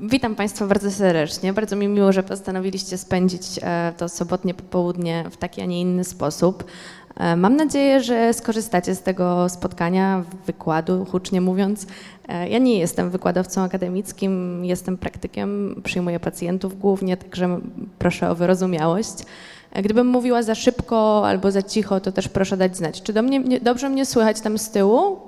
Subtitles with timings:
[0.00, 1.52] Witam Państwa bardzo serdecznie.
[1.52, 6.04] Bardzo mi miło, że postanowiliście spędzić e, to sobotnie popołudnie w taki, a nie inny
[6.04, 6.64] sposób.
[7.16, 11.86] E, mam nadzieję, że skorzystacie z tego spotkania, wykładu, hucznie mówiąc.
[12.28, 17.60] E, ja nie jestem wykładowcą akademickim, jestem praktykiem, przyjmuję pacjentów głównie, także
[17.98, 19.14] proszę o wyrozumiałość.
[19.82, 23.02] Gdybym mówiła za szybko albo za cicho, to też proszę dać znać.
[23.02, 25.18] Czy do mnie, dobrze mnie słychać tam z tyłu?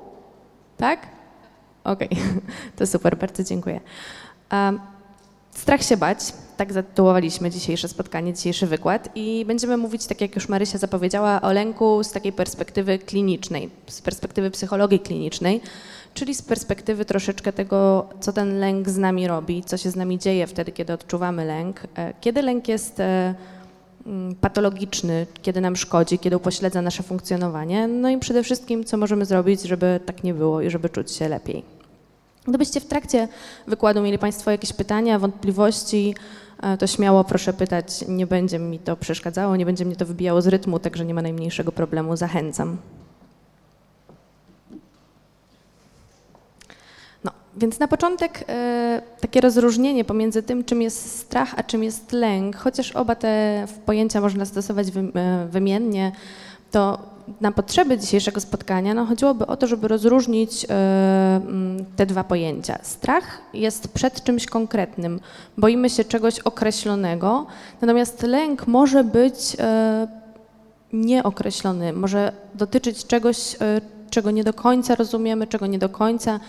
[0.76, 1.06] Tak?
[1.84, 2.40] Okej, okay.
[2.76, 3.80] to super, bardzo dziękuję.
[5.50, 6.18] Strach się bać,
[6.56, 11.52] tak zatytułowaliśmy dzisiejsze spotkanie, dzisiejszy wykład i będziemy mówić, tak jak już Marysia zapowiedziała, o
[11.52, 15.60] lęku z takiej perspektywy klinicznej, z perspektywy psychologii klinicznej,
[16.14, 20.18] czyli z perspektywy troszeczkę tego, co ten lęk z nami robi, co się z nami
[20.18, 23.34] dzieje wtedy, kiedy odczuwamy lęk, e, kiedy lęk jest e,
[24.06, 29.24] mm, patologiczny, kiedy nam szkodzi, kiedy upośledza nasze funkcjonowanie, no i przede wszystkim, co możemy
[29.24, 31.75] zrobić, żeby tak nie było i żeby czuć się lepiej.
[32.48, 33.28] Gdybyście w trakcie
[33.66, 36.14] wykładu mieli Państwo jakieś pytania, wątpliwości,
[36.62, 40.42] e, to śmiało proszę pytać, nie będzie mi to przeszkadzało, nie będzie mnie to wybijało
[40.42, 42.76] z rytmu, także nie ma najmniejszego problemu, zachęcam.
[47.24, 52.12] No, więc na początek e, takie rozróżnienie pomiędzy tym, czym jest strach, a czym jest
[52.12, 56.12] lęk, chociaż oba te pojęcia można stosować e, wymiennie,
[56.70, 60.68] to na potrzeby dzisiejszego spotkania no, chodziłoby o to, żeby rozróżnić y,
[61.96, 62.78] te dwa pojęcia.
[62.82, 65.20] Strach jest przed czymś konkretnym,
[65.58, 67.46] boimy się czegoś określonego,
[67.80, 69.56] natomiast lęk może być y,
[70.92, 73.58] nieokreślony, może dotyczyć czegoś, y,
[74.10, 76.40] czego nie do końca rozumiemy, czego nie do końca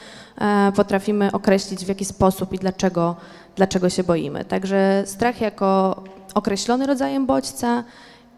[0.75, 3.15] potrafimy określić w jaki sposób i dlaczego,
[3.55, 4.45] dlaczego się boimy.
[4.45, 7.83] Także strach jako określony rodzajem bodźca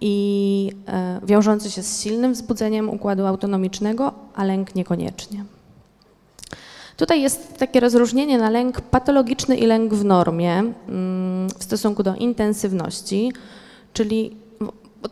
[0.02, 5.45] i e, wiążący się z silnym wzbudzeniem układu autonomicznego, a lęk niekoniecznie.
[6.97, 12.16] Tutaj jest takie rozróżnienie na lęk patologiczny i lęk w normie mm, w stosunku do
[12.16, 13.31] intensywności,
[13.94, 14.36] czyli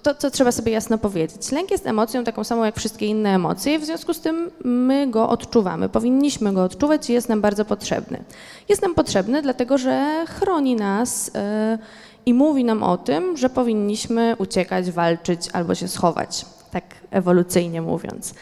[0.04, 1.52] to, co trzeba sobie jasno powiedzieć.
[1.52, 5.30] Lęk jest emocją taką samą jak wszystkie inne emocje w związku z tym my go
[5.30, 5.90] odczuwamy.
[5.90, 8.24] Powinniśmy go odczuwać i jest nam bardzo potrzebny.
[8.70, 11.78] Jest nam potrzebny dlatego, że chroni nas yy,
[12.28, 18.34] i mówi nam o tym, że powinniśmy uciekać, walczyć albo się schować, tak ewolucyjnie mówiąc.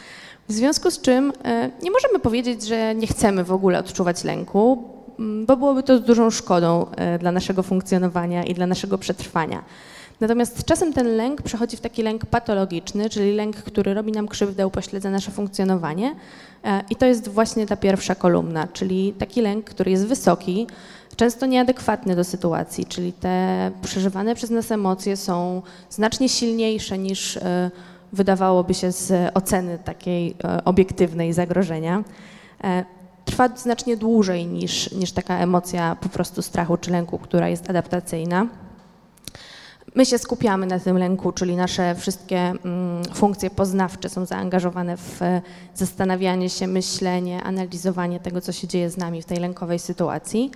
[0.48, 4.84] W związku z czym e, nie możemy powiedzieć, że nie chcemy w ogóle odczuwać lęku,
[5.46, 9.62] bo byłoby to z dużą szkodą e, dla naszego funkcjonowania i dla naszego przetrwania.
[10.20, 14.66] Natomiast czasem ten lęk przechodzi w taki lęk patologiczny, czyli lęk, który robi nam krzywdę,
[14.66, 16.14] upośledza nasze funkcjonowanie.
[16.64, 20.66] E, I to jest właśnie ta pierwsza kolumna, czyli taki lęk, który jest wysoki,
[21.16, 27.70] często nieadekwatny do sytuacji, czyli te przeżywane przez nas emocje są znacznie silniejsze niż e,
[28.12, 32.04] wydawałoby się z oceny takiej e, obiektywnej zagrożenia.
[32.64, 32.84] E,
[33.24, 38.46] trwa znacznie dłużej niż, niż taka emocja po prostu strachu czy lęku, która jest adaptacyjna.
[39.94, 45.20] My się skupiamy na tym lęku, czyli nasze wszystkie mm, funkcje poznawcze są zaangażowane w
[45.74, 50.50] zastanawianie się, myślenie, analizowanie tego, co się dzieje z nami w tej lękowej sytuacji.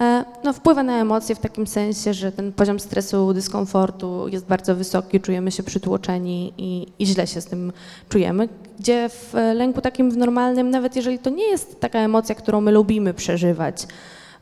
[0.00, 4.76] E, no, wpływa na emocje w takim sensie, że ten poziom stresu, dyskomfortu jest bardzo
[4.76, 7.72] wysoki, czujemy się przytłoczeni i, i, źle się z tym
[8.08, 8.48] czujemy.
[8.78, 12.72] Gdzie w lęku takim w normalnym, nawet jeżeli to nie jest taka emocja, którą my
[12.72, 13.86] lubimy przeżywać,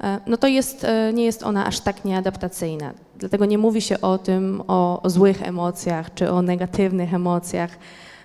[0.01, 2.93] e, no to jest, e, nie jest ona aż tak nieadaptacyjna.
[3.19, 7.71] Dlatego nie mówi się o tym, o, o złych emocjach czy o negatywnych emocjach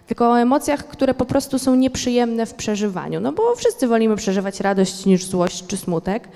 [0.08, 3.20] tylko o emocjach, które po prostu są nieprzyjemne w przeżywaniu.
[3.20, 6.28] No bo wszyscy wolimy przeżywać radość niż złość czy smutek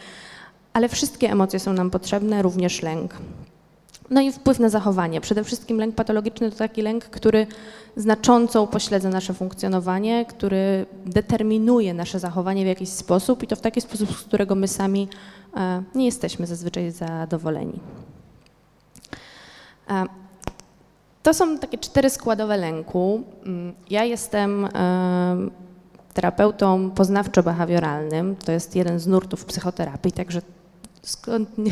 [0.73, 3.13] ale wszystkie emocje są nam potrzebne, również lęk.
[4.09, 5.21] No i wpływ na zachowanie.
[5.21, 7.47] Przede wszystkim lęk patologiczny to taki lęk, który
[7.97, 13.81] znacząco upośledza nasze funkcjonowanie, który determinuje nasze zachowanie w jakiś sposób i to w taki
[13.81, 15.07] sposób, z którego my sami
[15.57, 17.79] e, nie jesteśmy zazwyczaj zadowoleni.
[19.89, 20.05] E,
[21.23, 23.23] to są takie cztery składowe lęku.
[23.45, 24.69] Mm, ja jestem e,
[26.13, 28.35] terapeutą poznawczo-behawioralnym.
[28.45, 30.41] To jest jeden z nurtów psychoterapii, także
[31.03, 31.71] skąd nie,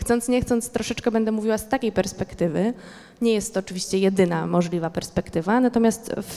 [0.00, 2.72] chcąc, nie chcąc, troszeczkę będę mówiła z takiej perspektywy.
[3.20, 6.36] Nie jest to oczywiście jedyna możliwa perspektywa, natomiast w,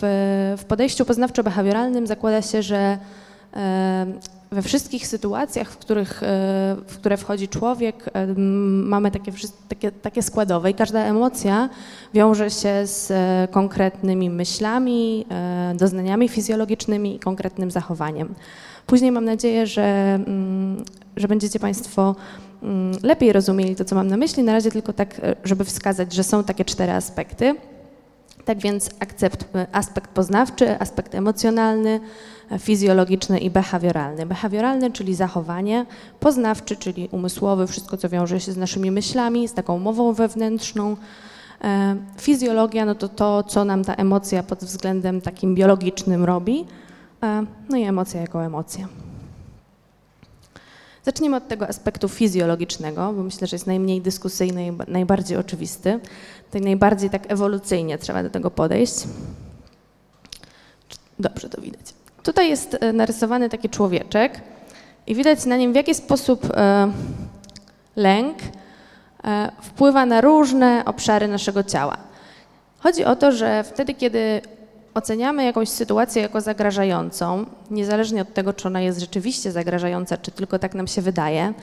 [0.58, 2.98] w podejściu poznawczo-behawioralnym zakłada się, że
[3.54, 4.06] e,
[4.52, 6.28] we wszystkich sytuacjach, w, których, e,
[6.88, 9.32] w które wchodzi człowiek, e, mamy takie,
[9.68, 11.70] takie, takie składowe i każda emocja
[12.14, 13.12] wiąże się z
[13.52, 15.26] konkretnymi myślami,
[15.76, 18.36] doznaniami fizjologicznymi i konkretnym zachowaniem.
[18.88, 19.84] Później mam nadzieję, że,
[20.28, 20.84] mm,
[21.16, 22.16] że będziecie Państwo
[22.64, 24.44] mm, lepiej rozumieli to, co mam na myśli.
[24.44, 27.56] Na razie tylko tak, e, żeby wskazać, że są takie cztery aspekty.
[28.46, 32.00] Tak więc akcept, e, aspekt poznawczy, aspekt emocjonalny,
[32.60, 34.26] fizjologiczny i behawioralny.
[34.26, 35.86] Behawioralny, czyli zachowanie,
[36.20, 40.98] poznawczy, czyli umysłowy, wszystko co wiąże się z naszymi myślami, z taką mową wewnętrzną.
[41.64, 46.66] E, fizjologia, no to to, co nam ta emocja pod względem takim biologicznym robi, e,
[47.70, 48.88] no i emocja jako emocja.
[51.04, 56.00] Zaczniemy od tego aspektu fizjologicznego, bo myślę, że jest najmniej dyskusyjny najbardziej oczywisty.
[56.46, 58.94] Tutaj najbardziej tak ewolucyjnie trzeba do tego podejść.
[61.20, 61.82] Dobrze to widać.
[62.24, 64.42] Tutaj jest e, narysowany taki człowieczek
[65.08, 66.92] i widać na nim, w jaki sposób e,
[67.96, 68.38] lęk
[69.24, 71.98] e, wpływa na różne obszary naszego ciała.
[72.80, 74.42] Chodzi o to, że wtedy, kiedy
[74.94, 80.60] oceniamy jakąś sytuację jako zagrażającą, niezależnie od tego, czy ona jest rzeczywiście zagrażająca, czy tylko
[80.60, 81.54] tak nam się wydaje,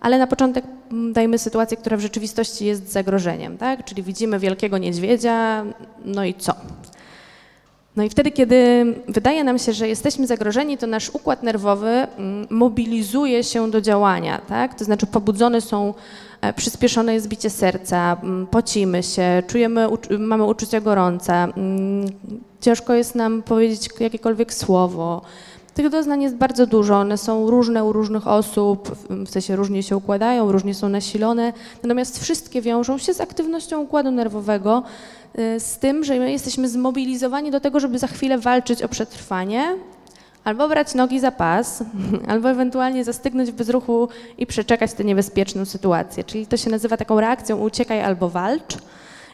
[0.00, 3.84] ale na początek mm, dajmy sytuację, która w rzeczywistości jest zagrożeniem, tak?
[3.84, 5.64] Czyli widzimy wielkiego niedźwiedzia,
[6.04, 6.54] no i co?
[7.96, 12.46] No i wtedy, kiedy wydaje nam się, że jesteśmy zagrożeni, to nasz układ nerwowy mm,
[12.50, 14.74] mobilizuje się do działania, tak?
[14.74, 15.94] To znaczy pobudzone są,
[16.52, 19.88] przyspieszone jest bicie serca, mm, pocimy się, czujemy,
[20.18, 22.06] mamy uczucia gorąca, mm,
[22.60, 25.22] ciężko jest nam powiedzieć jakiekolwiek słowo.
[25.74, 29.96] Tych doznań jest bardzo dużo, one są różne u różnych osób, w sensie różnie się
[29.96, 31.52] układają, różnie są nasilone,
[31.82, 34.82] natomiast wszystkie wiążą się z aktywnością układu nerwowego,
[35.38, 39.76] Y, z tym, że my jesteśmy zmobilizowani do tego, żeby za chwilę walczyć o przetrwanie,
[40.44, 41.84] albo brać nogi za pas,
[42.28, 44.08] albo ewentualnie zastygnąć w bezruchu
[44.38, 46.24] i przeczekać tę niebezpieczną sytuację.
[46.24, 48.76] Czyli to się nazywa taką reakcją uciekaj albo walcz.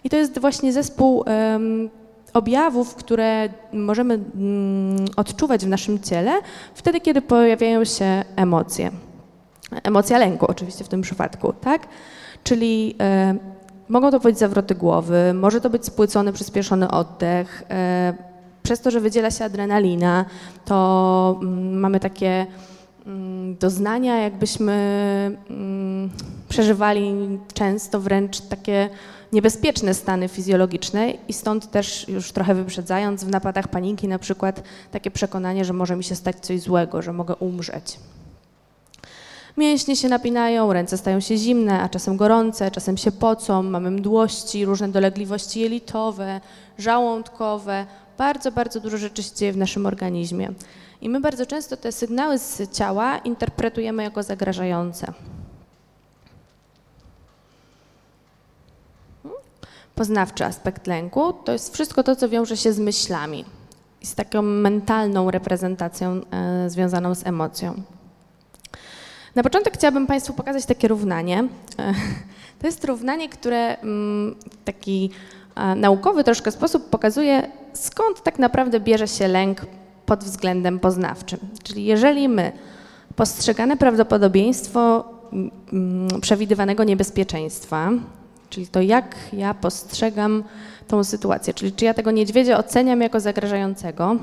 [0.04, 1.90] I to jest właśnie zespół um,
[2.34, 6.32] objawów, które możemy um, odczuwać w naszym ciele
[6.74, 8.90] wtedy, kiedy pojawiają się emocje.
[9.82, 11.86] Emocja lęku oczywiście w tym przypadku, tak?
[12.44, 12.96] Czyli
[13.90, 17.62] Mogą to być zawroty głowy, może to być spłycony, przyspieszony oddech.
[18.62, 20.24] Przez to, że wydziela się adrenalina,
[20.64, 22.46] to mm, mamy takie
[23.06, 24.72] mm, doznania, jakbyśmy
[25.50, 26.10] mm,
[26.48, 28.88] przeżywali często wręcz takie
[29.32, 35.10] niebezpieczne stany fizjologiczne i stąd też już trochę wyprzedzając w napadach paniki na przykład takie
[35.10, 37.98] przekonanie, że może mi się stać coś złego, że mogę umrzeć.
[39.56, 44.64] Mięśnie się napinają, ręce stają się zimne, a czasem gorące, czasem się pocą, mamy mdłości,
[44.64, 46.40] różne dolegliwości jelitowe,
[46.78, 47.86] żołądkowe.
[48.20, 50.52] Bardzo, bardzo dużo rzeczy się dzieje w naszym organizmie.
[51.00, 55.12] I my bardzo często te sygnały z ciała interpretujemy jako zagrażające.
[59.94, 63.44] Poznawczy aspekt lęku to jest wszystko to, co wiąże się z myślami
[64.00, 67.82] i z taką mentalną reprezentacją e, związaną z emocją.
[69.34, 71.48] Na początek chciałabym Państwu pokazać takie równanie.
[71.78, 71.94] E,
[72.60, 75.10] to jest równanie, które mm, taki
[75.76, 79.66] naukowy troszkę sposób pokazuje, skąd tak naprawdę bierze się lęk
[80.06, 81.38] pod względem poznawczym.
[81.62, 82.52] Czyli jeżeli my
[83.16, 85.04] postrzegane prawdopodobieństwo
[85.72, 87.90] mm, przewidywanego niebezpieczeństwa,
[88.50, 90.44] czyli to jak ja postrzegam
[90.88, 94.16] tą sytuację, czyli czy ja tego niedźwiedzia oceniam jako zagrażającego,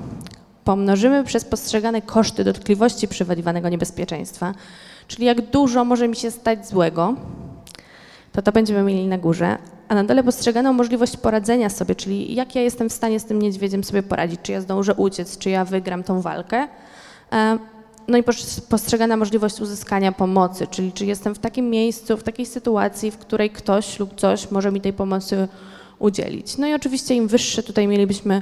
[0.64, 4.54] pomnożymy przez postrzegane koszty dotkliwości przewidywanego niebezpieczeństwa,
[5.08, 7.16] Czyli jak dużo może mi się stać złego,
[8.32, 9.58] to to będziemy mieli na górze,
[9.88, 13.42] a na dole postrzegano możliwość poradzenia sobie, czyli jak ja jestem w stanie z tym
[13.42, 16.68] niedźwiedziem sobie poradzić, czy ja zdążę uciec, czy ja wygram tą walkę.
[17.32, 17.58] E,
[18.08, 18.24] no i
[18.70, 23.50] postrzegana możliwość uzyskania pomocy, czyli czy jestem w takim miejscu, w takiej sytuacji, w której
[23.50, 25.48] ktoś lub coś może mi tej pomocy
[26.00, 26.58] udzielić.
[26.58, 28.42] No i oczywiście im wyższe tutaj mielibyśmy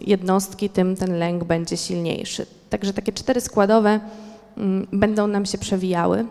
[0.00, 2.46] jednostki, tym ten lęk będzie silniejszy.
[2.70, 4.00] Także takie cztery składowe
[4.56, 6.26] Mm, będą nam się przewijały.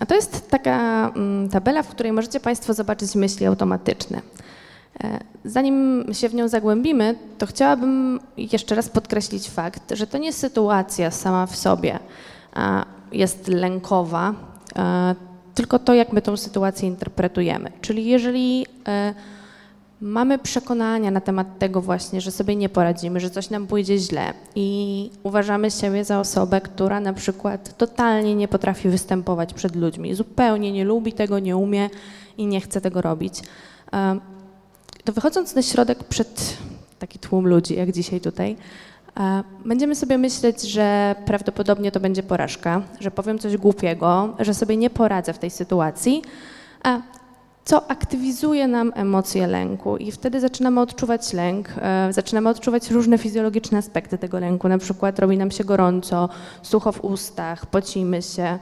[0.00, 4.20] A to jest taka mm, tabela, w której możecie Państwo zobaczyć myśli automatyczne.
[5.04, 10.32] E, zanim się w nią zagłębimy, to chciałabym jeszcze raz podkreślić fakt, że to nie
[10.32, 11.98] sytuacja sama w sobie
[13.12, 14.34] jest lękowa,
[15.54, 17.72] tylko to, jak my tą sytuację interpretujemy.
[17.80, 19.14] Czyli jeżeli e,
[20.00, 24.34] Mamy przekonania na temat tego właśnie, że sobie nie poradzimy, że coś nam pójdzie źle
[24.54, 30.72] i uważamy siebie za osobę, która na przykład totalnie nie potrafi występować przed ludźmi, zupełnie
[30.72, 31.90] nie lubi tego, nie umie
[32.36, 33.42] i nie chce tego robić.
[35.04, 36.56] To wychodząc na środek przed
[36.98, 38.56] taki tłum ludzi, jak dzisiaj tutaj,
[39.64, 44.90] będziemy sobie myśleć, że prawdopodobnie to będzie porażka, że powiem coś głupiego, że sobie nie
[44.90, 46.22] poradzę w tej sytuacji,
[46.82, 47.00] a
[47.68, 53.78] co aktywizuje nam emocje lęku i wtedy zaczynamy odczuwać lęk, e, zaczynamy odczuwać różne fizjologiczne
[53.78, 56.28] aspekty tego lęku, na przykład robi nam się gorąco,
[56.62, 58.58] sucho w ustach, pocimy się,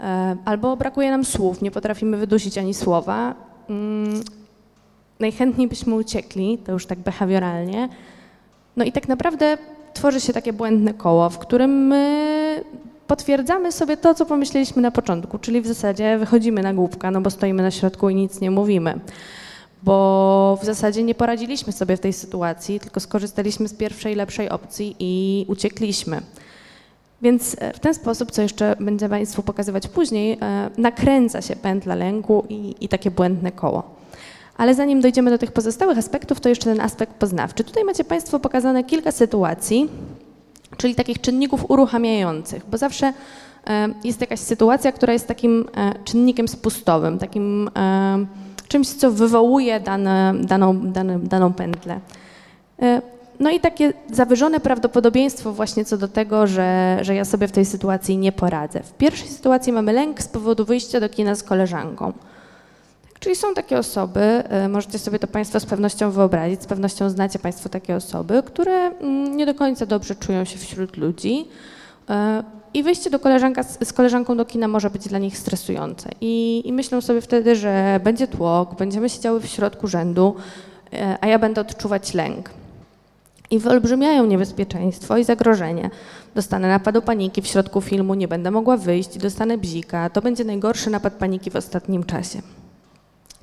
[0.00, 3.34] e, albo brakuje nam słów, nie potrafimy wydusić ani słowa.
[3.68, 4.20] Mm,
[5.20, 7.88] najchętniej byśmy uciekli, to już tak behawioralnie.
[8.76, 9.58] No i tak naprawdę
[9.94, 12.64] tworzy się takie błędne koło, w którym my
[13.10, 17.30] potwierdzamy sobie to, co pomyśleliśmy na początku, czyli w zasadzie wychodzimy na głupka, no bo
[17.30, 19.00] stoimy na środku i nic nie mówimy.
[19.82, 24.96] Bo w zasadzie nie poradziliśmy sobie w tej sytuacji, tylko skorzystaliśmy z pierwszej, lepszej opcji
[24.98, 26.20] i uciekliśmy.
[27.22, 31.94] Więc e, w ten sposób, co jeszcze będę Państwu pokazywać później, e, nakręca się pętla
[31.94, 33.82] lęku i, i takie błędne koło.
[34.56, 37.64] Ale zanim dojdziemy do tych pozostałych aspektów, to jeszcze ten aspekt poznawczy.
[37.64, 39.88] Tutaj macie Państwo pokazane kilka sytuacji,
[40.80, 43.12] czyli takich czynników uruchamiających, bo zawsze
[43.66, 45.68] e, jest jakaś sytuacja, która jest takim
[46.04, 47.70] czynnikiem spustowym, takim
[48.68, 52.00] czymś, co wywołuje dane, daną, dane, daną pętlę.
[53.40, 57.64] No i takie zawyżone prawdopodobieństwo właśnie co do tego, że, że ja sobie w tej
[57.64, 58.82] sytuacji nie poradzę.
[58.82, 62.12] W pierwszej sytuacji mamy lęk z powodu wyjścia do kina z koleżanką.
[63.20, 67.38] Czyli są takie osoby, e, możecie sobie to Państwo z pewnością wyobrazić, z pewnością znacie
[67.38, 71.48] Państwo takie osoby, które mm, nie do końca dobrze czują się wśród ludzi.
[72.10, 72.42] E,
[72.74, 76.10] I wyjście do koleżanka, z koleżanką do kina może być dla nich stresujące.
[76.20, 80.36] I, I myślą sobie wtedy, że będzie tłok, będziemy siedziały w środku rzędu,
[80.92, 82.50] e, a ja będę odczuwać lęk
[83.50, 85.90] i wyolbrzymiają niebezpieczeństwo i zagrożenie.
[86.34, 90.10] Dostanę napadu paniki w środku filmu, nie będę mogła wyjść, dostanę bzika.
[90.10, 92.42] To będzie najgorszy napad paniki w ostatnim czasie.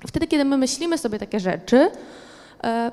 [0.07, 1.91] Wtedy, kiedy my myślimy sobie takie rzeczy,
[2.63, 2.91] e,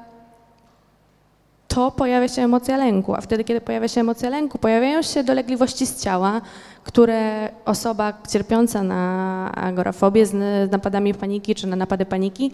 [1.68, 5.86] to pojawia się emocja lęku, a wtedy, kiedy pojawia się emocja lęku, pojawiają się dolegliwości
[5.86, 6.40] z ciała,
[6.84, 12.52] które osoba cierpiąca na agorafobię z napadami paniki czy na napady paniki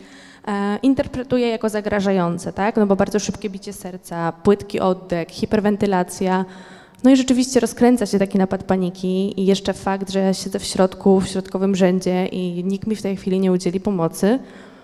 [0.49, 2.76] e, interpretuje jako zagrażające, tak?
[2.76, 6.45] No bo bardzo szybkie bicie serca, płytki oddech, hiperwentylacja.
[7.04, 11.21] No i rzeczywiście rozkręca się taki napad paniki i jeszcze fakt, że siedzę w środku,
[11.21, 14.38] w środkowym rzędzie i nikt mi w tej chwili nie udzieli pomocy,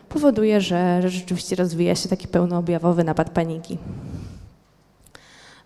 [0.09, 3.79] powoduje, że, że rzeczywiście rozwija się taki pełnoobjawowy napad paniki.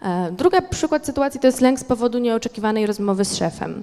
[0.03, 3.83] E, drugi przykład sytuacji to jest lęk z powodu nieoczekiwanej rozmowy z szefem.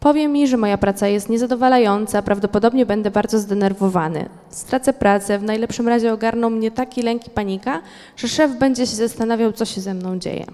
[0.00, 4.28] Powie mi, że moja praca jest niezadowalająca, prawdopodobnie będę bardzo zdenerwowany.
[4.50, 7.80] Stracę pracę, w najlepszym razie ogarną mnie taki lęk i panika,
[8.16, 10.44] że szef będzie się zastanawiał, co się ze mną dzieje.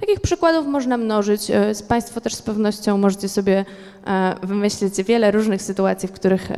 [0.00, 1.50] Takich przykładów można mnożyć.
[1.50, 3.64] E, państwo też z pewnością możecie sobie
[4.06, 6.48] e, wymyślić wiele różnych sytuacji, w których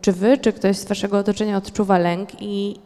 [0.00, 2.76] czy wy, czy ktoś z waszego otoczenia odczuwa lęk i,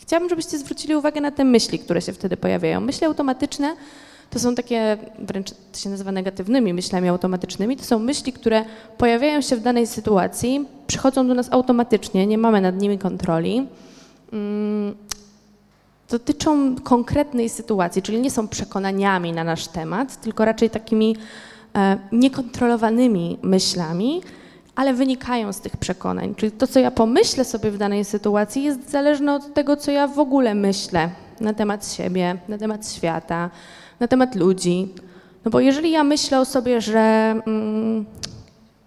[0.00, 2.80] Chciałabym, żebyście zwrócili uwagę na te myśli, które się wtedy pojawiają.
[2.80, 3.76] Myśli automatyczne
[4.30, 8.64] to są takie, wręcz to się nazywa negatywnymi myślami automatycznymi, to są myśli, które
[8.98, 13.66] pojawiają się w danej sytuacji, przychodzą do nas automatycznie, nie mamy nad nimi kontroli.
[16.10, 21.16] Dotyczą konkretnej sytuacji, czyli nie są przekonaniami na nasz temat, tylko raczej takimi
[21.76, 24.22] e, niekontrolowanymi myślami,
[24.74, 26.34] ale wynikają z tych przekonań.
[26.34, 30.06] Czyli to, co ja pomyślę sobie w danej sytuacji, jest zależne od tego, co ja
[30.06, 31.10] w ogóle myślę
[31.40, 33.50] na temat siebie, na temat świata,
[34.00, 34.88] na temat ludzi.
[35.44, 38.04] No bo jeżeli ja myślę o sobie, że mm,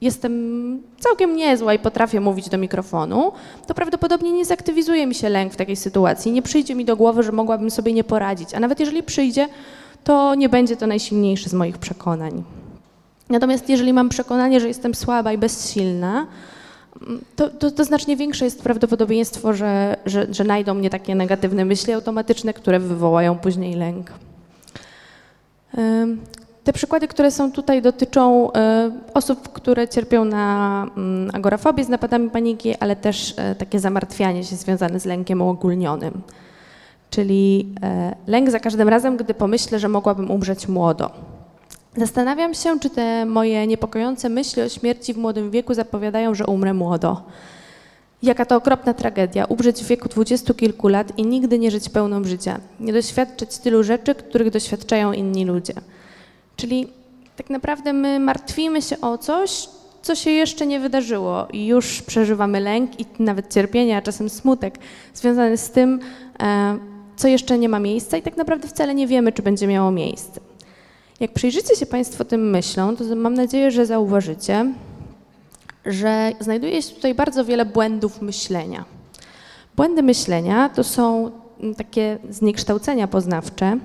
[0.01, 3.31] jestem całkiem niezła i potrafię mówić do mikrofonu,
[3.67, 6.31] to prawdopodobnie nie zaktywizuje mi się lęk w takiej sytuacji.
[6.31, 8.53] Nie przyjdzie mi do głowy, że mogłabym sobie nie poradzić.
[8.53, 9.47] A nawet jeżeli przyjdzie,
[10.03, 12.43] to nie będzie to najsilniejsze z moich przekonań.
[13.29, 16.27] Natomiast jeżeli mam przekonanie, że jestem słaba i bezsilna,
[17.35, 21.93] to, to, to znacznie większe jest prawdopodobieństwo, że, że, że najdą mnie takie negatywne myśli
[21.93, 24.11] automatyczne, które wywołają później lęk.
[26.63, 32.29] Te przykłady, które są tutaj, dotyczą e, osób, które cierpią na mm, agorafobię z napadami
[32.29, 36.21] paniki, ale też e, takie zamartwianie się związane z lękiem uogólnionym.
[37.09, 41.11] Czyli e, lęk za każdym razem, gdy pomyślę, że mogłabym umrzeć młodo.
[41.97, 46.73] Zastanawiam się, czy te moje niepokojące myśli o śmierci w młodym wieku zapowiadają, że umrę
[46.73, 47.21] młodo.
[48.23, 52.23] Jaka to okropna tragedia, umrzeć w wieku dwudziestu kilku lat i nigdy nie żyć pełną
[52.23, 55.73] życia, nie doświadczyć tylu rzeczy, których doświadczają inni ludzie.
[56.61, 56.87] Czyli
[57.35, 59.69] tak naprawdę my martwimy się o coś,
[60.01, 64.79] co się jeszcze nie wydarzyło i już przeżywamy lęk i nawet cierpienie, a czasem smutek
[65.13, 65.99] związany z tym,
[66.39, 66.77] e,
[67.15, 70.41] co jeszcze nie ma miejsca i tak naprawdę wcale nie wiemy, czy będzie miało miejsce.
[71.19, 74.73] Jak przyjrzycie się Państwo tym myślom, to mam nadzieję, że zauważycie,
[75.85, 78.85] że znajduje się tutaj bardzo wiele błędów myślenia.
[79.75, 81.31] Błędy myślenia to są
[81.77, 83.77] takie zniekształcenia poznawcze,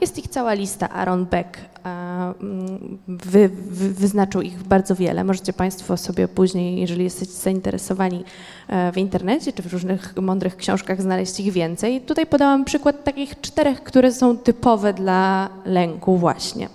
[0.00, 0.90] jest ich cała lista.
[0.90, 5.24] Aaron Beck mm, wy, wy, wyznaczył ich bardzo wiele.
[5.24, 8.24] Możecie Państwo sobie później, jeżeli jesteście zainteresowani
[8.68, 12.00] e, w internecie czy w różnych mądrych książkach, znaleźć ich więcej.
[12.00, 16.68] Tutaj podałam przykład takich czterech, które są typowe dla lęku właśnie.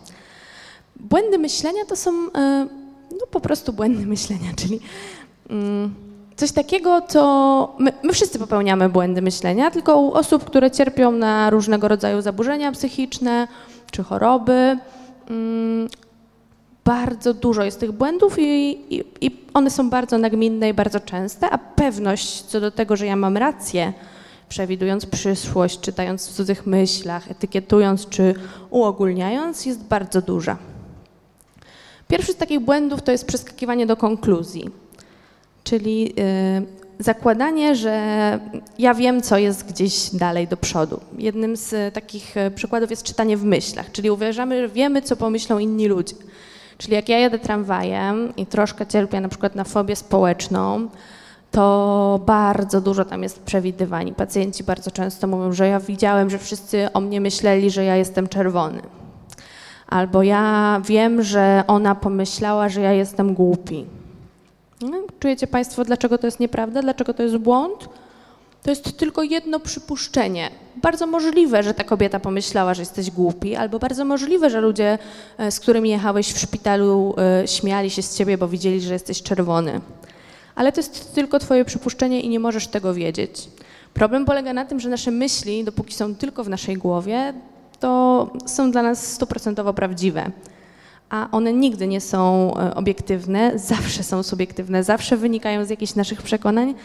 [0.96, 2.68] Błędy myślenia to są e,
[3.12, 4.80] no, po prostu błędy myślenia, czyli
[5.50, 6.07] mm,
[6.38, 11.50] coś takiego, co my, my, wszyscy popełniamy błędy myślenia, tylko u osób, które cierpią na
[11.50, 13.48] różnego rodzaju zaburzenia psychiczne
[13.92, 14.78] czy choroby.
[15.30, 15.88] Mm,
[16.86, 21.50] bardzo dużo jest tych błędów i, i, i, one są bardzo nagminne i bardzo częste,
[21.50, 23.94] a pewność co do tego, że ja mam rację,
[24.50, 28.36] przewidując przyszłość, czytając w cudzych myślach, etykietując czy
[28.70, 30.58] uogólniając, jest bardzo duża.
[32.08, 34.72] Pierwszy z takich błędów to jest przeskakiwanie do konkluzji,
[35.70, 36.14] czyli
[37.00, 38.40] y, zakładanie, że
[38.80, 41.00] ja wiem, co jest gdzieś dalej do przodu.
[41.18, 45.60] Jednym z takich y, przykładów jest czytanie w myślach, czyli uważamy, że wiemy, co pomyślą
[45.60, 46.16] inni ludzie.
[46.78, 50.88] Czyli jak ja jadę tramwajem i troszkę cierpię na przykład na fobię społeczną,
[51.52, 54.14] to bardzo dużo tam jest przewidywań.
[54.16, 58.28] Pacjenci bardzo często mówią, że ja widziałem, że wszyscy o mnie myśleli, że ja jestem
[58.28, 58.82] czerwony.
[59.88, 63.86] Albo ja wiem, że ona pomyślała, że ja jestem głupi.
[64.82, 66.82] No, czujecie Państwo, dlaczego to jest nieprawda?
[66.82, 67.90] Dlaczego to jest błąd?
[68.64, 70.52] To jest tylko jedno przypuszczenie.
[70.76, 74.98] Bardzo możliwe, że ta kobieta pomyślała, że jesteś głupi, albo bardzo możliwe, że ludzie,
[75.38, 79.22] e, z którymi jechałeś w szpitalu, e, śmiali się z ciebie, bo widzieli, że jesteś
[79.22, 79.82] czerwony.
[80.56, 83.50] Ale to jest tylko twoje przypuszczenie i nie możesz tego wiedzieć.
[83.94, 87.34] Problem polega na tym, że nasze myśli, dopóki są tylko w naszej głowie,
[87.80, 90.32] to są dla nas stuprocentowo prawdziwe.
[91.10, 96.22] A one nigdy nie są e, obiektywne, zawsze są subiektywne, zawsze wynikają z jakichś naszych
[96.22, 96.76] przekonań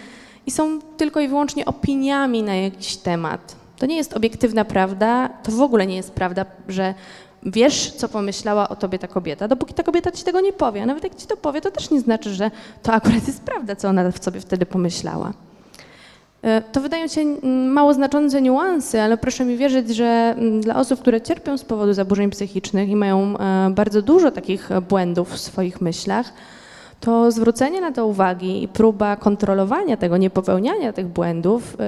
[0.46, 3.56] i są tylko i wyłącznie opiniami na jakiś temat.
[3.76, 6.94] To nie jest obiektywna prawda, to w ogóle nie jest prawda, że
[7.42, 10.82] wiesz, co pomyślała o tobie ta kobieta, dopóki ta kobieta ci tego nie powie.
[10.82, 12.50] A nawet jak ci to powie, to też nie znaczy, że
[12.82, 15.32] to akurat jest prawda, co ona w sobie wtedy pomyślała.
[16.42, 21.20] E, to wydają się mało znaczące niuanse, ale proszę mi wierzyć, że dla osób, które
[21.20, 26.32] cierpią z powodu zaburzeń psychicznych i mają e, bardzo dużo takich błędów w swoich myślach,
[27.02, 31.78] to zwrócenie na to uwagi i próba kontrolowania tego, niepopełniania tych błędów y,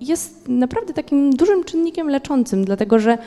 [0.00, 3.18] jest naprawdę takim dużym czynnikiem leczącym, dlatego że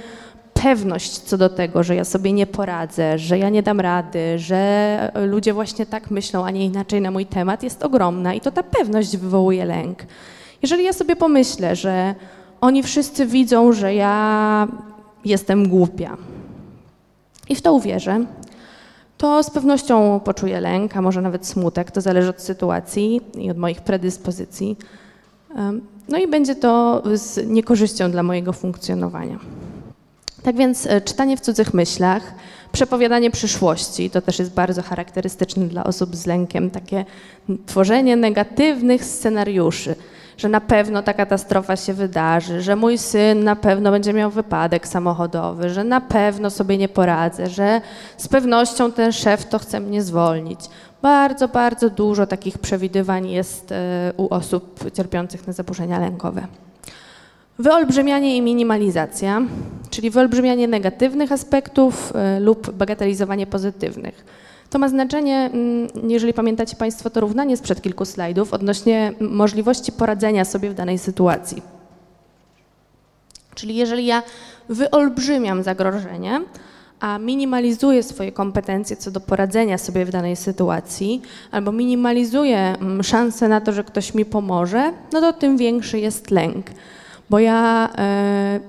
[0.53, 5.11] pewność co do tego, że ja sobie nie poradzę, że ja nie dam rady, że
[5.27, 8.63] ludzie właśnie tak myślą, a nie inaczej na mój temat, jest ogromna i to ta
[8.63, 9.99] pewność wywołuje lęk.
[10.63, 12.15] Jeżeli ja sobie pomyślę, że
[12.61, 14.67] oni wszyscy widzą, że ja
[15.25, 16.17] jestem głupia
[17.49, 18.25] i w to uwierzę,
[19.17, 21.91] to z pewnością poczuję lęk, a może nawet smutek.
[21.91, 24.77] To zależy od sytuacji i od moich predyspozycji.
[26.09, 29.39] No i będzie to z niekorzyścią dla mojego funkcjonowania.
[30.43, 32.33] Tak więc e, czytanie w cudzych myślach,
[32.71, 37.05] przepowiadanie przyszłości, to też jest bardzo charakterystyczne dla osób z lękiem, takie
[37.65, 39.95] tworzenie negatywnych scenariuszy
[40.37, 44.87] że na pewno ta katastrofa się wydarzy, że mój syn na pewno będzie miał wypadek
[44.87, 47.81] samochodowy, że na pewno sobie nie poradzę, że
[48.17, 50.59] z pewnością ten szef to chce mnie zwolnić.
[51.01, 56.47] Bardzo, bardzo dużo takich przewidywań jest e, u osób cierpiących na zaburzenia lękowe.
[57.59, 59.41] Wyolbrzymianie i minimalizacja,
[59.89, 64.25] czyli wyolbrzymianie negatywnych aspektów e, lub bagatelizowanie pozytywnych.
[64.73, 70.45] To ma znaczenie, mm, jeżeli pamiętacie Państwo to równanie sprzed kilku slajdów, odnośnie możliwości poradzenia
[70.45, 71.61] sobie w danej sytuacji.
[73.55, 74.23] Czyli jeżeli ja
[74.69, 76.41] wyolbrzymiam zagrożenie,
[76.99, 83.47] a minimalizuję swoje kompetencje co do poradzenia sobie w danej sytuacji, albo minimalizuję mm, szanse
[83.47, 86.65] na to, że ktoś mi pomoże, no to tym większy jest lęk.
[87.29, 88.59] Bo ja e,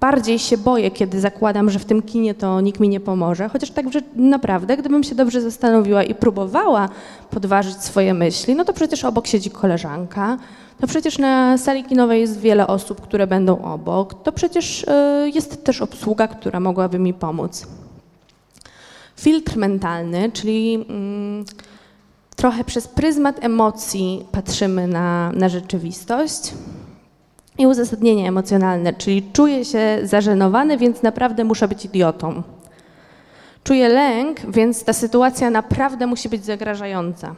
[0.00, 3.70] bardziej się boję, kiedy zakładam, że w tym kinie to nikt mi nie pomoże, chociaż
[3.70, 6.88] tak naprawdę, gdybym się dobrze zastanowiła i próbowała
[7.30, 10.38] podważyć swoje myśli, no to przecież obok siedzi koleżanka,
[10.80, 14.86] to przecież na sali kinowej jest wiele osób, które będą obok, to przecież y,
[15.34, 17.66] jest też obsługa, która mogłaby mi pomóc.
[19.16, 21.44] Filtr mentalny, czyli mm,
[22.36, 26.52] trochę przez pryzmat emocji patrzymy na, na rzeczywistość
[27.58, 32.42] i uzasadnienie emocjonalne, czyli czuję się zażenowany, więc naprawdę muszę być idiotą.
[33.64, 37.34] Czuję lęk, więc ta sytuacja naprawdę musi być zagrażająca.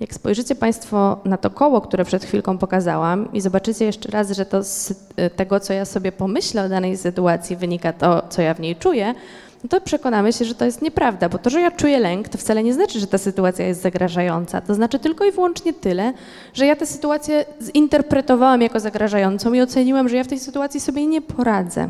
[0.00, 4.46] Jak spojrzycie Państwo na to koło, które przed chwilką pokazałam i zobaczycie jeszcze raz, że
[4.46, 4.94] to z
[5.36, 9.14] tego, co ja sobie pomyślę o danej sytuacji, wynika to, co ja w niej czuję,
[9.62, 12.38] no to przekonamy się, że to jest nieprawda, bo to, że ja czuję lęk, to
[12.38, 14.60] wcale nie znaczy, że ta sytuacja jest zagrażająca.
[14.60, 16.12] To znaczy tylko i wyłącznie tyle,
[16.54, 21.06] że ja tę sytuację zinterpretowałam jako zagrażającą i oceniłam, że ja w tej sytuacji sobie
[21.06, 21.88] nie poradzę.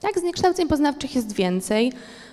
[0.00, 1.92] Tak, zniekształceń poznawczych jest więcej.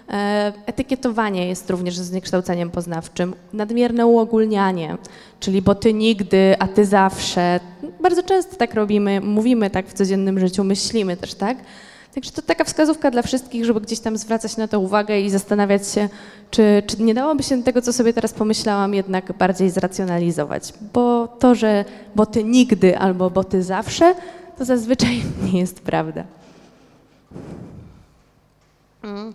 [0.10, 3.36] E, etykietowanie jest również zniekształceniem poznawczym.
[3.54, 4.98] Nadmierne uogólnianie,
[5.40, 7.60] czyli bo ty nigdy, a ty zawsze.
[8.00, 11.58] Bardzo często tak robimy, mówimy tak w codziennym życiu, myślimy też tak.
[12.18, 15.88] Także to taka wskazówka dla wszystkich, żeby gdzieś tam zwracać na to uwagę i zastanawiać
[15.88, 16.10] się,
[16.52, 20.74] czy, czy nie dałoby się tego, co sobie teraz pomyślałam, jednak bardziej zracjonalizować.
[20.94, 24.16] Bo to, że bo ty nigdy albo bo ty zawsze,
[24.58, 25.22] to zazwyczaj
[25.54, 26.24] nie jest prawda.
[29.04, 29.34] Mm.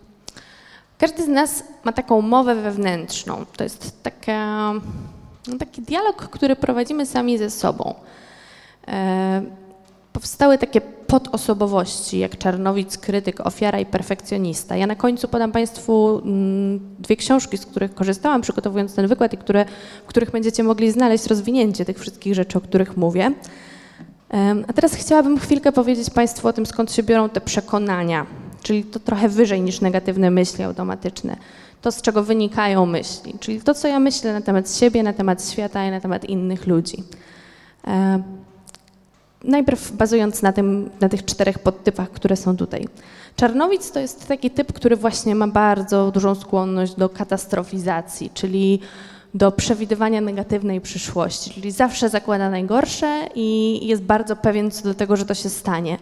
[0.98, 3.46] Każdy z nas ma taką mowę wewnętrzną.
[3.56, 4.72] To jest taka,
[5.48, 7.94] no, taki dialog, który prowadzimy sami ze sobą.
[10.12, 14.76] E, powstały takie podosobowości, jak Czarnowic, krytyk, ofiara i perfekcjonista.
[14.76, 19.36] Ja na końcu podam Państwu mm, dwie książki, z których korzystałam przygotowując ten wykład i
[19.36, 19.64] które,
[20.04, 23.32] w których będziecie mogli znaleźć rozwinięcie tych wszystkich rzeczy, o których mówię.
[24.68, 28.26] A teraz chciałabym chwilkę powiedzieć Państwu o tym, skąd się biorą te przekonania,
[28.62, 31.36] czyli to trochę wyżej niż negatywne myśli automatyczne.
[31.82, 35.50] To, z czego wynikają myśli, czyli to, co ja myślę na temat siebie, na temat
[35.50, 37.04] świata i na temat innych ludzi.
[39.44, 42.88] Najpierw bazując na, tym, na tych czterech podtypach, które są tutaj.
[43.36, 48.80] Czarnowic to jest taki typ, który właśnie ma bardzo dużą skłonność do katastrofizacji, czyli
[49.34, 55.16] do przewidywania negatywnej przyszłości, czyli zawsze zakłada najgorsze i jest bardzo pewien co do tego,
[55.16, 55.98] że to się stanie.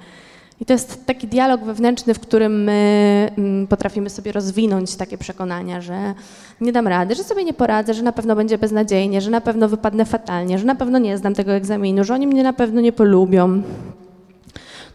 [0.61, 5.81] I to jest taki dialog wewnętrzny, w którym my mm, potrafimy sobie rozwinąć takie przekonania,
[5.81, 6.15] że
[6.61, 9.69] nie dam rady, że sobie nie poradzę, że na pewno będzie beznadziejnie, że na pewno
[9.69, 12.93] wypadnę fatalnie, że na pewno nie zdam tego egzaminu, że oni mnie na pewno nie
[12.93, 13.49] polubią.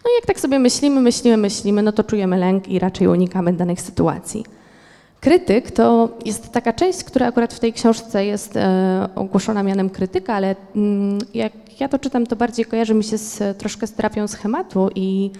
[0.05, 3.53] No i jak tak sobie myślimy, myślimy, myślimy, no to czujemy lęk i raczej unikamy
[3.53, 4.45] danych sytuacji.
[5.25, 10.33] Krytyk to jest taka część, która akurat w tej książce jest e, ogłoszona mianem krytyka,
[10.33, 14.27] ale mm, jak ja to czytam, to bardziej kojarzy mi się z, troszkę z terapią
[14.27, 15.31] schematu i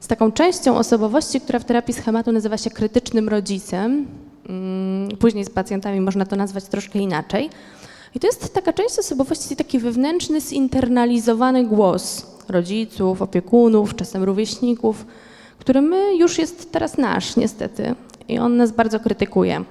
[0.00, 4.06] z taką częścią osobowości, która w terapii schematu nazywa się krytycznym rodzicem.
[4.48, 7.50] Mm, później z pacjentami można to nazwać troszkę inaczej.
[8.14, 15.06] I to jest taka część osobowości, taki wewnętrzny, zinternalizowany głos rodziców, opiekunów, czasem rówieśników,
[15.58, 17.94] który my już jest teraz nasz, niestety
[18.28, 19.64] i on nas bardzo krytykuje.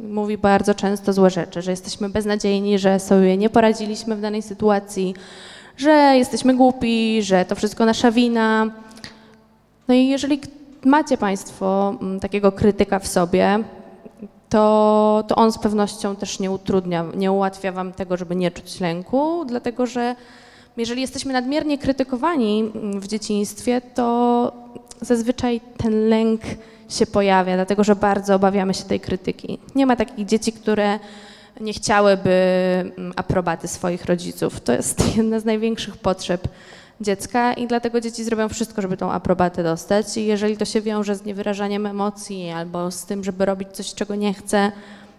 [0.00, 5.14] Mówi bardzo często złe rzeczy, że jesteśmy beznadziejni, że sobie nie poradziliśmy w danej sytuacji,
[5.76, 8.70] że jesteśmy głupi, że to wszystko nasza wina.
[9.88, 10.40] No i jeżeli
[10.84, 13.58] macie Państwo mm, takiego krytyka w sobie,
[14.48, 18.80] to, to on z pewnością też nie utrudnia, nie ułatwia Wam tego, żeby nie czuć
[18.80, 20.16] lęku, dlatego że
[20.76, 24.52] jeżeli jesteśmy nadmiernie krytykowani mm, w dzieciństwie, to
[25.00, 26.40] zazwyczaj ten lęk
[26.88, 29.58] się pojawia, dlatego że bardzo obawiamy się tej krytyki.
[29.74, 30.98] Nie ma takich dzieci, które
[31.60, 34.60] nie chciałyby mm, aprobaty swoich rodziców.
[34.60, 36.48] To jest jedna z największych potrzeb
[37.00, 40.16] dziecka i dlatego dzieci zrobią wszystko, żeby tą aprobatę dostać.
[40.16, 44.14] I jeżeli to się wiąże z niewyrażaniem emocji albo z tym, żeby robić coś, czego
[44.14, 44.72] nie chce,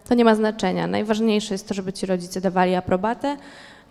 [0.10, 0.88] to nie ma znaczenia.
[0.88, 3.38] Najważniejsze jest to, żeby ci rodzice dawali aprobatę.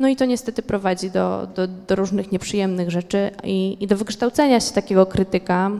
[0.00, 4.60] No i to niestety prowadzi do, do, do różnych nieprzyjemnych rzeczy i, i do wykształcenia
[4.60, 5.70] się takiego krytyka,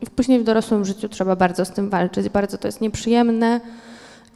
[0.00, 2.28] i później w dorosłym życiu trzeba bardzo z tym walczyć.
[2.28, 3.60] Bardzo to jest nieprzyjemne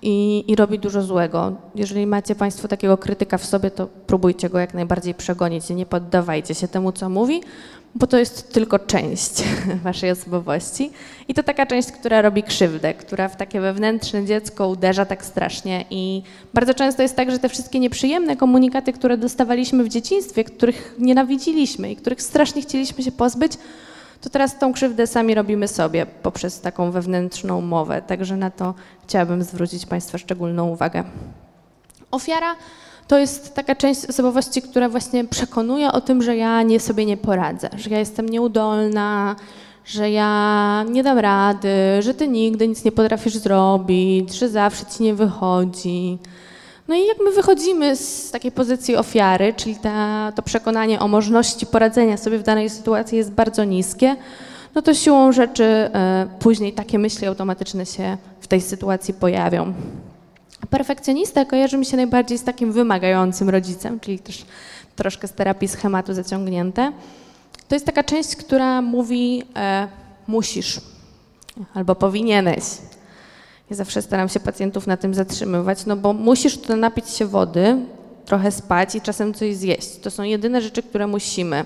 [0.02, 1.52] i, i robi dużo złego.
[1.74, 5.86] Jeżeli macie Państwo takiego krytyka w sobie, to próbujcie go jak najbardziej przegonić i nie
[5.86, 7.40] poddawajcie się temu, co mówi,
[7.94, 9.32] bo to jest tylko część
[9.84, 10.90] Waszej osobowości.
[11.28, 15.84] I to taka część, która robi krzywdę, która w takie wewnętrzne dziecko uderza tak strasznie.
[15.90, 16.22] I
[16.54, 21.92] bardzo często jest tak, że te wszystkie nieprzyjemne komunikaty, które dostawaliśmy w dzieciństwie, których nienawidziliśmy
[21.92, 23.52] i których strasznie chcieliśmy się pozbyć,
[24.22, 28.02] to teraz tą krzywdę sami robimy sobie poprzez taką wewnętrzną mowę.
[28.02, 28.74] Także na to
[29.06, 31.04] chciałabym zwrócić Państwa szczególną uwagę.
[32.10, 32.56] Ofiara
[33.08, 37.16] to jest taka część osobowości, która właśnie przekonuje o tym, że ja nie sobie nie
[37.16, 39.36] poradzę, że ja jestem nieudolna,
[39.84, 41.68] że ja nie dam rady,
[42.00, 46.18] że ty nigdy nic nie potrafisz zrobić, że zawsze ci nie wychodzi.
[46.88, 51.66] No i jak my wychodzimy z takiej pozycji ofiary, czyli ta, to przekonanie o możliwości
[51.66, 54.16] poradzenia sobie w danej sytuacji jest bardzo niskie,
[54.74, 59.72] no to siłą rzeczy e, później takie myśli automatyczne się w tej sytuacji pojawią.
[60.70, 64.44] Perfekcjonista kojarzy mi się najbardziej z takim wymagającym rodzicem, czyli też
[64.96, 66.92] troszkę z terapii schematu zaciągnięte.
[67.68, 69.88] To jest taka część, która mówi e,
[70.26, 70.80] musisz
[71.74, 72.62] albo powinieneś.
[73.72, 77.76] Ja zawsze staram się pacjentów na tym zatrzymywać, no bo musisz to napić się wody,
[78.24, 79.96] trochę spać i czasem coś zjeść.
[79.96, 81.64] To są jedyne rzeczy, które musimy.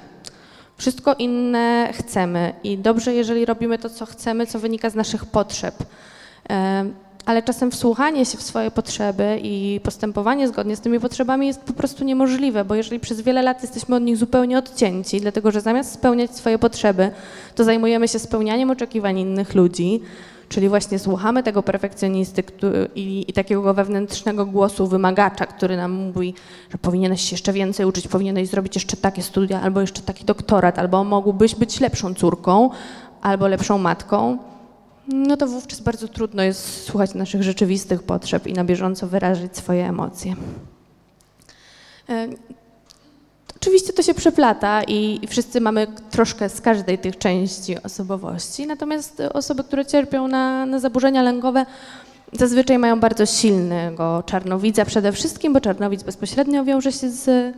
[0.77, 5.75] Wszystko inne chcemy i dobrze, jeżeli robimy to, co chcemy, co wynika z naszych potrzeb.
[7.25, 11.73] ale czasem wsłuchanie się w swoje potrzeby i postępowanie zgodnie z tymi potrzebami jest po
[11.73, 15.93] prostu niemożliwe, bo jeżeli przez wiele lat jesteśmy od nich zupełnie odcięci, dlatego że zamiast
[15.93, 17.11] spełniać swoje potrzeby,
[17.55, 20.01] to zajmujemy się spełnianiem oczekiwań innych ludzi,
[20.49, 26.35] czyli właśnie słuchamy tego perfekcjonisty który, i, i, takiego wewnętrznego głosu wymagacza, który nam mówi,
[26.71, 30.79] że powinieneś się jeszcze więcej uczyć, powinieneś zrobić jeszcze takie studia, albo jeszcze taki doktorat,
[30.79, 32.71] albo mógłbyś być lepszą córką,
[33.23, 34.39] albo lepszą matką
[35.09, 39.89] no to wówczas bardzo trudno jest słuchać naszych rzeczywistych potrzeb i na bieżąco wyrazić swoje
[39.89, 40.35] emocje.
[43.61, 49.21] Oczywiście to się przeplata i, i, wszyscy mamy troszkę z każdej tych części osobowości, natomiast
[49.21, 51.67] osoby, które cierpią na, na zaburzenia lękowe,
[52.33, 57.55] zazwyczaj mają bardzo silnego czarnowidza przede wszystkim, bo czarnowidz bezpośrednio wiąże się z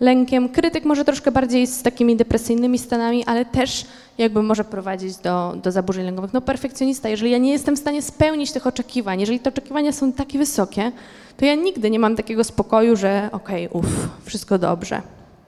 [0.00, 0.48] lękiem.
[0.48, 3.86] Krytyk może troszkę bardziej z takimi depresyjnymi stanami, ale też
[4.18, 6.32] jakby może prowadzić do, do zaburzeń lękowych.
[6.32, 10.12] No perfekcjonista, jeżeli ja nie jestem w stanie spełnić tych oczekiwań, jeżeli te oczekiwania są
[10.12, 10.92] takie wysokie,
[11.36, 15.02] to ja nigdy nie mam takiego spokoju, że okej, okay, uff, wszystko dobrze.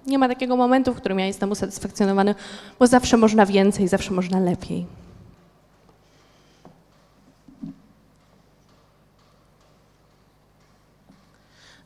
[0.07, 2.35] Nie ma takiego momentu, w którym ja jestem usatysfakcjonowany,
[2.79, 4.87] bo zawsze można więcej, zawsze można lepiej.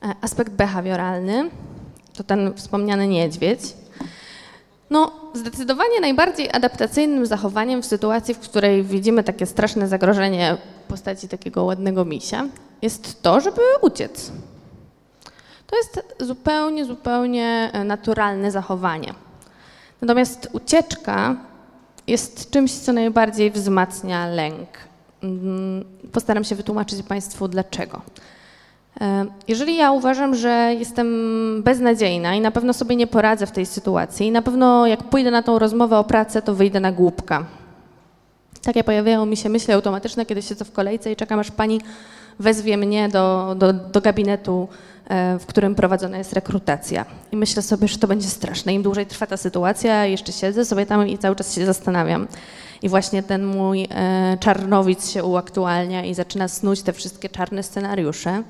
[0.03, 1.51] E, aspekt behawioralny
[2.17, 3.61] to ten wspomniany niedźwiedź.
[4.91, 11.29] No, zdecydowanie najbardziej adaptacyjnym zachowaniem w sytuacji, w której widzimy takie straszne zagrożenie w postaci
[11.29, 12.49] takiego ładnego misia,
[12.83, 14.33] jest to, żeby uciec.
[15.71, 19.15] To jest zupełnie, zupełnie e, naturalne zachowanie.
[20.01, 21.37] Natomiast ucieczka
[22.07, 24.69] jest czymś, co najbardziej wzmacnia lęk.
[25.23, 28.03] Mm, postaram się wytłumaczyć Państwu dlaczego.
[29.01, 31.09] E, jeżeli ja uważam, że jestem
[31.63, 35.31] beznadziejna i na pewno sobie nie poradzę w tej sytuacji, i na pewno jak pójdę
[35.31, 37.47] na tą rozmowę o pracę, to wyjdę na głupka.
[38.63, 41.81] Takie pojawiają mi się myśli automatyczne, kiedy siedzę w kolejce i czekam, aż pani
[42.39, 44.69] wezwie mnie do, do, do gabinetu,
[45.41, 47.05] w którym prowadzona jest rekrutacja.
[47.33, 48.75] I myślę sobie, że to będzie straszne.
[48.75, 52.29] Im dłużej trwa ta sytuacja, jeszcze siedzę sobie tam i cały czas się zastanawiam.
[52.83, 58.43] I właśnie ten mój e, czarnowic się uaktualnia i zaczyna snuć te wszystkie czarne scenariusze.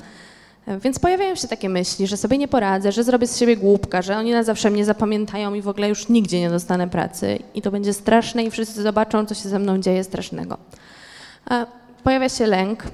[0.83, 4.16] Więc pojawiają się takie myśli, że sobie nie poradzę, że zrobię z siebie głupka, że
[4.16, 7.71] oni na zawsze mnie zapamiętają i w ogóle już nigdzie nie dostanę pracy i to
[7.71, 10.59] będzie straszne i wszyscy zobaczą, co się ze mną dzieje strasznego.
[12.05, 12.88] Pojawia się lęk e,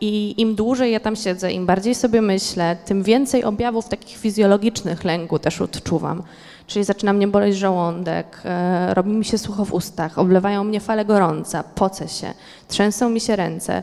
[0.00, 5.04] i im dłużej ja tam siedzę, im bardziej sobie myślę, tym więcej objawów takich fizjologicznych
[5.04, 6.22] lęku też odczuwam.
[6.66, 11.04] Czyli zaczyna mnie boleć żołądek, e, robi mi się sucho w ustach, oblewają mnie fale
[11.04, 12.34] gorąca, pocę się,
[12.68, 13.82] trzęsą mi się ręce.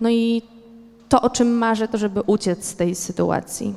[0.00, 0.42] No i
[1.08, 3.74] to, o czym marzę, to żeby uciec z tej sytuacji.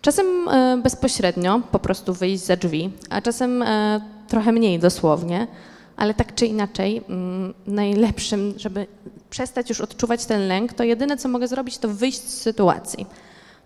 [0.00, 5.46] Czasem e, bezpośrednio po prostu wyjść za drzwi, a czasem e, trochę mniej dosłownie,
[5.96, 8.86] ale tak czy inaczej, mm, najlepszym, żeby
[9.30, 13.06] przestać już odczuwać ten lęk, to jedyne, co mogę zrobić, to wyjść z sytuacji.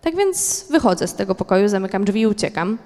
[0.02, 2.78] Tak więc wychodzę z tego pokoju, zamykam drzwi i uciekam.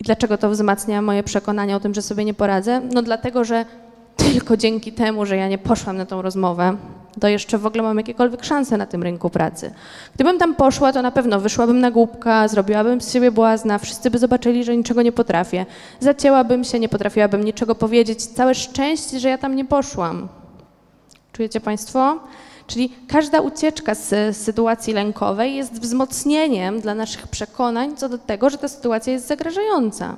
[0.00, 2.80] I dlaczego to wzmacnia moje przekonanie o tym, że sobie nie poradzę?
[2.92, 3.64] No dlatego, że
[4.16, 6.76] tylko dzięki temu, że ja nie poszłam na tą rozmowę,
[7.20, 9.74] to jeszcze w ogóle mam jakiekolwiek szanse na tym rynku pracy.
[10.14, 14.18] Gdybym tam poszła, to na pewno wyszłabym na głupka, zrobiłabym z siebie błazna, wszyscy by
[14.18, 15.66] zobaczyli, że niczego nie potrafię.
[16.00, 18.26] Zacięłabym się, nie potrafiłabym niczego powiedzieć.
[18.26, 20.28] Całe szczęście, że ja tam nie poszłam.
[21.32, 22.20] Czujecie Państwo?
[22.66, 28.58] Czyli każda ucieczka z sytuacji lękowej jest wzmocnieniem dla naszych przekonań co do tego, że
[28.58, 30.16] ta sytuacja jest zagrażająca.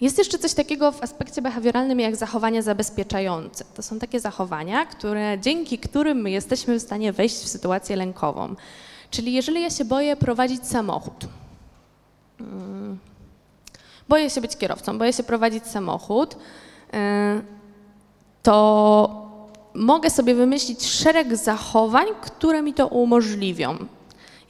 [0.00, 3.64] Jest jeszcze coś takiego w aspekcie behawioralnym jak zachowania zabezpieczające.
[3.74, 8.54] To są takie zachowania, które, dzięki którym my jesteśmy w stanie wejść w sytuację lękową.
[9.10, 11.26] Czyli jeżeli ja się boję prowadzić samochód,
[12.40, 12.98] mm,
[14.08, 16.38] boję się być kierowcą, boję się prowadzić samochód, y,
[18.42, 19.28] to
[19.74, 23.76] mogę sobie wymyślić szereg zachowań, które mi to umożliwią.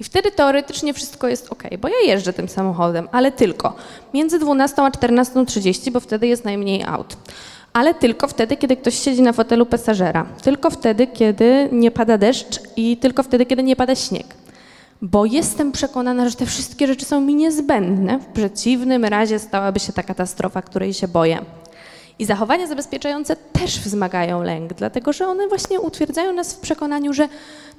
[0.00, 3.76] I wtedy teoretycznie wszystko jest ok, bo ja jeżdżę tym samochodem, ale tylko
[4.14, 7.16] między 12 a 14.30, bo wtedy jest najmniej aut.
[7.72, 10.26] Ale tylko wtedy, kiedy ktoś siedzi na fotelu pasażera.
[10.42, 14.26] Tylko wtedy, kiedy nie pada deszcz i tylko wtedy, kiedy nie pada śnieg.
[15.02, 18.18] Bo jestem przekonana, że te wszystkie rzeczy są mi niezbędne.
[18.18, 21.38] W przeciwnym razie stałaby się ta katastrofa, której się boję.
[22.18, 27.28] I zachowania zabezpieczające też wzmagają lęk, dlatego że one właśnie utwierdzają nas w przekonaniu, że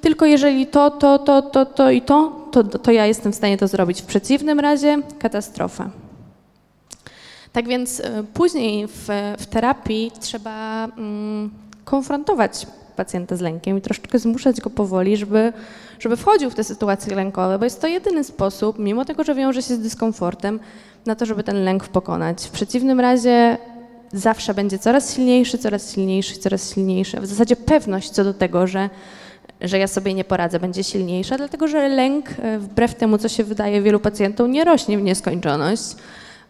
[0.00, 3.58] tylko jeżeli to, to, to, to, to i to, to, to ja jestem w stanie
[3.58, 4.02] to zrobić.
[4.02, 5.90] W przeciwnym razie katastrofa.
[7.52, 11.50] Tak więc e, później w, w terapii trzeba mm,
[11.84, 15.52] konfrontować pacjenta z lękiem i troszeczkę zmuszać go powoli, żeby,
[15.98, 19.62] żeby wchodził w te sytuacje lękowe, bo jest to jedyny sposób, mimo tego, że wiąże
[19.62, 20.60] się z dyskomfortem,
[21.06, 22.46] na to, żeby ten lęk pokonać.
[22.46, 23.58] W przeciwnym razie
[24.12, 27.20] zawsze będzie coraz silniejszy, coraz silniejszy, coraz silniejszy.
[27.20, 28.90] W zasadzie pewność co do tego, że,
[29.60, 33.44] że ja sobie nie poradzę, będzie silniejsza, dlatego że lęk, e, wbrew temu, co się
[33.44, 35.82] wydaje wielu pacjentom, nie rośnie w nieskończoność.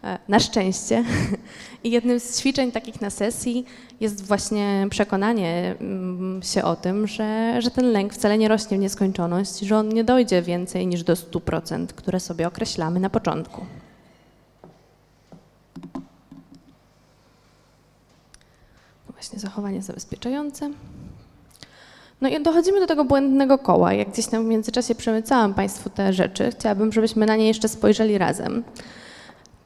[0.03, 1.03] E, na szczęście.
[1.83, 3.65] I jednym z ćwiczeń takich na sesji
[3.99, 8.79] jest właśnie przekonanie mm, się o tym, że, że ten lęk wcale nie rośnie w
[8.79, 13.65] nieskończoność, że on nie dojdzie więcej niż do 100%, które sobie określamy na początku.
[19.21, 20.69] Właśnie zachowanie zabezpieczające.
[22.21, 23.93] No i dochodzimy do tego błędnego koła.
[23.93, 28.17] Jak gdzieś tam w międzyczasie przemycałam Państwu te rzeczy, chciałabym, żebyśmy na nie jeszcze spojrzeli
[28.17, 28.63] razem.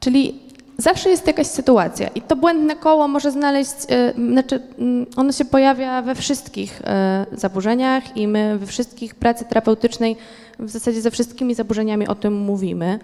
[0.00, 0.38] Czyli
[0.78, 3.74] zawsze jest jakaś sytuacja i to błędne koło może znaleźć,
[4.16, 6.82] yy, znaczy yy, ono się pojawia we wszystkich
[7.30, 10.16] yy, zaburzeniach i my we wszystkich pracy terapeutycznej
[10.58, 12.98] w zasadzie ze wszystkimi zaburzeniami o tym mówimy,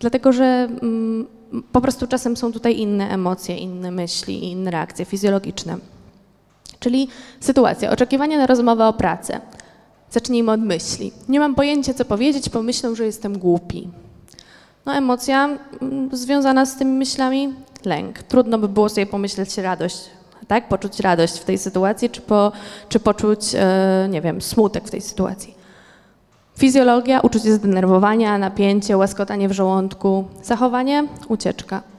[0.00, 1.26] dlatego że mm,
[1.72, 5.93] po prostu czasem są tutaj inne emocje, inne myśli, inne reakcje fizjologiczne.
[6.84, 7.08] Czyli
[7.40, 9.40] sytuacja, oczekiwanie na rozmowę o pracę.
[10.10, 11.12] Zacznijmy od myśli.
[11.28, 13.88] Nie mam pojęcia, co powiedzieć, pomyślą, że jestem głupi.
[14.86, 15.48] No emocja
[15.82, 18.18] mm, związana z tymi myślami, lęk.
[18.18, 19.96] Trudno by było sobie pomyśleć radość,
[20.48, 20.68] tak?
[20.68, 22.52] Poczuć radość w tej sytuacji, czy, po,
[22.88, 25.54] czy poczuć, e, nie wiem, smutek w tej sytuacji.
[26.58, 30.24] Fizjologia, uczucie zdenerwowania, napięcie, łaskotanie w żołądku.
[30.42, 31.93] Zachowanie, ucieczka.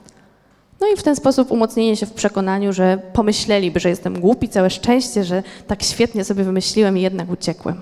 [0.80, 4.70] No i w ten sposób umocnienie się w przekonaniu, że pomyśleliby, że jestem głupi, całe
[4.70, 7.80] szczęście, że tak świetnie sobie wymyśliłem i jednak uciekłem.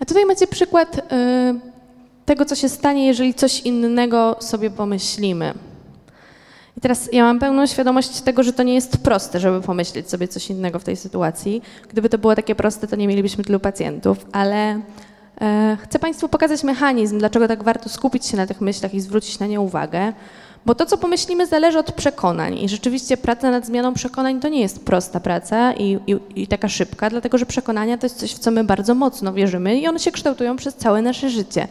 [0.00, 1.02] A tutaj macie przykład y,
[2.26, 5.54] tego, co się stanie, jeżeli coś innego sobie pomyślimy.
[6.76, 10.28] I teraz ja mam pełną świadomość tego, że to nie jest proste, żeby pomyśleć sobie
[10.28, 11.62] coś innego w tej sytuacji.
[11.88, 14.80] Gdyby to było takie proste, to nie mielibyśmy tylu pacjentów, ale
[15.40, 19.38] e, chcę Państwu pokazać mechanizm, dlaczego tak warto skupić się na tych myślach i zwrócić
[19.38, 20.12] na nie uwagę.
[20.66, 22.58] Bo to, co pomyślimy, zależy od przekonań.
[22.58, 26.68] I rzeczywiście praca nad zmianą przekonań to nie jest prosta praca i, i, i, taka
[26.68, 29.98] szybka, dlatego że przekonania to jest coś, w co my bardzo mocno wierzymy i one
[29.98, 31.68] się kształtują przez całe nasze życie.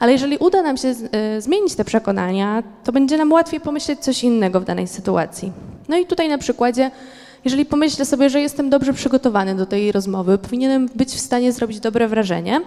[0.00, 4.24] Ale jeżeli uda nam się y, zmienić te przekonania, to będzie nam łatwiej pomyśleć coś
[4.24, 5.52] innego w danej sytuacji.
[5.88, 6.90] No i tutaj na przykładzie,
[7.44, 11.80] jeżeli pomyślę sobie, że jestem dobrze przygotowany do tej rozmowy, powinienem być w stanie zrobić
[11.80, 12.60] dobre wrażenie,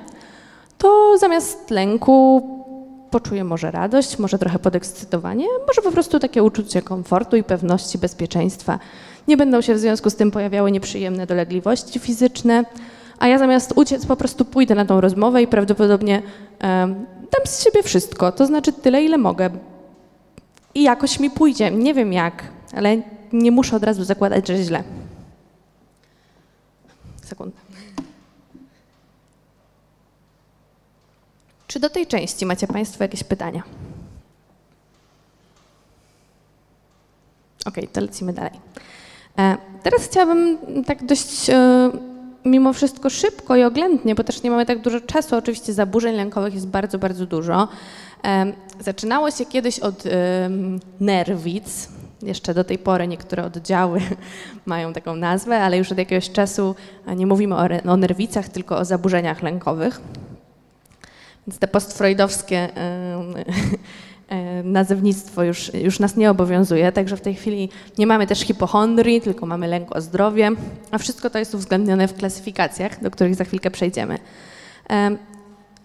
[0.77, 2.41] to zamiast lęku
[3.11, 8.79] poczuję może radość, może trochę podekscytowanie, może po prostu takie uczucie komfortu i pewności bezpieczeństwa.
[9.27, 12.65] Nie będą się w związku z tym pojawiały nieprzyjemne dolegliwości fizyczne,
[13.19, 16.21] a ja zamiast uciec po prostu pójdę na tą rozmowę i prawdopodobnie
[17.31, 19.49] dam z siebie wszystko, to znaczy tyle, ile mogę.
[20.75, 21.71] I jakoś mi pójdzie.
[21.71, 22.43] Nie wiem jak,
[22.73, 22.97] ale
[23.33, 24.83] nie muszę od razu zakładać, że źle.
[27.23, 27.57] Sekundę.
[31.69, 33.63] Czy do tej części macie Państwo jakieś pytania?
[37.65, 38.51] Ok, to lecimy dalej.
[39.39, 41.91] E, teraz chciałabym tak dość e,
[42.45, 45.35] mimo wszystko szybko i oględnie, bo też nie mamy tak dużo czasu.
[45.35, 47.67] Oczywiście zaburzeń lękowych jest bardzo, bardzo dużo.
[48.79, 50.03] Zaczynało się kiedyś od
[50.99, 51.89] nerwic.
[52.21, 54.01] Jeszcze do tej pory niektóre oddziały
[54.65, 56.75] mają taką nazwę, ale już od jakiegoś czasu
[57.15, 57.55] nie mówimy
[57.85, 60.01] o nerwicach, tylko o zaburzeniach lękowych.
[61.49, 62.69] Więc te postfreudowskie
[64.63, 69.45] nazewnictwo już, już nas nie obowiązuje, także w tej chwili nie mamy też hipochondrii, tylko
[69.45, 70.51] mamy lęk o zdrowie,
[70.91, 74.17] a wszystko to jest uwzględnione w klasyfikacjach, do których za chwilkę przejdziemy.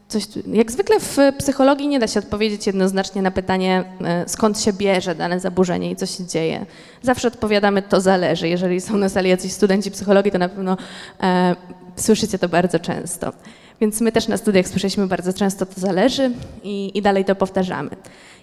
[0.09, 3.85] Coś, jak zwykle w psychologii nie da się odpowiedzieć jednoznacznie na pytanie,
[4.27, 6.66] skąd się bierze dane zaburzenie i co się dzieje.
[7.03, 8.48] Zawsze odpowiadamy, to zależy.
[8.48, 10.77] Jeżeli są na sali jacyś studenci psychologii, to na pewno
[11.22, 11.57] e,
[11.96, 13.33] słyszycie to bardzo często.
[13.81, 16.31] Więc my też na studiach słyszeliśmy bardzo często, to zależy
[16.63, 17.91] i, i dalej to powtarzamy.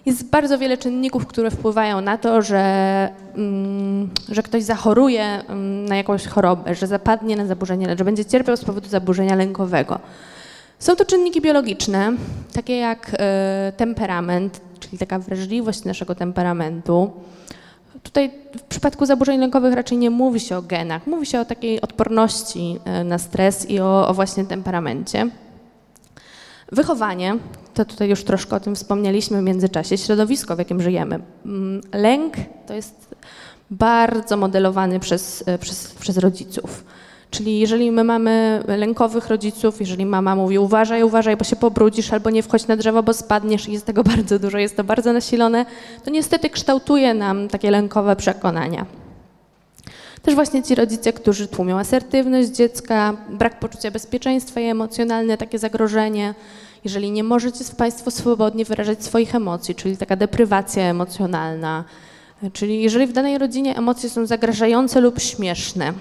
[0.06, 5.96] Jest bardzo wiele czynników, które wpływają na to, że, mm, że ktoś zachoruje mm, na
[5.96, 9.98] jakąś chorobę, że zapadnie na zaburzenie, że będzie cierpiał z powodu zaburzenia lękowego.
[10.78, 12.12] Są to czynniki biologiczne,
[12.52, 13.18] takie jak y,
[13.76, 17.10] temperament, czyli taka wrażliwość naszego temperamentu.
[18.02, 21.80] Tutaj w przypadku zaburzeń lękowych raczej nie mówi się o genach, mówi się o takiej
[21.80, 25.30] odporności y, na stres i o, o właśnie temperamencie.
[26.72, 27.38] Wychowanie,
[27.74, 31.20] to tutaj już troszkę o tym wspomnieliśmy w międzyczasie, środowisko, w jakim żyjemy.
[31.46, 32.34] Mm, lęk
[32.66, 33.14] to jest
[33.70, 36.84] bardzo modelowany przez, e, przez, przez rodziców.
[37.32, 42.30] Czyli jeżeli my mamy lękowych rodziców, jeżeli mama mówi uważaj, uważaj, bo się pobrudzisz, albo
[42.30, 45.66] nie wchodź na drzewo, bo spadniesz i jest tego bardzo dużo, jest to bardzo nasilone,
[46.04, 48.86] to niestety kształtuje nam takie lękowe przekonania.
[50.22, 56.34] Też właśnie ci rodzice, którzy tłumią asertywność dziecka, brak poczucia bezpieczeństwa i emocjonalne takie zagrożenie,
[56.84, 61.84] jeżeli nie możecie Państwo swobodnie wyrażać swoich emocji, czyli taka deprywacja emocjonalna,
[62.52, 65.92] Czyli jeżeli w danej rodzinie emocje są zagrażające lub śmieszne,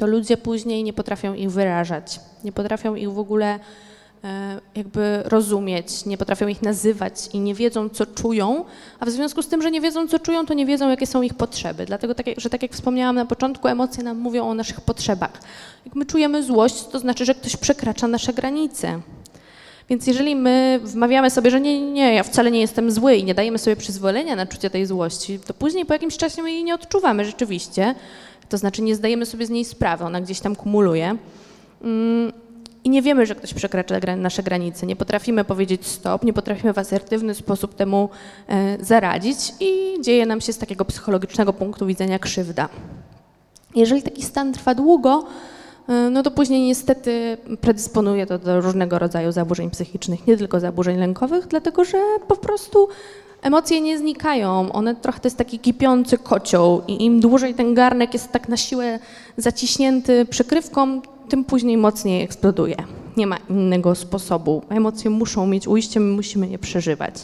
[0.00, 3.58] to ludzie później nie potrafią ich wyrażać, nie potrafią ich w ogóle
[4.24, 8.64] e, jakby rozumieć, nie potrafią ich nazywać i nie wiedzą, co czują,
[9.00, 11.22] a w związku z tym, że nie wiedzą, co czują, to nie wiedzą, jakie są
[11.22, 11.86] ich potrzeby.
[11.86, 15.32] Dlatego, tak, że tak jak wspomniałam na początku, emocje nam mówią o naszych potrzebach.
[15.84, 19.00] Jak my czujemy złość, to znaczy, że ktoś przekracza nasze granice.
[19.90, 23.34] Więc jeżeli my wmawiamy sobie, że nie, nie, ja wcale nie jestem zły i nie
[23.34, 26.74] dajemy sobie przyzwolenia na czucie tej złości, to później po jakimś czasie my jej nie
[26.74, 27.94] odczuwamy rzeczywiście.
[28.50, 31.16] To znaczy nie zdajemy sobie z niej sprawy, ona gdzieś tam kumuluje.
[31.82, 32.32] Mm,
[32.84, 34.86] I nie wiemy, że ktoś przekracza nasze granice.
[34.86, 38.08] Nie potrafimy powiedzieć stop, nie potrafimy w asertywny sposób temu
[38.48, 42.68] e, zaradzić i dzieje nam się z takiego psychologicznego punktu widzenia krzywda.
[43.74, 45.26] Jeżeli taki stan trwa długo,
[45.90, 50.98] E, no to później niestety predysponuje to do różnego rodzaju zaburzeń psychicznych, nie tylko zaburzeń
[50.98, 51.98] lękowych, dlatego że
[52.28, 52.88] po prostu
[53.42, 54.72] emocje nie znikają.
[54.72, 58.56] One trochę to jest taki kipiący kocioł i im dłużej ten garnek jest tak na
[58.56, 58.98] siłę
[59.36, 62.76] zaciśnięty przykrywką, tym później mocniej eksploduje.
[63.16, 64.62] Nie ma innego sposobu.
[64.68, 67.14] Emocje muszą mieć ujście, my musimy je przeżywać.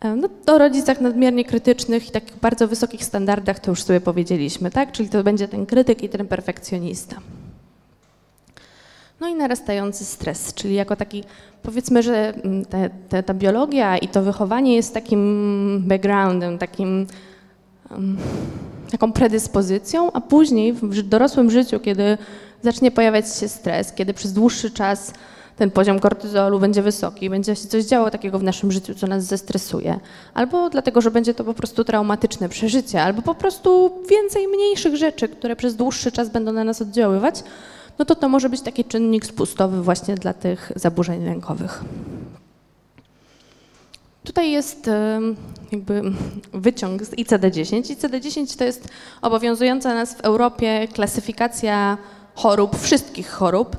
[0.00, 4.70] E, no, o rodzicach nadmiernie krytycznych i takich bardzo wysokich standardach to już sobie powiedzieliśmy,
[4.70, 4.92] tak?
[4.92, 7.16] Czyli to będzie ten krytyk i ten perfekcjonista.
[9.20, 11.24] No i narastający stres, czyli jako taki,
[11.62, 17.06] powiedzmy, że mm, te, te, ta biologia i to wychowanie jest takim backgroundem, takim,
[18.90, 22.18] taką predyspozycją, a później w dorosłym życiu, kiedy
[22.62, 25.12] zacznie pojawiać się stres, kiedy przez dłuższy czas
[25.56, 29.24] ten poziom kortyzolu będzie wysoki, będzie się coś działo takiego w naszym życiu, co nas
[29.24, 30.00] zestresuje,
[30.34, 35.28] albo dlatego, że będzie to po prostu traumatyczne przeżycie, albo po prostu więcej mniejszych rzeczy,
[35.28, 37.42] które przez dłuższy czas będą na nas oddziaływać,
[37.98, 41.84] no to to może być taki czynnik spustowy właśnie dla tych zaburzeń lękowych.
[44.24, 44.90] Tutaj jest
[45.72, 46.02] jakby
[46.52, 47.82] wyciąg z ICD-10.
[47.82, 48.88] ICD-10 to jest
[49.22, 51.98] obowiązująca nas w Europie klasyfikacja
[52.34, 53.76] chorób, wszystkich chorób,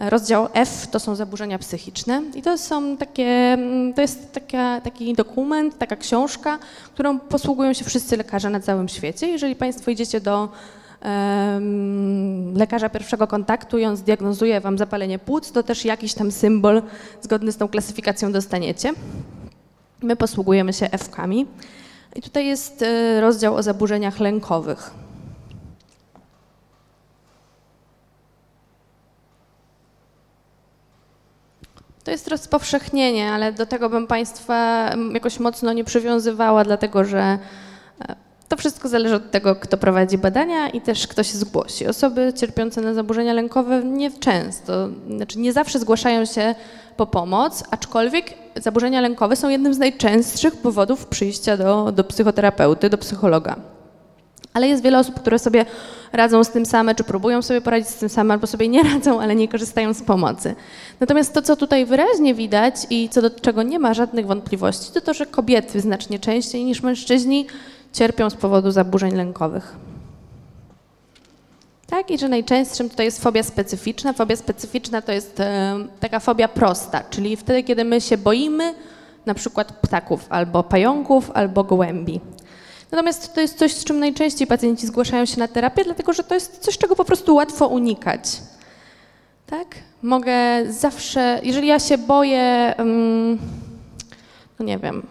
[0.00, 3.58] Rozdział F to są zaburzenia psychiczne i to są takie,
[3.94, 6.58] to jest taka, taki dokument, taka książka,
[6.94, 9.28] którą posługują się wszyscy lekarze na całym świecie.
[9.28, 10.48] Jeżeli Państwo idziecie do
[12.54, 16.82] lekarza pierwszego kontaktu i on zdiagnozuje Wam zapalenie płuc, to też jakiś tam symbol
[17.22, 18.92] zgodny z tą klasyfikacją dostaniecie.
[20.02, 21.46] My posługujemy się F-kami.
[22.16, 24.90] I tutaj jest e, rozdział o zaburzeniach lękowych.
[32.04, 37.38] To jest rozpowszechnienie, ale do tego bym Państwa jakoś mocno nie przywiązywała, dlatego że
[38.00, 38.16] e,
[38.50, 41.86] to wszystko zależy od tego, kto prowadzi badania i też kto się zgłosi.
[41.86, 46.54] Osoby cierpiące na zaburzenia lękowe nie często, znaczy nie zawsze zgłaszają się
[46.96, 52.98] po pomoc, aczkolwiek zaburzenia lękowe są jednym z najczęstszych powodów przyjścia do, do psychoterapeuty, do
[52.98, 53.56] psychologa.
[54.54, 55.66] Ale jest wiele osób, które sobie
[56.12, 59.20] radzą z tym same, czy próbują sobie poradzić z tym same, albo sobie nie radzą,
[59.20, 60.54] ale nie korzystają z pomocy.
[61.00, 65.00] Natomiast to, co tutaj wyraźnie widać i co do czego nie ma żadnych wątpliwości, to
[65.00, 67.46] to, że kobiety znacznie częściej niż mężczyźni
[67.92, 69.76] cierpią z powodu zaburzeń lękowych.
[71.86, 74.12] Tak, i że najczęstszym tutaj jest fobia specyficzna.
[74.12, 78.74] Fobia specyficzna to jest e, taka fobia prosta, czyli wtedy, kiedy my się boimy
[79.26, 82.20] na przykład ptaków, albo pająków, albo gołębi.
[82.90, 86.34] Natomiast to jest coś, z czym najczęściej pacjenci zgłaszają się na terapię, dlatego że to
[86.34, 88.40] jest coś, czego po prostu łatwo unikać.
[89.46, 89.66] Tak?
[90.02, 90.32] Mogę
[90.68, 93.38] zawsze, jeżeli ja się boję, um,
[94.58, 95.06] no nie wiem,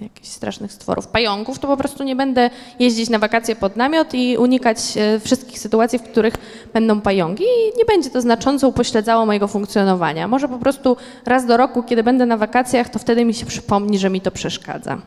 [0.00, 4.36] jakichś strasznych stworów, pająków, to po prostu nie będę jeździć na wakacje pod namiot i
[4.38, 6.34] unikać e, wszystkich sytuacji, w których
[6.72, 10.28] będą pająki i nie będzie to znacząco upośledzało mojego funkcjonowania.
[10.28, 10.96] Może po prostu
[11.26, 14.30] raz do roku, kiedy będę na wakacjach, to wtedy mi się przypomni, że mi to
[14.30, 14.98] przeszkadza.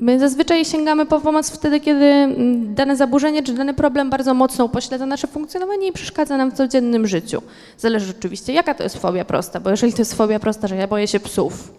[0.00, 4.64] My zazwyczaj sięgamy po pomoc wtedy, kiedy mm, dane zaburzenie czy dany problem bardzo mocno
[4.64, 7.42] upośledza nasze funkcjonowanie i przeszkadza nam w codziennym życiu.
[7.78, 10.88] Zależy oczywiście, jaka to jest fobia prosta, bo jeżeli to jest fobia prosta, że ja
[10.88, 11.72] boję się psów,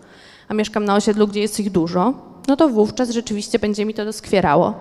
[0.49, 2.13] a mieszkam na osiedlu, gdzie jest ich dużo,
[2.47, 4.73] no to wówczas rzeczywiście będzie mi to doskwierało.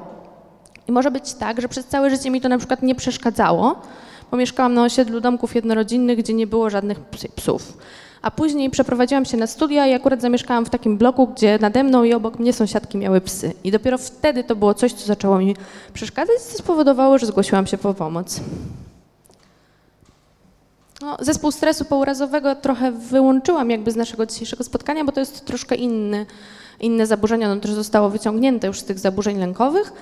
[0.89, 3.83] I może być tak, że przez całe życie mi to na przykład nie przeszkadzało,
[4.31, 7.01] bo mieszkałam na osiedlu domków jednorodzinnych, gdzie nie było żadnych
[7.37, 7.79] psów.
[8.23, 12.05] A później przeprowadziłam się na studia i akurat zamieszkałam w takim bloku, gdzie nade mną
[12.05, 13.53] i obok mnie sąsiadki miały psy.
[13.65, 15.57] I dopiero wtedy to było coś, co zaczęło mi
[15.95, 18.41] przeszkadzać, co spowodowało, że zgłosiłam się po pomoc.
[21.01, 25.75] No, zespół stresu pourazowego trochę wyłączyłam jakby z naszego dzisiejszego spotkania, bo to jest troszkę
[25.75, 26.27] inny,
[26.81, 29.93] inne zaburzenie, ono też zostało wyciągnięte już z tych zaburzeń lękowych.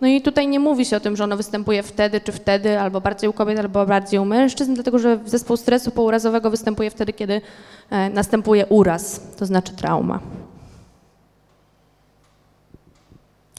[0.00, 3.00] No i tutaj nie mówi się o tym, że ono występuje wtedy czy wtedy, albo
[3.00, 7.40] bardziej u kobiet, albo bardziej u mężczyzn, dlatego że zespół stresu pourazowego występuje wtedy, kiedy
[7.90, 10.20] e, następuje uraz, to znaczy trauma.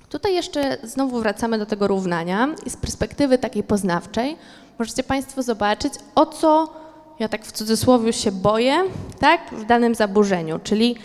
[0.09, 4.37] Tutaj jeszcze znowu wracamy do tego równania i z perspektywy takiej poznawczej
[4.79, 6.73] możecie Państwo zobaczyć, o co
[7.19, 8.83] ja tak w cudzysłowie się boję,
[9.19, 10.95] tak, w danym zaburzeniu, czyli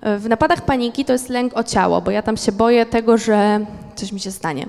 [0.00, 3.18] e, w napadach paniki to jest lęk o ciało, bo ja tam się boję tego,
[3.18, 4.66] że coś mi się stanie.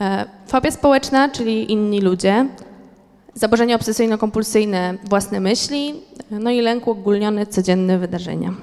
[0.00, 2.46] E, fobia społeczna, czyli inni ludzie,
[3.34, 5.94] zaburzenia obsesyjno-kompulsyjne, własne myśli,
[6.30, 8.54] no i lęk uogólniony, codzienne wydarzenia.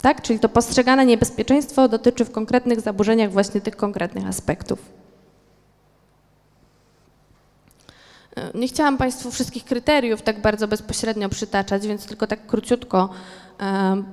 [0.00, 0.22] Tak?
[0.22, 4.78] Czyli to postrzegane niebezpieczeństwo dotyczy w konkretnych zaburzeniach właśnie tych konkretnych aspektów.
[8.25, 13.08] E, nie chciałam Państwu wszystkich kryteriów tak bardzo bezpośrednio przytaczać, więc tylko tak króciutko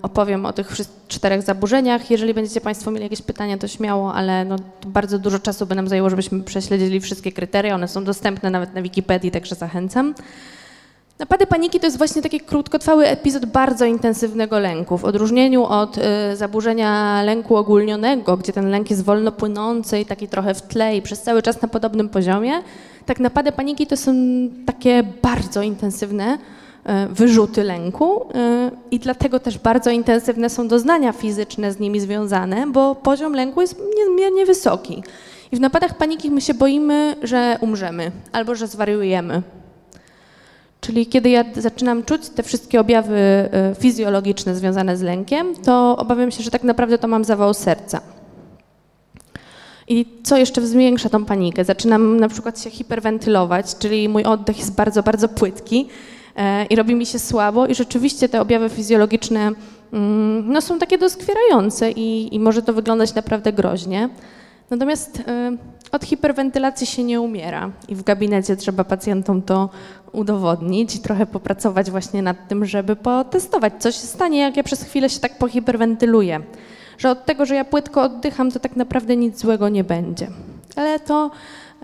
[0.02, 0.72] opowiem o tych
[1.08, 2.12] czterech zaburzeniach.
[2.12, 4.56] Jeżeli będziecie Państwo mieli jakieś pytania, to śmiało, ale no,
[4.88, 7.76] bardzo dużo czasu by nam zajęło, żebyśmy prześledzili wszystkie kryteria.
[7.76, 10.16] One są dostępne nawet na Wikipedii, także zachęcam.
[11.20, 14.98] Napady paniki to jest właśnie taki krótkotrwały epizod bardzo intensywnego lęku.
[14.98, 16.02] W odróżnieniu od y,
[16.36, 21.02] zaburzenia lęku ogólnionego, gdzie ten lęk jest wolno płynący i taki trochę w tle i
[21.02, 22.54] przez cały czas na podobnym poziomie,
[23.06, 24.14] tak napady paniki to są
[24.66, 28.26] takie bardzo intensywne y, wyrzuty lęku y,
[28.92, 33.82] i dlatego też bardzo intensywne są doznania fizyczne z nimi związane, bo poziom lęku jest
[33.98, 35.04] niezmiernie wysoki.
[35.52, 39.42] I w napadach paniki my się boimy, że umrzemy albo że zwariujemy
[40.84, 46.32] Czyli kiedy ja zaczynam czuć te wszystkie objawy y, fizjologiczne związane z lękiem, to obawiam
[46.32, 48.02] się, że tak naprawdę to mam zawał serca.
[49.88, 51.66] I co jeszcze zwiększa tą panikę?
[51.66, 55.88] Zaczynam na przykład się hiperwentylować, czyli mój oddech jest bardzo, bardzo płytki
[56.36, 59.52] e, i robi mi się słabo i rzeczywiście te objawy fizjologiczne
[59.94, 64.10] mm, no, są takie doskwierające i, i może to wyglądać naprawdę groźnie.
[64.70, 65.24] Natomiast y,
[65.92, 69.70] od hiperwentylacji się nie umiera i w gabinecie trzeba pacjentom to
[70.12, 74.84] udowodnić i trochę popracować właśnie nad tym, żeby potestować, co się stanie, jak ja przez
[74.84, 76.42] chwilę się tak pohiperwentyluję.
[76.98, 80.28] Że od tego, że ja płytko oddycham, to tak naprawdę nic złego nie będzie.
[80.76, 81.32] Ale to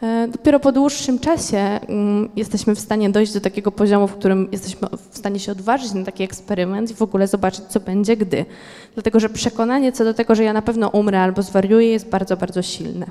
[0.01, 4.47] e, dopiero po dłuższym czasie mm, jesteśmy w stanie dojść do takiego poziomu, w którym
[4.51, 8.45] jesteśmy w stanie się odważyć na taki eksperyment i w ogóle zobaczyć, co będzie, gdy.
[8.93, 12.37] Dlatego, że przekonanie co do tego, że ja na pewno umrę albo zwariuję, jest bardzo,
[12.37, 13.05] bardzo silne.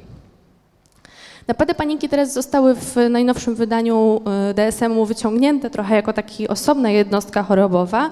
[1.48, 4.20] Napady paniki teraz zostały w najnowszym wydaniu
[4.50, 8.10] y, DSM-u wyciągnięte trochę jako taki osobna jednostka chorobowa.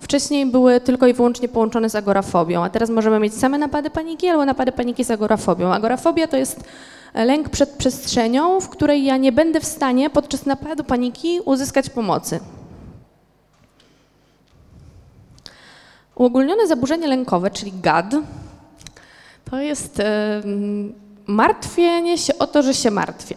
[0.00, 4.28] Wcześniej były tylko i wyłącznie połączone z agorafobią, a teraz możemy mieć same napady paniki
[4.28, 5.72] albo napady paniki z agorafobią.
[5.72, 6.60] Agorafobia to jest
[7.14, 12.40] lęk przed przestrzenią, w której ja nie będę w stanie podczas napadu paniki uzyskać pomocy.
[16.14, 18.14] Uogólnione zaburzenie lękowe, czyli GAD,
[19.50, 20.02] to jest
[21.26, 23.36] martwienie się o to, że się martwię.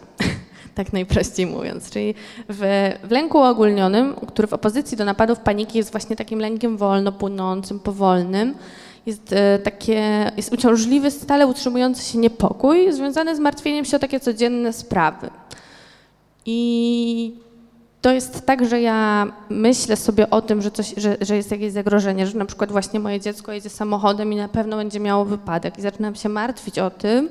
[0.75, 1.89] Tak najprościej mówiąc.
[1.89, 2.13] Czyli
[2.49, 7.11] w, w, lęku ogólnionym, który w opozycji do napadów paniki jest właśnie takim lękiem wolno
[7.11, 8.55] płynącym, powolnym,
[9.05, 14.19] jest, e, takie, jest uciążliwy, stale utrzymujący się niepokój związany z martwieniem się o takie
[14.19, 15.29] codzienne sprawy.
[16.45, 17.33] I
[18.01, 21.73] to jest tak, że ja myślę sobie o tym, że, coś, że, że jest jakieś
[21.73, 25.77] zagrożenie, że na przykład właśnie moje dziecko jedzie samochodem i na pewno będzie miało wypadek
[25.77, 27.29] i zaczynam się martwić o tym,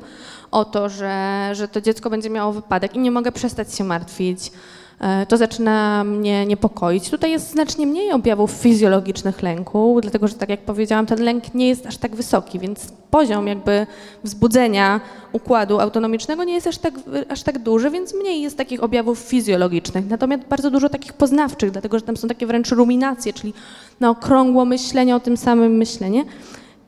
[0.51, 4.53] o to, że, że to dziecko będzie miało wypadek i nie mogę przestać się martwić.
[5.01, 7.11] E, to zaczyna mnie niepokoić.
[7.11, 11.69] Tutaj jest znacznie mniej objawów fizjologicznych lęku, dlatego że, tak jak powiedziałam, ten lęk nie
[11.69, 13.87] jest aż tak wysoki, więc poziom jakby
[14.25, 15.01] wzbudzenia
[15.33, 16.95] układu autonomicznego nie jest aż tak,
[17.29, 20.09] aż tak duży, więc mniej jest takich objawów fizjologicznych.
[20.09, 23.55] Natomiast bardzo dużo takich poznawczych, dlatego że tam są takie wręcz ruminacje, czyli
[24.01, 26.25] na okrągło myślenie o tym samym myślenie.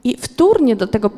[0.04, 1.10] I wtórnie do tego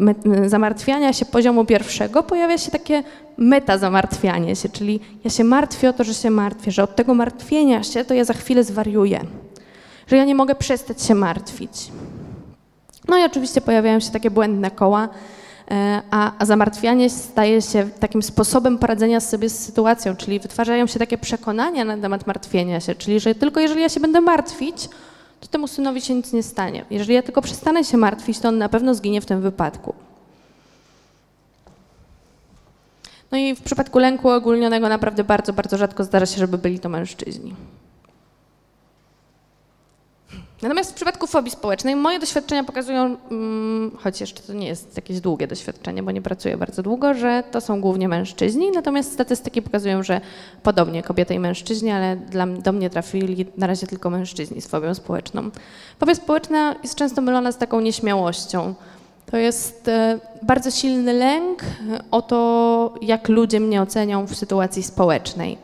[0.47, 3.03] zamartwiania się poziomu pierwszego pojawia się takie
[3.39, 7.83] meta-zamartwianie się, czyli ja się martwię o to, że się martwię, że od tego martwienia
[7.83, 9.21] się to ja za chwilę zwariuję,
[10.07, 11.89] że ja nie mogę przestać się martwić.
[13.09, 15.09] No i oczywiście pojawiają się takie błędne koła,
[15.71, 20.99] e, a, a zamartwianie staje się takim sposobem poradzenia sobie z sytuacją, czyli wytwarzają się
[20.99, 24.89] takie przekonania na temat martwienia się, czyli że tylko jeżeli ja się będę martwić,
[25.45, 26.85] to temu synowi się nic nie stanie.
[26.91, 29.95] Jeżeli ja tylko przestanę się martwić, to on na pewno zginie w tym wypadku.
[33.31, 36.89] No i w przypadku lęku ogólnionego naprawdę bardzo, bardzo rzadko zdarza się, żeby byli to
[36.89, 37.55] mężczyźni.
[40.65, 45.21] Natomiast w przypadku fobii społecznej moje doświadczenia pokazują, mm, choć jeszcze to nie jest jakieś
[45.21, 50.03] długie doświadczenie, bo nie pracuję bardzo długo, że to są głównie mężczyźni, natomiast statystyki pokazują,
[50.03, 50.21] że
[50.63, 54.95] podobnie kobiety i mężczyźni, ale dla, do mnie trafili na razie tylko mężczyźni z fobią
[54.95, 55.51] społeczną.
[56.01, 58.75] Fobia społeczna jest często mylona z taką nieśmiałością.
[59.27, 61.63] To jest e, bardzo silny lęk
[62.11, 65.59] o to, jak ludzie mnie ocenią w sytuacji społecznej.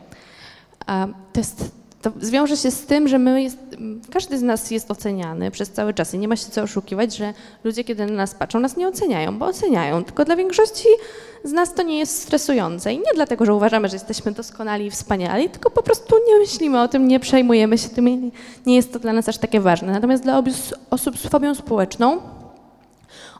[1.33, 3.57] To jest to zwiąże się z tym, że my jest,
[4.11, 7.33] każdy z nas jest oceniany przez cały czas i nie ma się co oszukiwać, że
[7.63, 10.87] ludzie, kiedy na nas patrzą, nas nie oceniają, bo oceniają, tylko dla większości
[11.43, 14.91] z nas to nie jest stresujące i nie dlatego, że uważamy, że jesteśmy doskonali i
[14.91, 18.31] wspaniali, tylko po prostu nie myślimy o tym, nie przejmujemy się tym,
[18.65, 19.91] nie jest to dla nas aż takie ważne.
[19.91, 20.43] Natomiast dla
[20.89, 22.21] osób z fobią społeczną,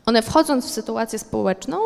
[0.06, 1.78] one wchodząc w sytuację społeczną,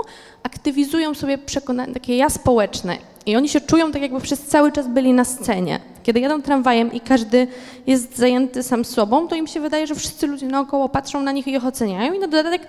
[0.43, 4.89] aktywizują sobie przekonanie takie ja społeczne i oni się czują tak, jakby przez cały czas
[4.89, 5.81] byli na scenie.
[6.03, 7.47] Kiedy jadą tramwajem i każdy
[7.87, 11.47] jest zajęty sam sobą, to im się wydaje, że wszyscy ludzie naokoło patrzą na nich
[11.47, 12.67] i ich oceniają i na dodatek y,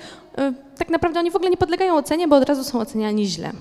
[0.78, 3.52] tak naprawdę oni w ogóle nie podlegają ocenie, bo od razu są oceniani źle.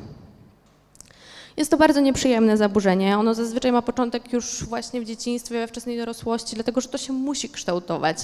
[1.56, 3.18] Jest to bardzo nieprzyjemne zaburzenie.
[3.18, 7.12] Ono zazwyczaj ma początek już właśnie w dzieciństwie, we wczesnej dorosłości, dlatego że to się
[7.12, 8.18] musi kształtować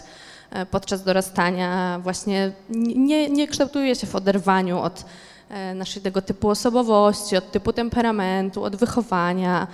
[0.70, 2.00] podczas dorastania.
[2.02, 2.52] Właśnie
[2.96, 5.04] nie, nie kształtuje się w oderwaniu od
[5.50, 9.66] e, naszego typu osobowości, od typu temperamentu, od wychowania,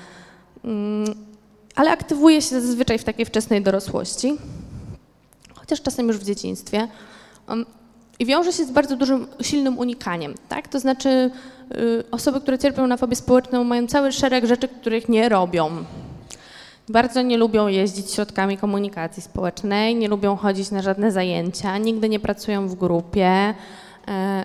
[0.65, 1.15] mm,
[1.75, 4.37] ale aktywuje się zazwyczaj w takiej wczesnej dorosłości,
[5.55, 6.89] chociaż czasem już w dzieciństwie.
[8.19, 10.69] I wiąże się z bardzo dużym, silnym unikaniem, tak?
[10.69, 11.31] To znaczy
[11.77, 15.85] y, osoby, które cierpią na fobię społeczną mają cały szereg rzeczy, których nie robią.
[16.89, 22.21] Bardzo nie lubią jeździć środkami komunikacji społecznej, nie lubią chodzić na żadne zajęcia, nigdy nie
[22.21, 23.55] pracują w grupie.
[24.09, 24.45] E,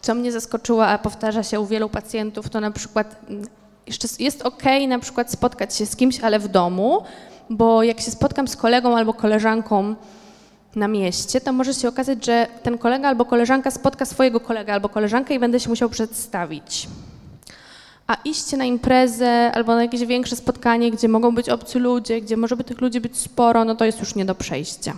[0.00, 3.44] co mnie zaskoczyło, a powtarza się u wielu pacjentów, to na przykład mm,
[3.86, 7.02] jeszcze jest ok na przykład spotkać się z kimś, ale w domu,
[7.50, 9.94] bo jak się spotkam z kolegą albo koleżanką,
[10.76, 14.88] na mieście, to może się okazać, że ten kolega albo koleżanka spotka swojego kolegę albo
[14.88, 16.88] koleżankę i będę się musiał przedstawić.
[18.06, 22.36] A iść na imprezę albo na jakieś większe spotkanie, gdzie mogą być obcy ludzie, gdzie
[22.36, 24.94] może by tych ludzi być sporo, no to jest już nie do przejścia.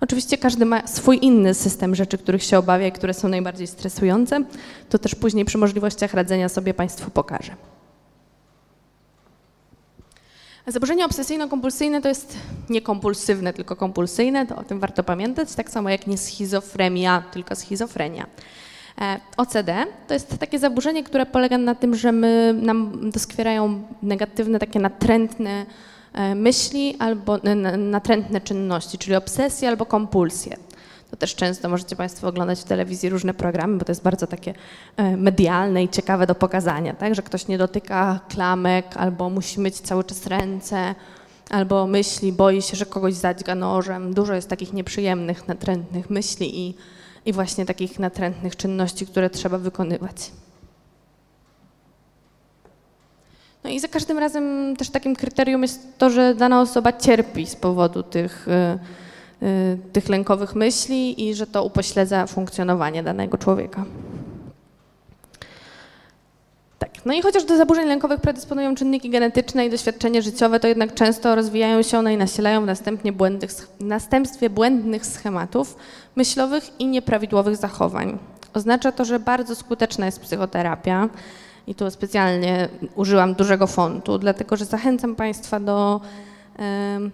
[0.00, 4.44] Oczywiście każdy ma swój inny system rzeczy, których się obawia i które są najbardziej stresujące.
[4.88, 7.56] To też później przy możliwościach radzenia sobie Państwu pokażę.
[10.66, 12.36] Zaburzenie obsesyjno-kompulsyjne to jest
[12.70, 17.56] nie kompulsywne, tylko kompulsyjne, to o tym warto pamiętać, tak samo jak nie schizofrenia, tylko
[17.56, 18.26] schizofrenia.
[19.02, 24.58] E, OCD to jest takie zaburzenie, które polega na tym, że my, nam doskwierają negatywne,
[24.58, 25.66] takie natrętne
[26.12, 27.38] e, myśli albo
[27.78, 30.56] natrętne czynności, czyli obsesje albo kompulsje.
[31.10, 34.54] To też często możecie Państwo oglądać w telewizji różne programy, bo to jest bardzo takie
[34.96, 37.14] e, medialne i ciekawe do pokazania, tak?
[37.14, 40.94] że ktoś nie dotyka klamek albo musi myć cały czas ręce,
[41.50, 44.14] albo myśli, boi się, że kogoś zadźga nożem.
[44.14, 46.74] Dużo jest takich nieprzyjemnych, natrętnych myśli i,
[47.26, 50.30] i właśnie takich natrętnych czynności, które trzeba wykonywać.
[53.64, 57.56] No i za każdym razem też takim kryterium jest to, że dana osoba cierpi z
[57.56, 58.78] powodu tych e,
[59.42, 63.84] Y, tych lękowych myśli i że to upośledza funkcjonowanie danego człowieka.
[67.06, 71.34] No i chociaż do zaburzeń lękowych predysponują czynniki genetyczne i doświadczenie życiowe, to jednak często
[71.34, 73.50] rozwijają się one i nasilają w następnie błędnych,
[73.80, 75.76] następstwie błędnych schematów
[76.16, 78.18] myślowych i nieprawidłowych zachowań.
[78.54, 81.08] Oznacza to, że bardzo skuteczna jest psychoterapia
[81.66, 86.00] i tu specjalnie użyłam dużego fontu, dlatego że zachęcam Państwa do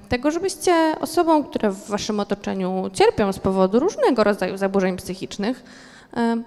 [0.08, 5.64] tego, żebyście osobom, które w waszym otoczeniu cierpią z powodu różnego rodzaju zaburzeń psychicznych,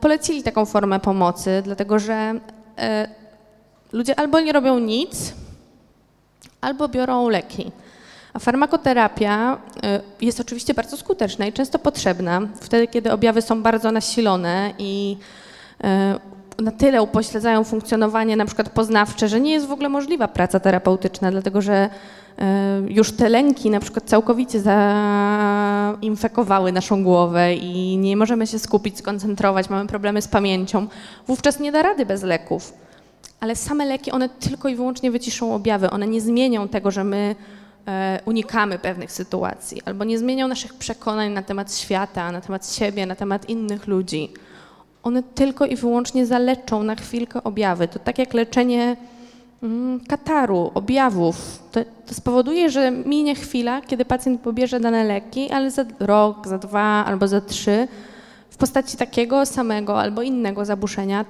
[0.02, 2.34] polecili taką formę pomocy, dlatego że
[2.78, 3.21] e,
[3.94, 5.34] ludzie albo nie robią nic,
[6.62, 7.72] albo biorą leki.
[8.34, 13.92] A farmakoterapia e, jest oczywiście bardzo skuteczna i często potrzebna wtedy, kiedy objawy są bardzo
[13.92, 15.18] nasilone i
[15.84, 16.20] e,
[16.60, 21.32] na tyle upośledzają funkcjonowanie na przykład poznawcze, że nie jest w ogóle możliwa praca terapeutyczna,
[21.32, 21.89] dlatego że
[22.39, 24.60] E, już te lęki na przykład całkowicie
[26.02, 30.88] zainfekowały naszą głowę i nie możemy się skupić, skoncentrować, mamy problemy z pamięcią,
[31.28, 32.74] wówczas nie da rady bez leków.
[33.40, 37.36] Ale same leki, one tylko i wyłącznie wyciszą objawy, one nie zmienią tego, że my
[37.88, 43.06] e, unikamy pewnych sytuacji, albo nie zmienią naszych przekonań na temat świata, na temat siebie,
[43.06, 44.30] na temat innych ludzi.
[45.04, 47.88] One tylko i wyłącznie zaleczą na chwilkę objawy.
[47.88, 48.98] To tak jak leczenie
[49.64, 51.60] Mm, kataru, objawów.
[51.72, 56.58] To, to, spowoduje, że minie chwila, kiedy pacjent pobierze dane leki, ale za rok, za
[56.58, 57.88] dwa albo za trzy
[58.50, 61.26] w postaci takiego samego albo innego zaburzenia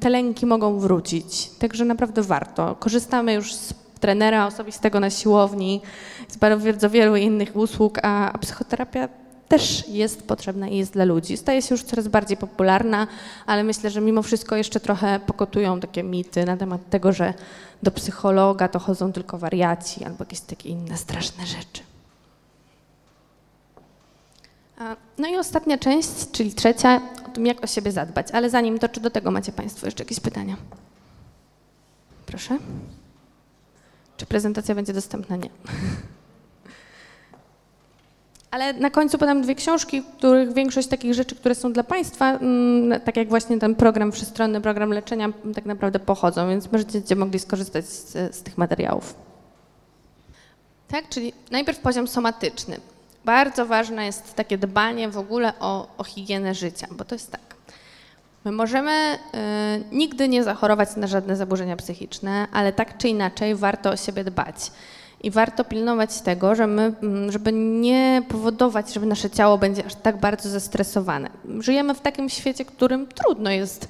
[0.00, 1.50] te lęki mogą wrócić.
[1.58, 2.76] Także naprawdę warto.
[2.78, 5.80] Korzystamy już z trenera osobistego na siłowni,
[6.28, 9.08] z bardzo wielu innych usług, a, a psychoterapia
[9.48, 11.36] też jest potrzebna i jest dla ludzi.
[11.36, 13.06] Staje się już coraz bardziej popularna,
[13.46, 17.34] ale myślę, że mimo wszystko jeszcze trochę pokotują takie mity na temat tego, że
[17.82, 21.82] do psychologa to chodzą tylko wariaci albo jakieś takie inne straszne rzeczy.
[25.18, 27.00] No i ostatnia część, czyli trzecia,
[27.32, 28.30] tym, jak o siebie zadbać.
[28.30, 30.56] Ale zanim to, czy do tego macie Państwo jeszcze jakieś pytania?
[32.26, 32.58] Proszę.
[34.16, 35.36] Czy prezentacja będzie dostępna?
[35.36, 35.50] Nie.
[38.50, 43.00] Ale na końcu podam dwie książki, których większość takich rzeczy, które są dla Państwa, mm,
[43.00, 47.86] tak jak właśnie ten program, wszechstronny program leczenia, tak naprawdę pochodzą, więc będziecie mogli skorzystać
[47.86, 49.14] z, z tych materiałów.
[50.88, 52.80] Tak, czyli najpierw poziom somatyczny.
[53.24, 57.40] Bardzo ważne jest takie dbanie w ogóle o, o higienę życia, bo to jest tak.
[58.44, 63.90] My możemy y, nigdy nie zachorować na żadne zaburzenia psychiczne, ale tak czy inaczej warto
[63.90, 64.56] o siebie dbać.
[65.22, 69.94] I warto pilnować tego, że my, mm, żeby nie powodować, żeby nasze ciało będzie aż
[69.94, 71.30] tak bardzo zestresowane.
[71.58, 73.88] Żyjemy w takim świecie, w którym trudno jest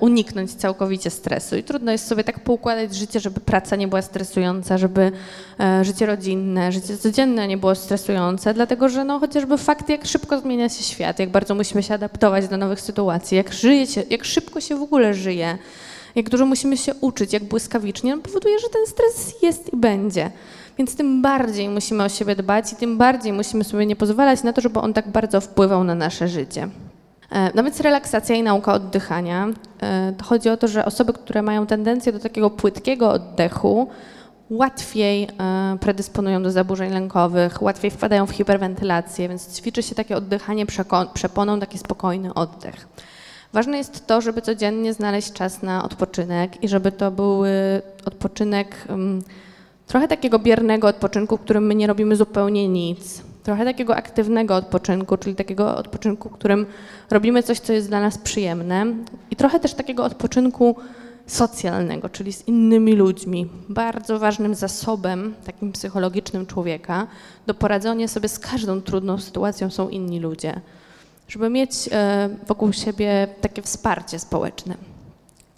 [0.00, 4.78] uniknąć całkowicie stresu i trudno jest sobie tak poukładać życie, żeby praca nie była stresująca,
[4.78, 5.12] żeby
[5.60, 10.40] e, życie rodzinne, życie codzienne nie było stresujące, dlatego że no, chociażby fakt, jak szybko
[10.40, 14.24] zmienia się świat, jak bardzo musimy się adaptować do nowych sytuacji, jak, żyje się, jak
[14.24, 15.58] szybko się w ogóle żyje,
[16.14, 20.30] jak dużo musimy się uczyć, jak błyskawicznie, on powoduje, że ten stres jest i będzie.
[20.78, 24.52] Więc tym bardziej musimy o siebie dbać i tym bardziej musimy sobie nie pozwalać na
[24.52, 26.68] to, żeby on tak bardzo wpływał na nasze życie.
[27.30, 29.48] E, no więc relaksacja i nauka oddychania.
[29.82, 33.88] E, to chodzi o to, że osoby, które mają tendencję do takiego płytkiego oddechu,
[34.50, 40.66] łatwiej e, predysponują do zaburzeń lękowych, łatwiej wpadają w hiperwentylację, więc ćwiczy się takie oddychanie
[41.14, 42.88] przeponą, taki spokojny oddech.
[43.52, 47.42] Ważne jest to, żeby codziennie znaleźć czas na odpoczynek i żeby to był
[48.04, 48.86] odpoczynek
[49.86, 53.22] trochę takiego biernego odpoczynku, w którym my nie robimy zupełnie nic.
[53.46, 56.66] Trochę takiego aktywnego odpoczynku, czyli takiego odpoczynku, w którym
[57.10, 58.86] robimy coś, co jest dla nas przyjemne.
[59.30, 60.76] I trochę też takiego odpoczynku
[61.26, 63.48] socjalnego, czyli z innymi ludźmi.
[63.68, 67.06] Bardzo ważnym zasobem, takim psychologicznym człowieka,
[67.46, 70.60] do poradzenia sobie z każdą trudną sytuacją są inni ludzie
[71.28, 74.74] żeby mieć e, wokół siebie takie wsparcie społeczne.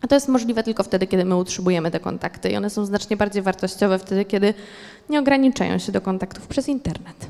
[0.02, 3.16] A to jest możliwe tylko wtedy, kiedy my utrzymujemy te kontakty i one są znacznie
[3.16, 4.54] bardziej wartościowe wtedy, kiedy
[5.08, 7.28] nie ograniczają się do kontaktów przez internet.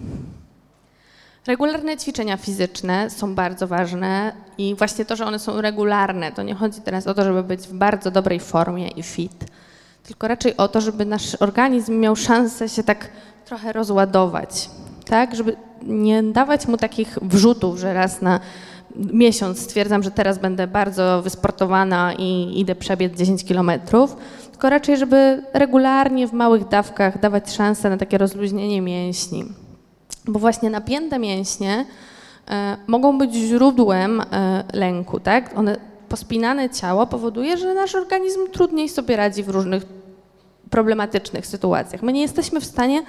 [1.47, 6.55] Regularne ćwiczenia fizyczne są bardzo ważne i właśnie to, że one są regularne, to nie
[6.55, 9.45] chodzi teraz o to, żeby być w bardzo dobrej formie i fit,
[10.03, 13.09] tylko raczej o to, żeby nasz organizm miał szansę się tak
[13.45, 14.71] trochę rozładować,
[15.07, 18.41] tak, żeby nie dawać mu takich wrzutów, że raz na
[18.97, 24.17] miesiąc stwierdzam, że teraz będę bardzo wysportowana i idę przebiec 10 kilometrów,
[24.51, 29.68] tylko raczej, żeby regularnie w małych dawkach dawać szansę na takie rozluźnienie mięśni.
[30.29, 31.85] Bo właśnie napięte mięśnie
[32.49, 35.59] e, mogą być źródłem e, lęku, tak?
[35.59, 35.77] One,
[36.09, 39.83] pospinane ciało powoduje, że nasz organizm trudniej sobie radzi w różnych
[40.71, 42.03] problematycznych sytuacjach.
[42.03, 43.03] My nie jesteśmy w stanie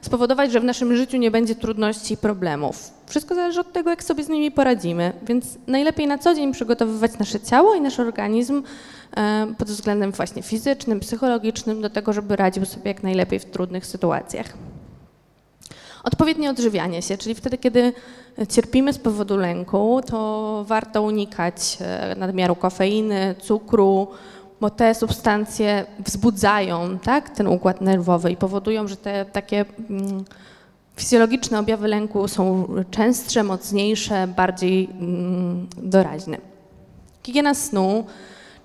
[0.00, 2.90] spowodować, że w naszym życiu nie będzie trudności i problemów.
[3.06, 7.18] Wszystko zależy od tego, jak sobie z nimi poradzimy, więc najlepiej na co dzień przygotowywać
[7.18, 8.62] nasze ciało i nasz organizm
[9.16, 13.86] e, pod względem właśnie fizycznym, psychologicznym do tego, żeby radził sobie jak najlepiej w trudnych
[13.86, 14.46] sytuacjach.
[16.06, 17.92] Odpowiednie odżywianie się, czyli wtedy, kiedy
[18.48, 24.08] cierpimy z powodu lęku, to warto unikać e, nadmiaru kofeiny, cukru,
[24.60, 30.24] bo te substancje wzbudzają tak, ten układ nerwowy i powodują, że te takie mm,
[30.96, 36.38] fizjologiczne objawy lęku są częstsze, mocniejsze, bardziej mm, doraźne.
[37.22, 38.04] Higiena snu,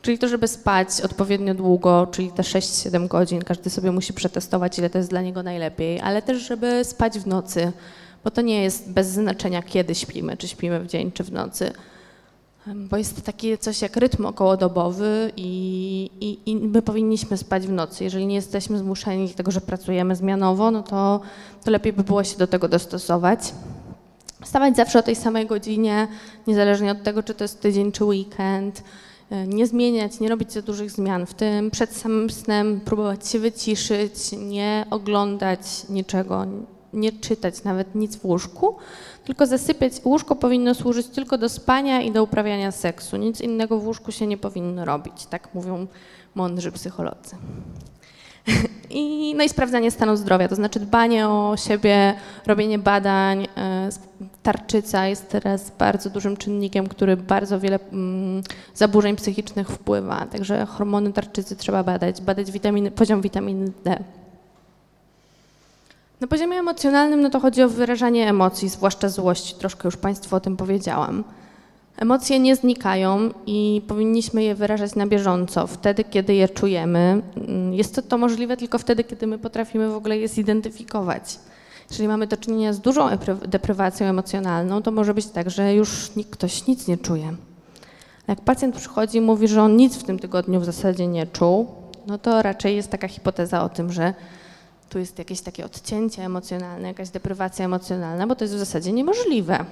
[0.01, 4.89] czyli to, żeby spać odpowiednio długo, czyli te 6-7 godzin, każdy sobie musi przetestować, ile
[4.89, 7.71] to jest dla niego najlepiej, ale też, żeby spać w nocy,
[8.23, 11.71] bo to nie jest bez znaczenia, kiedy śpimy, czy śpimy w dzień, czy w nocy
[12.67, 18.03] bo jest takie coś jak rytm okołodobowy i, i, i, my powinniśmy spać w nocy.
[18.03, 21.21] Jeżeli nie jesteśmy zmuszeni do tego, że pracujemy zmianowo, no to,
[21.63, 23.39] to lepiej by było się do tego dostosować.
[24.41, 26.07] Wstawać zawsze o tej samej godzinie,
[26.47, 28.83] niezależnie od tego, czy to jest tydzień, czy weekend.
[29.47, 31.71] Nie zmieniać, nie robić za dużych zmian w tym.
[31.71, 35.59] Przed samym snem próbować się wyciszyć, nie oglądać
[35.89, 36.45] niczego,
[36.93, 38.75] nie czytać nawet nic w łóżku,
[39.25, 39.93] tylko zasypiać.
[40.05, 43.17] Łóżko powinno służyć tylko do spania i do uprawiania seksu.
[43.17, 45.87] Nic innego w łóżku się nie powinno robić, tak mówią
[46.35, 47.35] mądrzy psycholodzy.
[48.89, 52.13] I, no i sprawdzanie stanu zdrowia, to znaczy dbanie o siebie,
[52.47, 53.47] robienie badań.
[53.57, 53.89] E,
[54.43, 58.43] tarczyca jest teraz bardzo dużym czynnikiem, który bardzo wiele mm,
[58.75, 60.25] zaburzeń psychicznych wpływa.
[60.25, 64.03] Także hormony tarczycy trzeba badać, badać witaminy, poziom witaminy D.
[66.21, 69.55] Na poziomie emocjonalnym no to chodzi o wyrażanie emocji, zwłaszcza złości.
[69.55, 71.23] Troszkę już Państwu o tym powiedziałam.
[72.01, 77.21] Emocje nie znikają i powinniśmy je wyrażać na bieżąco, wtedy, kiedy je czujemy.
[77.37, 81.39] Mm, jest to, to możliwe tylko wtedy, kiedy my potrafimy w ogóle je zidentyfikować.
[81.89, 83.09] Jeżeli mamy do czynienia z dużą
[83.47, 87.33] deprywacją emocjonalną, to może być tak, że już ktoś nic nie czuje.
[88.27, 91.67] Jak pacjent przychodzi i mówi, że on nic w tym tygodniu w zasadzie nie czuł,
[92.07, 94.13] no to raczej jest taka hipoteza o tym, że
[94.89, 99.65] tu jest jakieś takie odcięcie emocjonalne, jakaś deprywacja emocjonalna, bo to jest w zasadzie niemożliwe.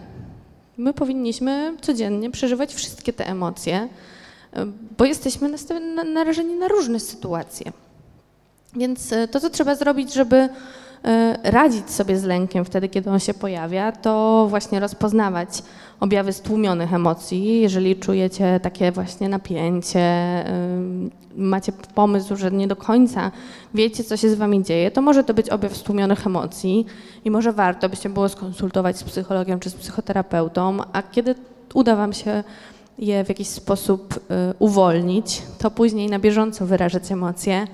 [0.79, 3.89] My powinniśmy codziennie przeżywać wszystkie te emocje,
[4.97, 5.49] bo jesteśmy
[6.13, 7.71] narażeni na różne sytuacje.
[8.75, 10.49] Więc e, to, co trzeba zrobić, żeby e,
[11.43, 15.49] radzić sobie z lękiem wtedy, kiedy on się pojawia, to właśnie rozpoznawać
[15.99, 17.61] objawy stłumionych emocji.
[17.61, 20.05] Jeżeli czujecie takie właśnie napięcie,
[21.35, 23.31] macie pomysł, że nie do końca
[23.73, 26.85] wiecie, co się z wami dzieje, to może to być objaw stłumionych emocji
[27.25, 31.35] i może warto by się było skonsultować z psychologiem czy z psychoterapeutą, a kiedy
[31.73, 32.43] uda wam się
[32.97, 34.19] je w jakiś sposób y,
[34.59, 37.67] uwolnić, to później na bieżąco wyrażać emocje, e,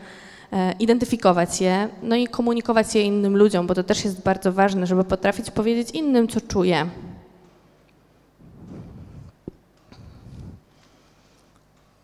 [0.79, 5.03] identyfikować je, no i komunikować je innym ludziom, bo to też jest bardzo ważne, żeby
[5.03, 6.85] potrafić powiedzieć innym, co czuję.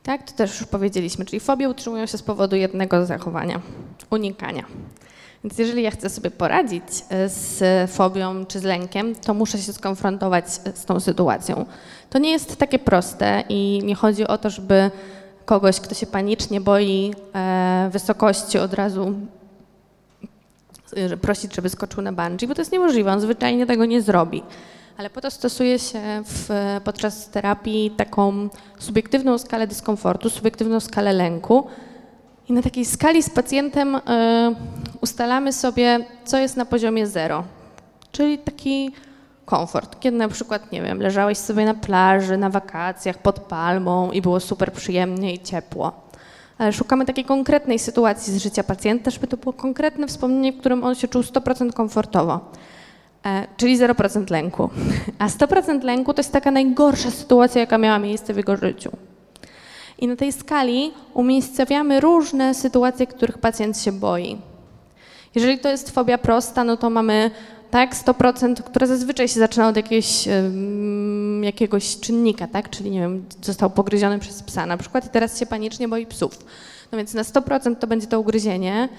[0.03, 3.61] Tak, to też już powiedzieliśmy, czyli fobie utrzymują się z powodu jednego zachowania
[4.09, 4.65] unikania.
[5.43, 9.73] Więc jeżeli ja chcę sobie poradzić e, z fobią czy z lękiem, to muszę się
[9.73, 11.65] skonfrontować z tą sytuacją.
[12.09, 14.91] To nie jest takie proste i nie chodzi o to, żeby
[15.45, 19.13] kogoś, kto się panicznie boi e, wysokości od razu
[21.21, 24.43] prosić, żeby skoczył na bungee, bo to jest niemożliwe, on zwyczajnie tego nie zrobi.
[24.97, 26.49] Ale po to stosuje się w,
[26.83, 31.67] podczas terapii taką subiektywną skalę dyskomfortu, subiektywną skalę lęku,
[32.49, 33.99] i na takiej skali z pacjentem y,
[35.01, 37.43] ustalamy sobie, co jest na poziomie zero,
[38.11, 38.91] czyli taki
[39.51, 39.99] komfort.
[39.99, 44.39] Kiedy na przykład, nie wiem, leżałeś sobie na plaży, na wakacjach, pod palmą i było
[44.39, 45.91] super przyjemnie i ciepło.
[46.57, 50.83] Ale szukamy takiej konkretnej sytuacji z życia pacjenta, żeby to było konkretne wspomnienie, w którym
[50.83, 52.39] on się czuł 100% komfortowo.
[53.25, 54.69] E, czyli 0% lęku.
[55.19, 58.91] A 100% lęku to jest taka najgorsza sytuacja, jaka miała miejsce w jego życiu.
[59.99, 64.37] I na tej skali umiejscowiamy różne sytuacje, których pacjent się boi.
[65.35, 67.31] Jeżeli to jest fobia prosta, no to mamy
[67.71, 70.27] tak 100%, które zazwyczaj się zaczyna od jakiegoś,
[71.41, 72.69] jakiegoś czynnika, tak?
[72.69, 76.39] Czyli nie wiem, został pogryziony przez psa na przykład i teraz się panicznie boi psów.
[76.91, 78.89] No więc na 100% to będzie to ugryzienie,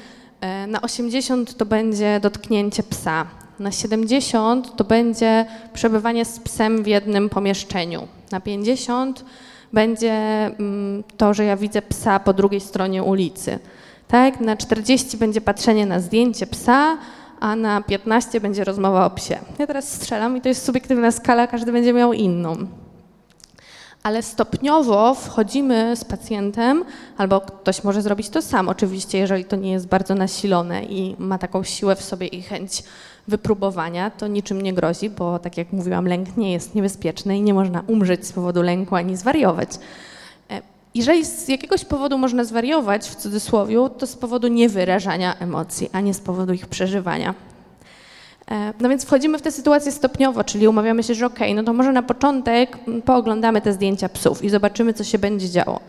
[0.41, 3.27] e, na 80 to będzie dotknięcie psa,
[3.59, 9.25] na 70 to będzie przebywanie z psem w jednym pomieszczeniu, na 50
[9.73, 13.59] będzie mm, to, że ja widzę psa po drugiej stronie ulicy.
[14.09, 14.41] Tak?
[14.41, 16.99] Na 40 będzie patrzenie na zdjęcie psa,
[17.43, 19.39] a na 15 będzie rozmowa o psie.
[19.59, 22.57] Ja teraz strzelam i to jest subiektywna skala, każdy będzie miał inną.
[24.03, 26.85] Ale stopniowo wchodzimy z pacjentem,
[27.17, 31.39] albo ktoś może zrobić to sam, oczywiście, jeżeli to nie jest bardzo nasilone i ma
[31.39, 32.83] taką siłę w sobie i chęć
[33.29, 37.55] wypróbowania, to niczym nie grozi, bo tak jak mówiłam, lęk nie jest niebezpieczny i nie
[37.55, 39.71] można umrzeć z powodu lęku ani zwariować.
[40.95, 46.15] Jeżeli z jakiegoś powodu można zwariować, w cudzysłowie, to z powodu niewyrażania emocji, a nie
[46.15, 47.35] z powodu ich przeżywania.
[48.51, 51.63] E, no więc wchodzimy w tę sytuację stopniowo, czyli umawiamy się, że okej, okay, no
[51.63, 55.81] to może na początek pooglądamy te zdjęcia psów i zobaczymy, co się będzie działo.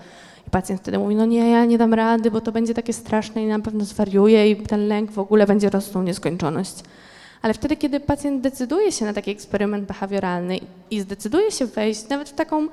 [0.47, 3.43] I pacjent wtedy mówi, no nie, ja nie dam rady, bo to będzie takie straszne
[3.43, 6.76] i na pewno zwariuje i ten lęk w ogóle będzie rosnął nieskończoność.
[7.41, 10.60] Ale wtedy, kiedy pacjent decyduje się na taki eksperyment behawioralny
[10.91, 12.68] i zdecyduje się wejść nawet w taką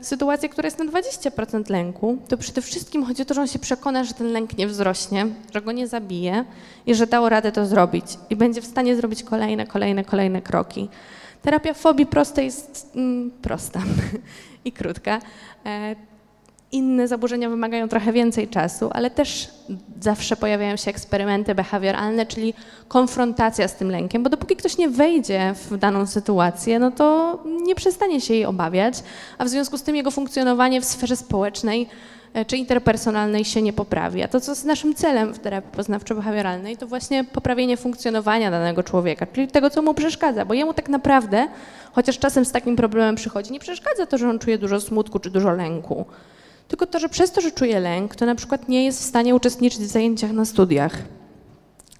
[0.00, 3.58] sytuację, która jest na 20% lęku, to przede wszystkim chodzi o to, że on się
[3.58, 6.44] przekona, że ten lęk nie wzrośnie, że go nie zabije
[6.86, 10.88] i że dało radę to zrobić i będzie w stanie zrobić kolejne, kolejne, kolejne kroki.
[11.42, 13.80] Terapia fobii prostej jest mm, prosta
[14.64, 15.20] i krótka.
[16.72, 19.48] Inne zaburzenia wymagają trochę więcej czasu, ale też
[20.00, 22.54] zawsze pojawiają się eksperymenty behawioralne, czyli
[22.88, 27.74] konfrontacja z tym lękiem, bo dopóki ktoś nie wejdzie w daną sytuację, no to nie
[27.74, 28.94] przestanie się jej obawiać,
[29.38, 31.88] a w związku z tym jego funkcjonowanie w sferze społecznej
[32.34, 34.22] e, czy interpersonalnej się nie poprawi.
[34.22, 39.26] A to, co jest naszym celem w terapii poznawczo-behawioralnej, to właśnie poprawienie funkcjonowania danego człowieka,
[39.26, 41.48] czyli tego, co mu przeszkadza, bo jemu tak naprawdę,
[41.92, 45.30] chociaż czasem z takim problemem przychodzi, nie przeszkadza to, że on czuje dużo smutku czy
[45.30, 46.06] dużo lęku
[46.68, 49.34] tylko to, że przez to, że czuje lęk, to na przykład nie jest w stanie
[49.34, 50.92] uczestniczyć w zajęciach na studiach,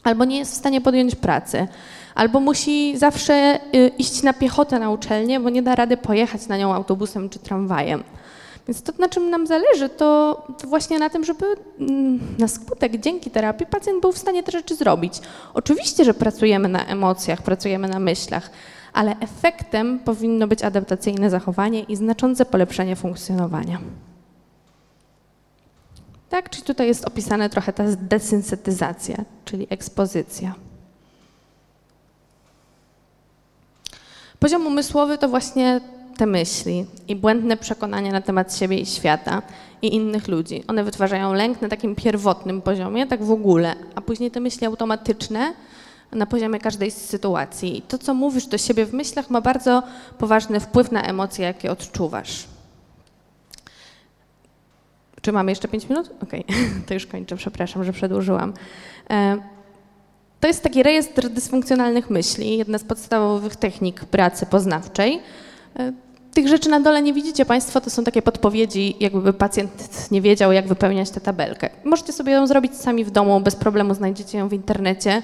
[0.04, 1.68] albo nie jest w stanie podjąć pracy,
[2.14, 6.56] albo musi zawsze y, iść na piechotę na uczelnię, bo nie da rady pojechać na
[6.56, 8.04] nią autobusem czy tramwajem.
[8.68, 11.46] Więc to, na czym nam zależy, to, właśnie na tym, żeby
[11.80, 15.14] mm, na skutek, dzięki terapii, pacjent był w stanie te rzeczy zrobić.
[15.54, 18.50] Oczywiście, że pracujemy na emocjach, pracujemy na myślach,
[18.92, 23.78] ale efektem powinno być adaptacyjne zachowanie i znaczące polepszenie funkcjonowania.
[26.28, 30.54] Tak, czyli tutaj jest opisane trochę ta desynsetyzacja, czyli ekspozycja.
[34.38, 35.80] Poziom umysłowy to właśnie
[36.16, 39.42] te myśli i błędne przekonania na temat siebie i świata
[39.82, 44.30] i innych ludzi, one wytwarzają lęk na takim pierwotnym poziomie, tak w ogóle, a później
[44.30, 45.54] te myśli automatyczne
[46.12, 47.78] na poziomie każdej sytuacji.
[47.78, 49.82] I to, co mówisz do siebie w myślach, ma bardzo
[50.18, 52.57] poważny wpływ na emocje, jakie odczuwasz.
[55.28, 56.10] Czy mamy jeszcze 5 minut?
[56.22, 56.56] Okej, okay.
[56.86, 58.52] to już kończę, przepraszam, że przedłużyłam.
[59.10, 59.36] E,
[60.40, 65.20] to jest taki rejestr dysfunkcjonalnych myśli, jedna z podstawowych technik pracy poznawczej.
[65.78, 65.92] E,
[66.34, 70.52] tych rzeczy na dole nie widzicie Państwo, to są takie podpowiedzi, jakby pacjent nie wiedział,
[70.52, 71.70] jak wypełniać tę tabelkę.
[71.84, 75.22] Możecie sobie ją zrobić sami w domu, bez problemu znajdziecie ją w internecie.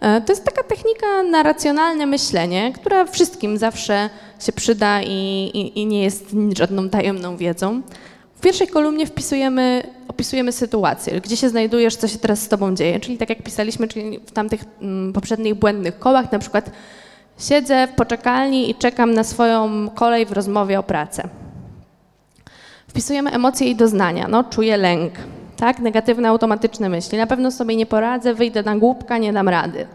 [0.00, 5.80] E, to jest taka technika na racjonalne myślenie, która wszystkim zawsze się przyda i, i,
[5.80, 7.82] i nie jest żadną tajemną wiedzą.
[8.40, 13.00] W pierwszej kolumnie wpisujemy, opisujemy sytuację, gdzie się znajdujesz, co się teraz z tobą dzieje,
[13.00, 16.70] czyli tak jak pisaliśmy czyli w tamtych mm, poprzednich błędnych kołach, na przykład
[17.38, 21.28] siedzę w poczekalni i czekam na swoją kolej w rozmowie o pracę.
[22.88, 25.12] Wpisujemy emocje i doznania, no czuję lęk,
[25.56, 29.86] tak, negatywne automatyczne myśli, na pewno sobie nie poradzę, wyjdę na głupka, nie dam rady.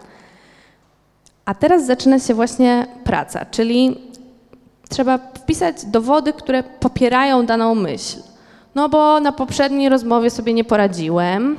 [1.46, 4.02] A teraz zaczyna się właśnie praca, czyli
[4.90, 8.35] trzeba wpisać dowody, które popierają daną myśl.
[8.76, 11.58] No bo na poprzedniej rozmowie sobie nie poradziłem,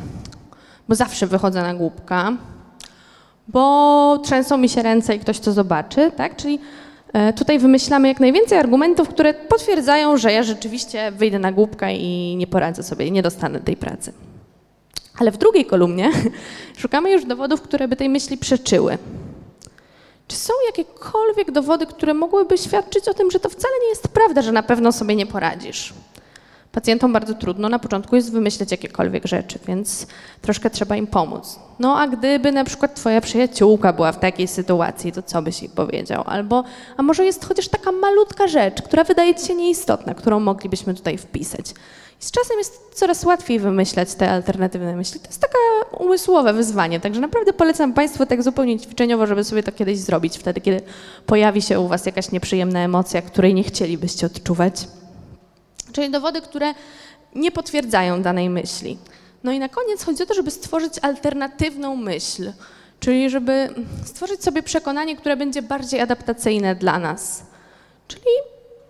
[0.88, 2.32] bo zawsze wychodzę na głupka,
[3.48, 6.36] bo trzęsą mi się ręce i ktoś to zobaczy, tak?
[6.36, 6.58] Czyli
[7.12, 12.36] e, tutaj wymyślamy jak najwięcej argumentów, które potwierdzają, że ja rzeczywiście wyjdę na głupka i
[12.36, 14.12] nie poradzę sobie, nie dostanę tej pracy.
[15.18, 16.10] Ale w drugiej kolumnie
[16.82, 18.98] szukamy już dowodów, które by tej myśli przeczyły.
[20.28, 24.42] Czy są jakiekolwiek dowody, które mogłyby świadczyć o tym, że to wcale nie jest prawda,
[24.42, 25.94] że na pewno sobie nie poradzisz?
[26.76, 30.06] Pacjentom bardzo trudno na początku jest wymyśleć jakiekolwiek rzeczy, więc
[30.42, 31.58] troszkę trzeba im pomóc.
[31.78, 35.70] No a gdyby na przykład twoja przyjaciółka była w takiej sytuacji, to co byś jej
[35.70, 36.22] powiedział?
[36.26, 36.64] Albo,
[36.96, 41.18] a może jest chociaż taka malutka rzecz, która wydaje ci się nieistotna, którą moglibyśmy tutaj
[41.18, 41.70] wpisać.
[42.20, 45.20] I z czasem jest coraz łatwiej wymyślać te alternatywne myśli.
[45.20, 45.58] To jest takie
[45.98, 50.60] umysłowe wyzwanie, także naprawdę polecam Państwu tak zupełnie ćwiczeniowo, żeby sobie to kiedyś zrobić, wtedy
[50.60, 50.80] kiedy
[51.26, 54.86] pojawi się u Was jakaś nieprzyjemna emocja, której nie chcielibyście odczuwać
[55.92, 56.74] czyli dowody, które
[57.34, 58.98] nie potwierdzają danej myśli.
[59.44, 62.52] No i na koniec chodzi o to, żeby stworzyć alternatywną myśl,
[63.00, 63.68] czyli żeby
[64.04, 67.42] stworzyć sobie przekonanie, które będzie bardziej adaptacyjne dla nas.
[68.08, 68.24] Czyli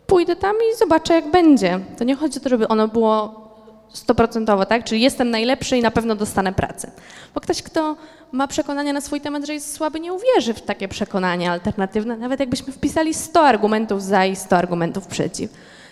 [0.06, 1.80] pójdę tam i zobaczę, jak będzie.
[1.98, 3.46] To nie chodzi o to, żeby ono było
[3.92, 4.84] stoprocentowo, tak?
[4.84, 6.90] Czyli jestem najlepszy i na pewno dostanę pracę.
[7.34, 7.96] Bo ktoś, kto
[8.32, 12.40] ma przekonanie na swój temat, że jest słaby, nie uwierzy w takie przekonanie alternatywne, nawet
[12.40, 15.50] jakbyśmy wpisali 100 argumentów za i 100 argumentów przeciw.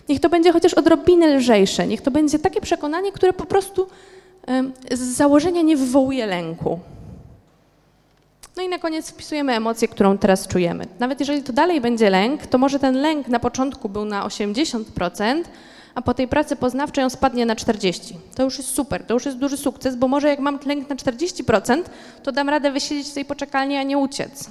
[0.09, 3.87] Niech to będzie chociaż odrobinę lżejsze, niech to będzie takie przekonanie, które po prostu
[4.91, 6.79] z założenia nie wywołuje lęku.
[8.57, 10.87] No i na koniec wpisujemy emocję, którą teraz czujemy.
[10.99, 15.43] Nawet jeżeli to dalej będzie lęk, to może ten lęk na początku był na 80%,
[15.95, 18.15] a po tej pracy poznawczej on spadnie na 40%.
[18.35, 20.97] To już jest super, to już jest duży sukces, bo może jak mam lęk na
[20.97, 21.83] 40%,
[22.23, 24.51] to dam radę wysiedzieć w tej poczekalni, a nie uciec.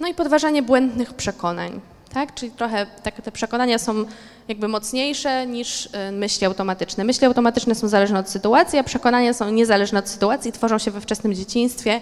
[0.00, 1.80] No i podważanie błędnych przekonań.
[2.14, 2.34] Tak?
[2.34, 4.04] Czyli trochę tak, te przekonania są
[4.48, 7.04] jakby mocniejsze niż y, myśli automatyczne.
[7.04, 11.00] Myśli automatyczne są zależne od sytuacji, a przekonania są niezależne od sytuacji, tworzą się we
[11.00, 12.00] wczesnym dzieciństwie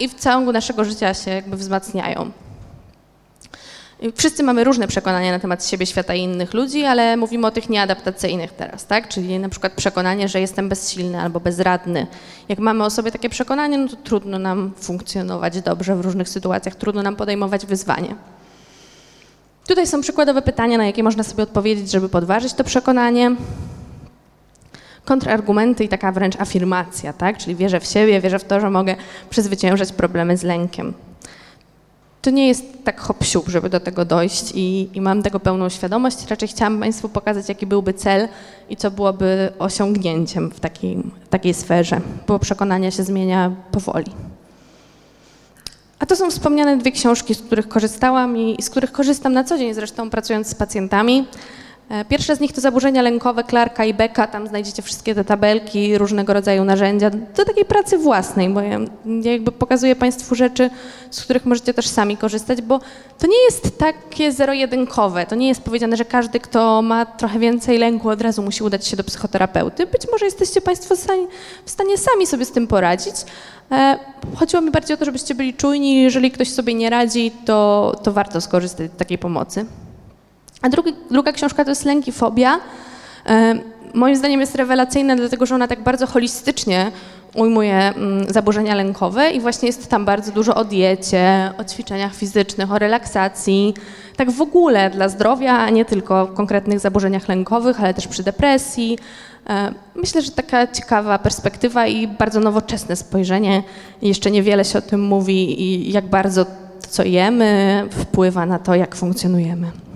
[0.00, 2.30] i w ciągu naszego życia się jakby wzmacniają.
[4.16, 7.68] Wszyscy mamy różne przekonania na temat siebie, świata i innych ludzi, ale mówimy o tych
[7.68, 9.08] nieadaptacyjnych teraz, tak?
[9.08, 12.06] Czyli na przykład przekonanie, że jestem bezsilny albo bezradny.
[12.48, 16.74] Jak mamy o sobie takie przekonanie, no to trudno nam funkcjonować dobrze w różnych sytuacjach,
[16.74, 18.14] trudno nam podejmować wyzwanie.
[19.68, 23.36] Tutaj są przykładowe pytania, na jakie można sobie odpowiedzieć, żeby podważyć to przekonanie.
[25.04, 27.38] Kontrargumenty i taka wręcz afirmacja, tak?
[27.38, 28.96] Czyli wierzę w siebie, wierzę w to, że mogę
[29.30, 30.94] przezwyciężać problemy z lękiem
[32.22, 36.26] to nie jest tak hop żeby do tego dojść i, i, mam tego pełną świadomość.
[36.30, 38.28] Raczej chciałam Państwu pokazać, jaki byłby cel
[38.68, 44.12] i co byłoby osiągnięciem w takiej, takiej sferze, bo przekonania się zmienia powoli.
[45.98, 49.58] A to są wspomniane dwie książki, z których korzystałam i z których korzystam na co
[49.58, 51.26] dzień, zresztą pracując z pacjentami.
[51.88, 54.26] E, pierwsze z nich to zaburzenia lękowe Clarka i Becka.
[54.26, 59.32] Tam znajdziecie wszystkie te tabelki, różnego rodzaju narzędzia do takiej pracy własnej, bo ja, ja
[59.32, 60.70] jakby pokazuję Państwu rzeczy,
[61.10, 62.80] z których możecie też sami korzystać, bo
[63.18, 65.26] to nie jest takie zero-jedynkowe.
[65.26, 68.86] To nie jest powiedziane, że każdy, kto ma trochę więcej lęku, od razu musi udać
[68.86, 69.86] się do psychoterapeuty.
[69.86, 70.96] Być może jesteście Państwo
[71.64, 73.14] w stanie sami sobie z tym poradzić.
[73.72, 73.98] E,
[74.36, 76.02] chodziło mi bardziej o to, żebyście byli czujni.
[76.02, 79.66] Jeżeli ktoś sobie nie radzi, to, to warto skorzystać z takiej pomocy.
[80.62, 82.60] A drugi, druga książka to jest Lęk i Fobia.
[83.26, 83.54] E,
[83.94, 86.92] moim zdaniem jest rewelacyjna, dlatego że ona tak bardzo holistycznie
[87.34, 92.72] ujmuje mm, zaburzenia lękowe i właśnie jest tam bardzo dużo o diecie, o ćwiczeniach fizycznych,
[92.72, 93.74] o relaksacji,
[94.16, 98.22] tak w ogóle dla zdrowia, a nie tylko o konkretnych zaburzeniach lękowych, ale też przy
[98.22, 98.98] depresji.
[99.50, 103.62] E, myślę, że taka ciekawa perspektywa i bardzo nowoczesne spojrzenie.
[104.02, 108.74] Jeszcze niewiele się o tym mówi i jak bardzo to, co jemy, wpływa na to,
[108.74, 109.87] jak funkcjonujemy.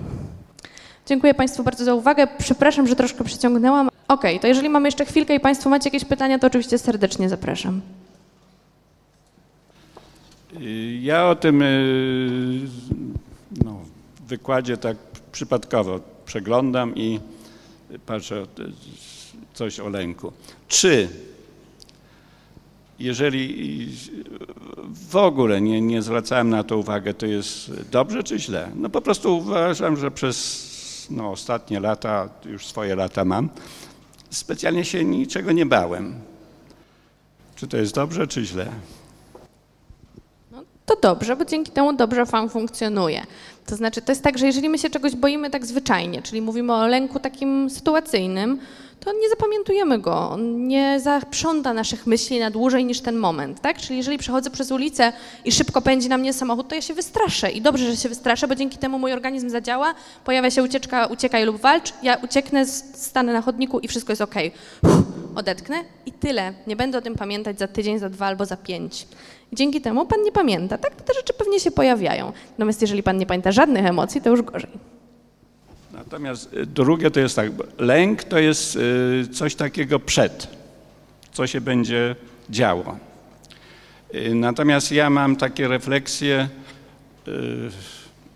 [1.13, 2.27] Dziękuję Państwu bardzo za uwagę.
[2.39, 3.89] Przepraszam, że troszkę przeciągnęłam.
[4.09, 7.81] Ok, to jeżeli mamy jeszcze chwilkę i Państwo macie jakieś pytania, to oczywiście serdecznie zapraszam.
[11.01, 12.61] Ja o tym y,
[13.65, 13.81] no,
[14.27, 14.97] wykładzie tak
[15.33, 17.21] przypadkowo przeglądam i
[18.07, 18.47] patrzę
[19.55, 20.33] coś o lęku.
[20.69, 21.09] Czy
[22.99, 23.89] jeżeli
[25.11, 28.71] w ogóle nie, nie zwracałem na to uwagę, to jest dobrze czy źle?
[28.75, 30.72] No po prostu uważam, że przez
[31.11, 33.49] no, ostatnie lata, już swoje lata mam,
[34.31, 36.15] specjalnie się niczego nie bałem.
[37.57, 38.67] Czy to jest dobrze, czy źle?
[40.53, 43.27] No, to dobrze, bo dzięki temu dobrze Pan funkcjonuje.
[43.67, 46.73] To znaczy, to jest tak, że jeżeli my się czegoś boimy tak zwyczajnie, czyli mówimy
[46.73, 48.61] o lęku takim sytuacyjnym,
[49.05, 53.79] to nie zapamiętujemy go, on nie zaprząta naszych myśli na dłużej niż ten moment, tak?
[53.79, 55.13] Czyli jeżeli przechodzę przez ulicę
[55.45, 58.49] i szybko pędzi na mnie samochód, to ja się wystraszę i dobrze, że się wystraszę,
[58.49, 59.95] bo dzięki temu mój organizm zadziała,
[60.25, 64.35] pojawia się ucieczka, uciekaj lub walcz, ja ucieknę, stanę na chodniku i wszystko jest ok.
[65.35, 65.77] Odetknę
[66.07, 66.53] i tyle.
[66.67, 69.07] Nie będę o tym pamiętać za tydzień, za dwa albo za pięć.
[69.53, 71.03] Dzięki temu pan nie pamięta, tak?
[71.03, 72.33] Te rzeczy pewnie się pojawiają.
[72.51, 74.92] Natomiast jeżeli pan nie pamięta żadnych emocji, to już gorzej.
[76.13, 80.49] Natomiast y, drugie to jest tak, lęk to jest y, coś takiego przed,
[81.33, 82.17] co się będzie
[82.51, 82.99] działo.
[84.15, 86.49] Y, natomiast ja mam takie refleksje,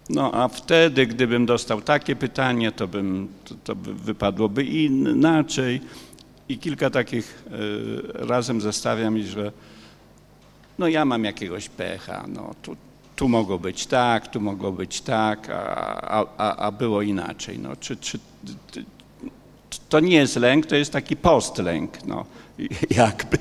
[0.09, 5.81] no a wtedy, gdybym dostał takie pytanie, to, bym, to, to wypadłoby inaczej.
[6.49, 7.45] I kilka takich
[8.15, 9.53] razem zestawiam, że
[10.79, 12.77] no ja mam jakiegoś pecha, no tu,
[13.17, 17.59] tu mogło być tak, tu mogło być tak, a, a, a było inaczej.
[17.59, 18.19] No, czy, czy,
[19.89, 22.25] to nie jest lęk, to jest taki postlęk, no,
[22.91, 23.39] jakby.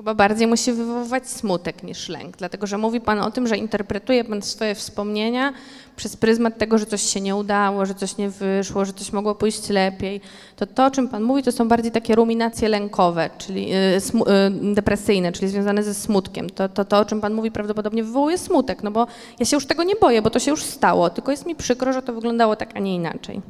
[0.00, 4.24] Chyba bardziej musi wywoływać smutek niż lęk, dlatego że mówi Pan o tym, że interpretuje
[4.24, 5.52] Pan swoje wspomnienia
[5.96, 9.34] przez pryzmat tego, że coś się nie udało, że coś nie wyszło, że coś mogło
[9.34, 10.20] pójść lepiej.
[10.56, 14.74] To to, o czym Pan mówi, to są bardziej takie ruminacje lękowe, czyli y, y,
[14.74, 16.50] depresyjne, czyli związane ze smutkiem.
[16.50, 19.06] To, to, to, o czym Pan mówi, prawdopodobnie wywołuje smutek, no bo
[19.40, 21.92] ja się już tego nie boję, bo to się już stało, tylko jest mi przykro,
[21.92, 23.40] że to wyglądało tak, a nie inaczej.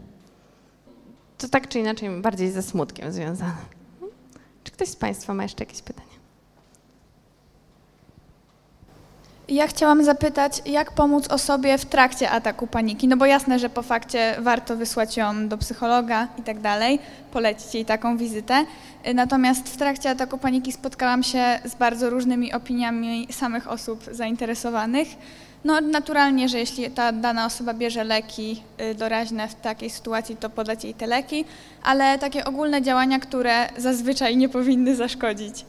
[1.39, 3.53] To tak czy inaczej bardziej ze smutkiem związane.
[4.65, 6.20] Czy ktoś z Państwa ma jeszcze jakieś pytania?
[9.51, 13.09] Ja chciałam zapytać, jak pomóc osobie w trakcie ataku paniki?
[13.09, 16.99] No bo jasne, że po fakcie warto wysłać ją do psychologa i tak dalej,
[17.33, 18.65] polecić jej taką wizytę.
[19.15, 25.09] Natomiast w trakcie ataku paniki spotkałam się z bardzo różnymi opiniami samych osób zainteresowanych.
[25.65, 30.51] No naturalnie, że jeśli ta dana osoba bierze leki y, doraźne w takiej sytuacji, to
[30.51, 31.45] podać jej te leki,
[31.83, 35.65] ale takie ogólne działania, które zazwyczaj nie powinny zaszkodzić.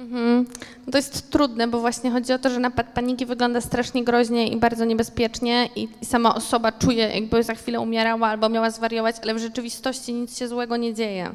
[0.00, 0.46] Mhm.
[0.86, 4.48] No to jest trudne, bo właśnie chodzi o to, że napad paniki wygląda strasznie groźnie
[4.48, 9.16] i bardzo niebezpiecznie i, i, sama osoba czuje, jakby za chwilę umierała albo miała zwariować,
[9.22, 11.30] ale w rzeczywistości nic się złego nie dzieje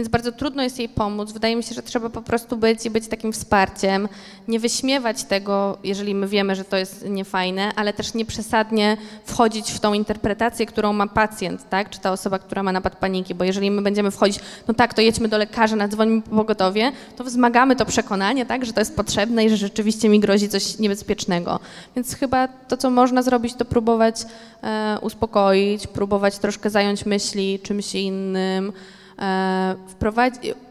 [0.00, 1.32] więc bardzo trudno jest jej pomóc.
[1.32, 4.08] Wydaje mi się, że trzeba po prostu być i być takim wsparciem,
[4.48, 9.72] nie wyśmiewać tego, jeżeli my wiemy, że to jest niefajne, ale też nie przesadnie wchodzić
[9.72, 11.90] w tą interpretację, którą ma pacjent, tak?
[11.90, 15.00] czy ta osoba, która ma napad paniki, bo jeżeli my będziemy wchodzić, no tak, to
[15.00, 19.44] jedźmy do lekarza, nadzwonimy po pogotowie, to wzmagamy to przekonanie, tak, że to jest potrzebne
[19.44, 21.60] i że rzeczywiście mi grozi coś niebezpiecznego.
[21.96, 24.16] Więc chyba to, co można zrobić, to próbować
[24.62, 28.72] e, uspokoić, próbować troszkę zająć myśli czymś innym,
[29.20, 29.74] E,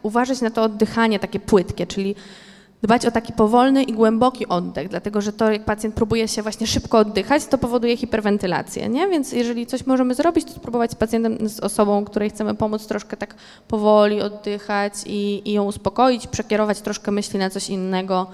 [0.04, 2.16] uważać na to oddychanie takie płytkie, czyli
[2.82, 6.68] dbać o taki powolny i głęboki oddech, dlatego że to jak pacjent próbuje się właśnie
[6.68, 9.08] szybko oddychać, to powoduje hiperwentylację, nie?
[9.08, 13.18] Więc jeżeli coś możemy zrobić, to spróbować z pacjentem, z osobą, której chcemy pomóc, troszkę
[13.18, 13.36] tak
[13.68, 18.28] powoli oddychać i, i ją uspokoić, przekierować troszkę myśli na coś innego,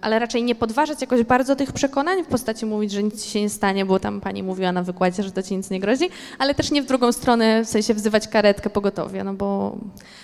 [0.00, 3.50] ale raczej nie podważać jakoś bardzo tych przekonań w postaci mówić, że nic się nie
[3.50, 6.70] stanie, bo tam pani mówiła na wykładzie, że to ci nic nie grozi, ale też
[6.70, 9.76] nie w drugą stronę, w sensie wzywać karetkę pogotowie, no bo...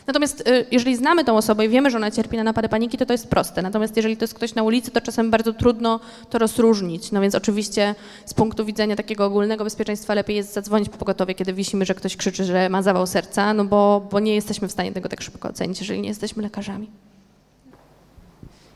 [0.07, 3.07] Natomiast e, jeżeli znamy tą osobę i wiemy, że ona cierpi na napady paniki, to
[3.07, 3.63] to jest proste.
[3.63, 6.01] Natomiast jeżeli to jest ktoś na ulicy, to czasem bardzo trudno
[6.31, 7.13] to rozróżnić.
[7.13, 7.95] No więc oczywiście
[8.27, 12.17] z punktu widzenia takiego ogólnego bezpieczeństwa lepiej jest zadzwonić po pogotowie, kiedy wisimy, że ktoś
[12.17, 15.49] krzyczy, że ma zawał serca, no bo, bo nie jesteśmy w stanie tego tak szybko
[15.49, 16.91] ocenić, jeżeli nie jesteśmy lekarzami.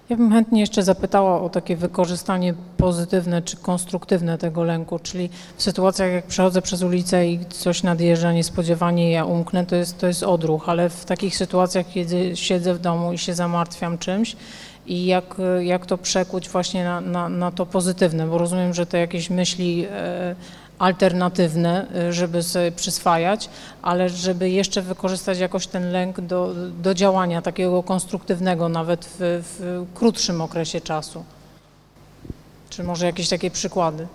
[0.09, 5.63] Ja bym chętnie jeszcze zapytała o takie wykorzystanie pozytywne czy konstruktywne tego lęku, czyli w
[5.63, 10.23] sytuacjach jak przechodzę przez ulicę i coś nadjeżdża niespodziewanie, ja umknę, to jest, to jest
[10.23, 14.37] odruch, ale w takich sytuacjach, kiedy siedzę w domu i się zamartwiam czymś
[14.87, 18.99] i jak, jak to przekuć właśnie na, na, na to pozytywne, bo rozumiem, że te
[18.99, 20.35] jakieś myśli e,
[20.79, 23.51] alternatywne, y, żeby sobie przyswajać,
[23.83, 29.87] ale żeby jeszcze wykorzystać jakoś ten lęk do, do działania takiego konstruktywnego, nawet w, w
[29.95, 31.25] krótszym okresie czasu.
[32.71, 34.07] Czy może jakieś takie przykłady?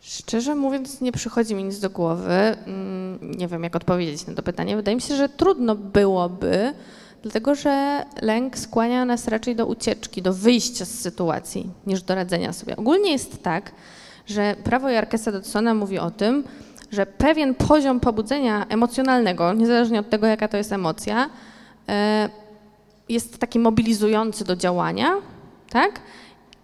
[0.00, 2.32] Szczerze mówiąc, nie przychodzi mi nic do głowy.
[2.32, 4.76] Mm, nie wiem, jak odpowiedzieć na to pytanie.
[4.76, 6.74] Wydaje mi się, że trudno byłoby,
[7.22, 12.52] dlatego że lęk skłania nas raczej do ucieczki, do wyjścia z sytuacji, niż do radzenia
[12.52, 12.76] sobie.
[12.76, 13.72] Ogólnie jest tak,
[14.26, 16.44] że prawo Jarkesa Dodsona mówi o tym,
[16.92, 21.30] że pewien poziom pobudzenia emocjonalnego, niezależnie od tego, jaka to jest emocja,
[21.88, 22.28] e,
[23.08, 25.14] jest taki mobilizujący do działania,
[25.70, 26.00] tak?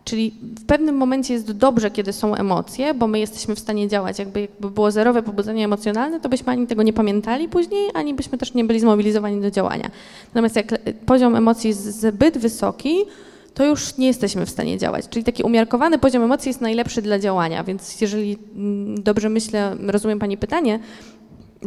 [0.04, 4.18] Czyli w pewnym momencie jest dobrze, kiedy są emocje, bo my jesteśmy w stanie działać.
[4.18, 8.38] Jakby, jakby było zerowe pobudzenie emocjonalne, to byśmy ani tego nie pamiętali później, ani byśmy
[8.38, 9.90] też nie byli zmobilizowani do działania.
[10.34, 10.66] Natomiast jak
[11.06, 12.96] poziom emocji jest zbyt wysoki,
[13.54, 15.08] to już nie jesteśmy w stanie działać.
[15.08, 20.18] Czyli taki umiarkowany poziom emocji jest najlepszy dla działania, więc jeżeli mm, dobrze myślę, rozumiem
[20.18, 20.80] Pani pytanie,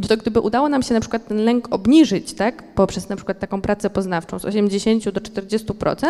[0.08, 3.62] to gdyby udało nam się na przykład ten lęk obniżyć, tak, poprzez na przykład taką
[3.62, 6.06] pracę poznawczą z 80 do 40%,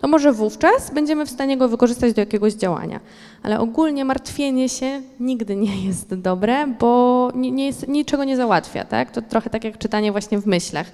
[0.00, 3.00] to może wówczas będziemy w stanie go wykorzystać do jakiegoś działania.
[3.42, 8.84] Ale ogólnie martwienie się nigdy nie jest dobre, bo nie, nie jest, niczego nie załatwia,
[8.84, 9.10] tak?
[9.10, 10.86] To trochę tak jak czytanie właśnie w myślach.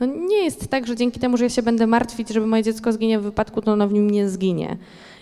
[0.00, 2.92] No nie jest tak, że dzięki temu, że ja się będę martwić, żeby moje dziecko
[2.92, 4.76] zginie w wypadku, to ono w nim nie zginie.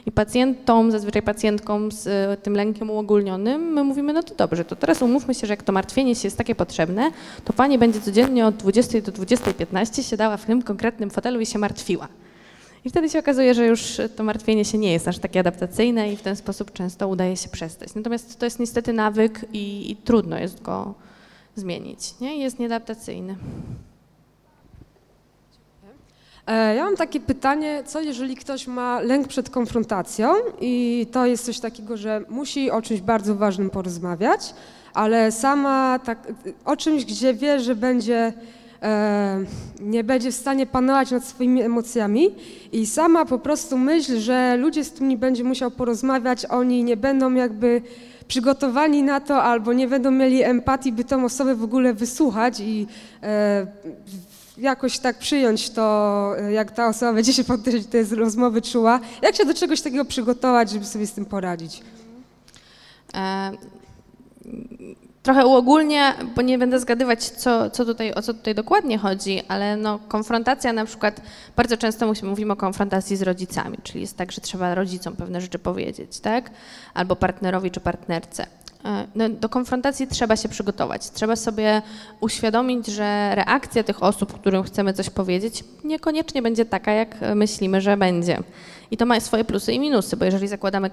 [0.07, 4.77] I pacjentom, zazwyczaj pacjentkom z e, tym lękiem uogólnionym, my mówimy, no to dobrze, to
[4.77, 7.11] teraz umówmy się, że jak to martwienie się jest takie potrzebne,
[7.45, 11.59] to pani będzie codziennie od 20 do 20.15 siadała w tym konkretnym fotelu i się
[11.59, 12.09] martwiła.
[12.85, 16.17] I wtedy się okazuje, że już to martwienie się nie jest aż takie adaptacyjne i
[16.17, 17.95] w ten sposób często udaje się przestać.
[17.95, 20.95] Natomiast to jest niestety nawyk i, i trudno jest go
[21.57, 22.21] zmienić.
[22.21, 22.39] Nie?
[22.39, 23.37] Jest nieadaptacyjny.
[26.47, 31.45] E, ja mam takie pytanie, co jeżeli ktoś ma lęk przed konfrontacją i to jest
[31.45, 34.55] coś takiego, że musi o czymś bardzo ważnym porozmawiać,
[34.95, 36.19] ale sama tak,
[36.65, 38.33] o czymś, gdzie wie, że będzie
[38.83, 39.45] e,
[39.81, 42.35] nie będzie w stanie panować nad swoimi emocjami
[42.73, 47.35] i sama po prostu myśl, że ludzie, z którymi będzie musiał porozmawiać, oni nie będą
[47.35, 47.83] jakby
[48.29, 52.87] przygotowani na to albo nie będą mieli empatii, by tą osobę w ogóle wysłuchać i
[53.23, 53.67] e,
[54.57, 57.59] jakoś tak przyjąć to, jak ta osoba będzie się do
[57.91, 59.01] tej rozmowy czuła.
[59.23, 61.83] Jak się do czegoś takiego przygotować, żeby sobie z tym poradzić?
[63.15, 63.53] E,
[65.23, 69.77] trochę uogólnie, bo nie będę zgadywać, co, co tutaj, o co tutaj dokładnie chodzi, ale
[69.77, 71.21] no, konfrontacja na przykład,
[71.57, 75.59] bardzo często mówimy o konfrontacji z rodzicami, czyli jest tak, że trzeba rodzicom pewne rzeczy
[75.59, 76.51] powiedzieć, tak?
[76.95, 78.47] Albo partnerowi czy partnerce.
[78.85, 81.11] E, no, do konfrontacji trzeba się przygotować.
[81.11, 81.83] Trzeba sobie
[82.21, 87.97] uświadomić, że reakcja tych osób, którym chcemy coś powiedzieć, niekoniecznie będzie taka, jak myślimy, że
[87.97, 88.39] będzie.
[88.91, 90.91] I to ma swoje plusy i minusy, bo jeżeli zakładamy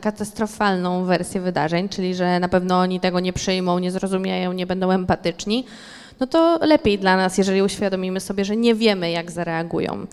[0.00, 4.90] katastrofalną wersję wydarzeń, czyli że na pewno oni tego nie przyjmą, nie zrozumieją, nie będą
[4.90, 5.64] empatyczni,
[6.20, 10.06] no to lepiej dla nas, jeżeli uświadomimy sobie, że nie wiemy, jak zareagują.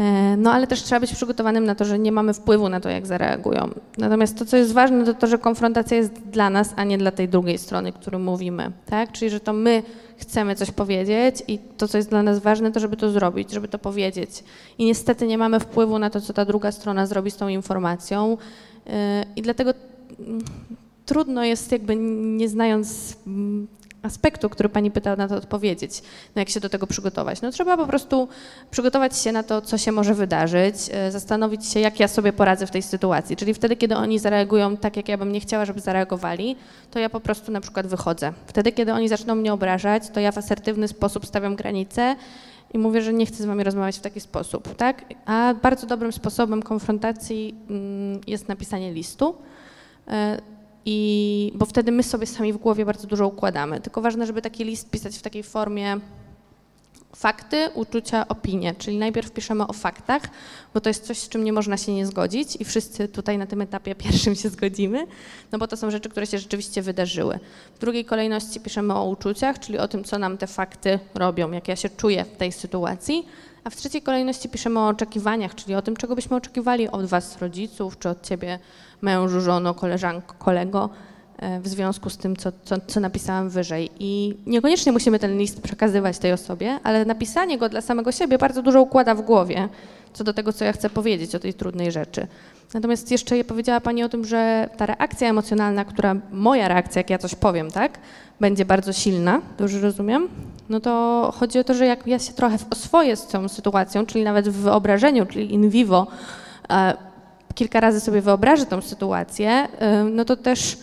[0.00, 2.88] E, no ale też trzeba być przygotowanym na to, że nie mamy wpływu na to,
[2.88, 3.70] jak zareagują.
[3.98, 7.10] Natomiast to, co jest ważne, to to, że konfrontacja jest dla nas, a nie dla
[7.10, 8.72] tej drugiej strony, którą mówimy.
[8.86, 9.12] Tak?
[9.12, 9.82] Czyli, że to my
[10.16, 13.68] chcemy coś powiedzieć i to, co jest dla nas ważne, to żeby to zrobić, żeby
[13.68, 14.44] to powiedzieć.
[14.78, 18.38] I niestety nie mamy wpływu na to, co ta druga strona zrobi z tą informacją.
[18.86, 19.74] E, I dlatego
[20.20, 20.40] mm,
[21.06, 23.16] trudno jest jakby nie znając
[24.06, 26.02] aspektu, który pani pytała na to odpowiedzieć,
[26.34, 27.42] no jak się do tego przygotować.
[27.42, 28.28] No trzeba po prostu
[28.70, 32.66] przygotować się na to, co się może wydarzyć, e, zastanowić się, jak ja sobie poradzę
[32.66, 33.36] w tej sytuacji.
[33.36, 36.56] Czyli wtedy, kiedy oni zareagują tak, jak ja bym nie chciała, żeby zareagowali,
[36.90, 38.32] to ja po prostu na przykład wychodzę.
[38.46, 42.16] Wtedy, kiedy oni zaczną mnie obrażać, to ja w asertywny sposób stawiam granice
[42.74, 45.04] i mówię, że nie chcę z wami rozmawiać w taki sposób, tak?
[45.26, 49.34] A bardzo dobrym sposobem konfrontacji mm, jest napisanie listu.
[50.86, 53.80] I, bo wtedy my sobie sami w głowie bardzo dużo układamy.
[53.80, 56.00] Tylko ważne, żeby taki list pisać w takiej formie
[57.16, 58.74] fakty, uczucia, opinie.
[58.78, 60.22] Czyli najpierw piszemy o faktach,
[60.74, 63.46] bo to jest coś, z czym nie można się nie zgodzić i wszyscy tutaj na
[63.46, 65.06] tym etapie pierwszym się zgodzimy,
[65.52, 67.38] no bo to są rzeczy, które się rzeczywiście wydarzyły.
[67.74, 71.68] W drugiej kolejności piszemy o uczuciach, czyli o tym, co nam te fakty robią, jak
[71.68, 73.26] ja się czuję w tej sytuacji.
[73.64, 77.38] A w trzeciej kolejności piszemy o oczekiwaniach, czyli o tym, czego byśmy oczekiwali od was,
[77.38, 78.58] rodziców, czy od ciebie,
[79.02, 80.90] mężu, żono, koleżanko, kolego.
[81.38, 83.90] e, w związku z tym, co, co, co napisałam wyżej.
[83.98, 88.62] I niekoniecznie musimy ten list przekazywać tej osobie, ale napisanie go dla samego siebie bardzo
[88.62, 89.68] dużo układa w głowie
[90.16, 92.26] co do tego, co ja chcę powiedzieć o tej trudnej rzeczy.
[92.74, 97.18] Natomiast jeszcze powiedziała Pani o tym, że ta reakcja emocjonalna, która, moja reakcja, jak ja
[97.18, 97.98] coś powiem, tak,
[98.40, 100.28] będzie bardzo silna, dobrze rozumiem?
[100.68, 104.24] No to chodzi o to, że jak ja się trochę oswoję z tą sytuacją, czyli
[104.24, 106.06] nawet w wyobrażeniu, czyli in vivo,
[106.70, 106.96] e,
[107.56, 110.78] kilka razy sobie wyobrażę tą sytuację, e, no to też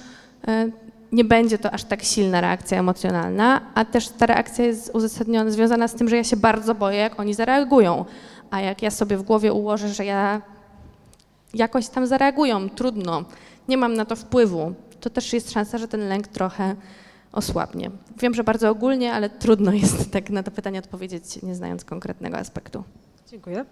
[0.47, 0.69] e,
[1.11, 5.87] nie będzie to aż tak silna reakcja emocjonalna, a też ta reakcja jest uzasadniona, związana
[5.87, 8.05] z tym, że ja się bardzo boję, jak oni zareagują.
[8.51, 10.41] A jak ja sobie w głowie ułożę, że ja
[11.53, 13.23] jakoś tam zareagują, trudno,
[13.67, 16.75] nie mam na to wpływu, to też jest szansa, że ten lęk trochę
[17.31, 17.91] osłabnie.
[18.19, 22.37] Wiem, że bardzo ogólnie, ale trudno jest tak na to pytanie odpowiedzieć, nie znając konkretnego
[22.37, 22.83] aspektu.
[23.31, 23.65] Dziękuję.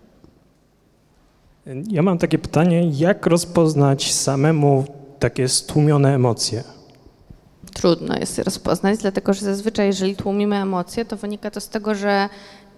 [1.65, 4.85] Ja mam takie pytanie, jak rozpoznać samemu
[5.19, 6.63] takie stłumione emocje?
[7.73, 11.95] Trudno jest je rozpoznać, dlatego że zazwyczaj, jeżeli tłumimy emocje, to wynika to z tego,
[11.95, 12.29] że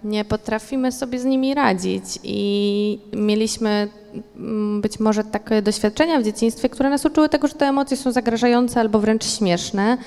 [0.04, 3.88] nie potrafimy sobie z nimi radzić i mieliśmy
[4.36, 8.12] mm, być może takie doświadczenia w dzieciństwie, które nas uczyły tego, że te emocje są
[8.12, 9.98] zagrażające albo wręcz śmieszne,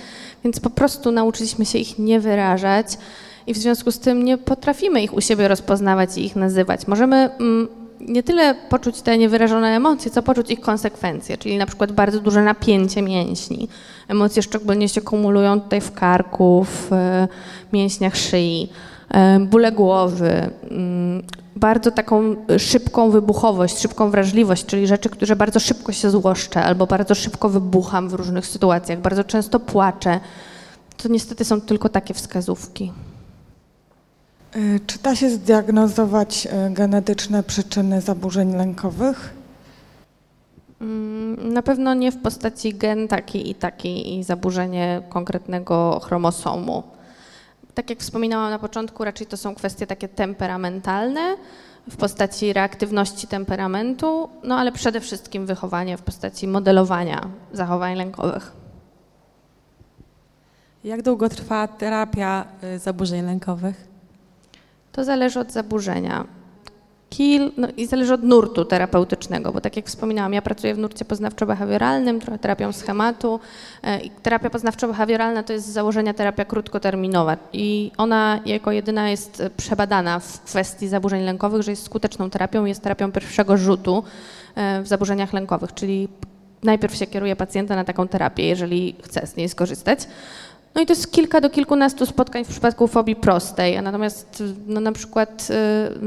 [0.44, 2.88] więc po prostu nauczyliśmy się ich nie wyrażać
[3.48, 6.88] i w związku z tym nie potrafimy ich u siebie rozpoznawać i ich nazywać.
[6.88, 7.68] Możemy mm,
[7.99, 12.44] nie tyle poczuć te niewyrażone emocje, co poczuć ich konsekwencje, czyli na przykład bardzo duże
[12.44, 13.68] napięcie mięśni.
[14.07, 17.28] Emocje szczególnie się kumulują tutaj w karku, w e,
[17.74, 18.69] mięśniach szyi
[19.40, 21.24] bóle głowy, mm,
[21.56, 27.15] bardzo taką szybką wybuchowość, szybką wrażliwość, czyli rzeczy, które bardzo szybko się złoszczę albo bardzo
[27.15, 30.19] szybko wybucham w różnych sytuacjach, bardzo często płaczę.
[30.98, 32.91] To niestety są tylko takie wskazówki.
[34.52, 39.34] E, czy da się zdiagnozować e, genetyczne przyczyny zaburzeń lękowych?
[40.82, 46.84] Mm, na pewno nie w postaci gen taki i taki i zaburzenie konkretnego chromosomu
[47.78, 51.36] tak jak wspominałam na początku, raczej to są kwestie takie temperamentalne
[51.90, 58.52] w postaci reaktywności temperamentu, no ale przede wszystkim wychowanie w postaci modelowania zachowań lękowych.
[60.84, 62.45] Jak długo trwa terapia
[62.76, 63.87] y, zaburzeń lękowych?
[64.98, 66.26] To zależy od zaburzenia.
[67.57, 72.22] No i zależy od nurtu terapeutycznego, bo tak jak wspominałam, ja pracuję w nurcie poznawczo-behawioralnym,
[72.22, 73.40] trochę terapią schematu.
[73.84, 79.44] E, I terapia poznawczo-behawioralna to jest z założenia terapia krótkoterminowa i ona jako jedyna jest
[79.57, 84.03] przebadana w kwestii zaburzeń lękowych, że jest skuteczną terapią, jest terapią pierwszego rzutu
[84.56, 86.07] e, w zaburzeniach lękowych, czyli
[86.64, 89.99] najpierw się kieruje pacjenta na taką terapię, jeżeli chce z niej skorzystać.
[90.78, 94.82] No i to jest kilka do kilkunastu spotkań w przypadku fobii prostej, a natomiast no,
[94.82, 95.48] na przykład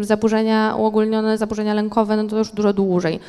[0.00, 3.20] y, zaburzenia uogólnione, zaburzenia lękowe, no to już dużo dłużej.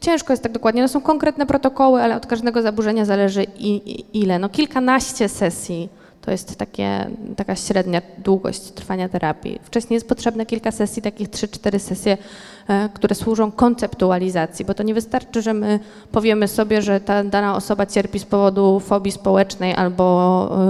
[0.00, 4.22] Ciężko jest tak dokładnie, no są konkretne protokoły, ale od każdego zaburzenia zależy i, i,
[4.22, 4.38] ile.
[4.38, 5.88] No kilkanaście sesji
[6.26, 9.60] to jest takie, taka średnia długość trwania terapii.
[9.62, 12.18] Wcześniej jest potrzebne kilka sesji, takich 3-4 sesje,
[12.68, 15.80] e, które służą konceptualizacji, bo to nie wystarczy, że my
[16.12, 20.04] powiemy sobie, że ta dana osoba cierpi z powodu fobii społecznej albo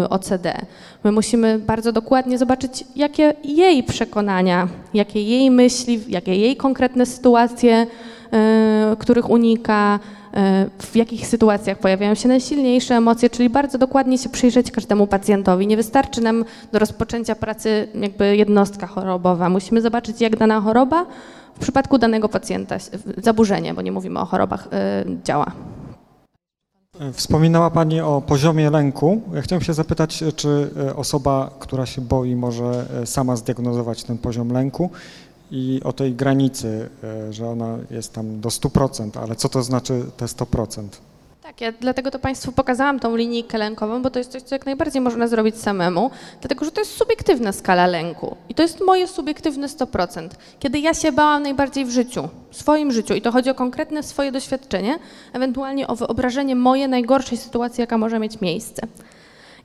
[0.05, 0.61] e, OCD.
[1.05, 7.87] My musimy bardzo dokładnie zobaczyć, jakie jej przekonania, jakie jej myśli, jakie jej konkretne sytuacje,
[8.33, 9.99] e, których unika,
[10.79, 15.67] w jakich sytuacjach pojawiają się najsilniejsze emocje, czyli bardzo dokładnie się przyjrzeć każdemu pacjentowi.
[15.67, 19.49] Nie wystarczy nam do rozpoczęcia pracy jakby jednostka chorobowa.
[19.49, 21.07] Musimy zobaczyć, jak dana choroba
[21.55, 22.77] w przypadku danego pacjenta,
[23.19, 25.53] zaburzenie, bo nie mówimy o chorobach, e, działa.
[27.13, 29.21] Wspominała Pani o poziomie lęku.
[29.35, 34.53] Ja chciałem się zapytać, czy e, osoba, która się boi, może sama zdiagnozować ten poziom
[34.53, 34.91] lęku
[35.51, 40.05] i o tej granicy, e, że ona jest tam do 100%, ale co to znaczy
[40.17, 40.89] te 100%?
[41.47, 44.67] Tak, ja dlatego to Państwu pokazałam tą linijkę lękową, bo to jest coś, co jak
[44.67, 46.11] najbardziej można zrobić samemu,
[46.41, 50.29] dlatego że to jest subiektywna skala lęku i to jest moje subiektywne 100%.
[50.59, 54.03] Kiedy ja się bałam najbardziej w życiu, w swoim życiu i to chodzi o konkretne
[54.03, 54.99] swoje doświadczenie,
[55.33, 58.83] ewentualnie o wyobrażenie moje najgorszej sytuacji, jaka może mieć miejsce.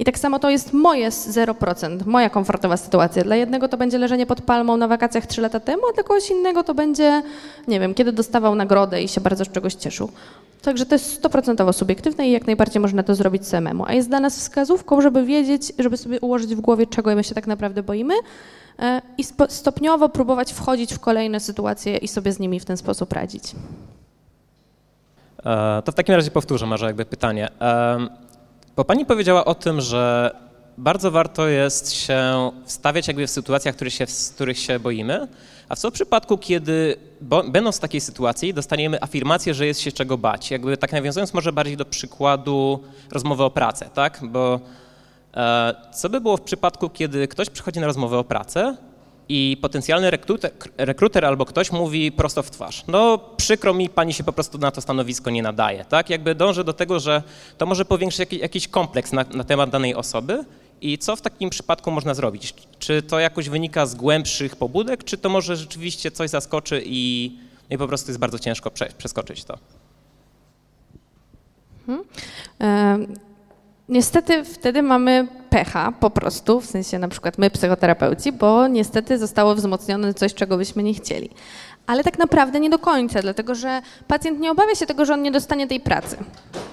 [0.01, 3.23] I tak samo to jest moje 0%, moja komfortowa sytuacja.
[3.23, 6.29] Dla jednego to będzie leżenie pod palmą na wakacjach 3 lata temu, a dla kogoś
[6.29, 7.21] innego to będzie,
[7.67, 10.11] nie wiem, kiedy dostawał nagrodę i się bardzo z czegoś cieszył.
[10.61, 13.85] Także to jest 100% subiektywne i jak najbardziej można to zrobić samemu.
[13.87, 17.35] A jest dla nas wskazówką, żeby wiedzieć, żeby sobie ułożyć w głowie, czego my się
[17.35, 18.13] tak naprawdę boimy
[18.79, 23.13] e, i stopniowo próbować wchodzić w kolejne sytuacje i sobie z nimi w ten sposób
[23.13, 23.55] radzić.
[25.45, 27.49] E, to w takim razie powtórzę może jakby pytanie.
[28.81, 30.35] Bo pani powiedziała o tym, że
[30.77, 35.27] bardzo warto jest się wstawiać jakby w sytuacjach, których się, z których się boimy,
[35.69, 39.91] a co w przypadku, kiedy bo, będąc w takiej sytuacji dostaniemy afirmację, że jest się
[39.91, 40.51] czego bać?
[40.51, 44.19] Jakby tak nawiązując może bardziej do przykładu rozmowy o pracę, tak?
[44.23, 44.59] Bo
[45.33, 48.77] e, co by było w przypadku, kiedy ktoś przychodzi na rozmowę o pracę
[49.33, 54.23] i potencjalny rekruter, rekruter, albo ktoś mówi prosto w twarz, no przykro mi, pani się
[54.23, 56.09] po prostu na to stanowisko nie nadaje, tak?
[56.09, 57.23] Jakby dąży do tego, że
[57.57, 60.45] to może powiększyć jakiś, jakiś kompleks na, na temat danej osoby
[60.81, 62.53] i co w takim przypadku można zrobić?
[62.79, 67.31] Czy to jakoś wynika z głębszych pobudek, czy to może rzeczywiście coś zaskoczy i,
[67.69, 69.57] i po prostu jest bardzo ciężko prze, przeskoczyć to?
[71.85, 73.15] Hmm.
[73.89, 79.55] Niestety wtedy mamy pecha po prostu, w sensie na przykład my psychoterapeuci, bo niestety zostało
[79.55, 81.29] wzmocnione coś, czego byśmy nie chcieli.
[81.87, 85.21] Ale tak naprawdę nie do końca, dlatego że pacjent nie obawia się tego, że on
[85.21, 86.17] nie dostanie tej pracy.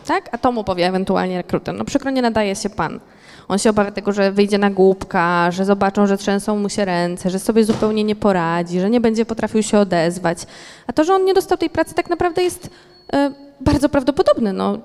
[0.07, 0.29] Tak?
[0.33, 1.75] A to mu powie ewentualnie rekruter.
[1.75, 3.01] No przykro, nie nadaje się pan.
[3.49, 7.31] On się obawia tego, że wyjdzie na głupka, że zobaczą, że trzęsą mu się ręce,
[7.31, 10.39] że sobie zupełnie nie poradzi, że nie będzie potrafił się odezwać.
[10.87, 12.71] A to, że on nie dostał tej pracy, tak naprawdę jest.
[13.13, 14.53] Yy, bardzo prawdopodobne.
[14.53, 14.79] No,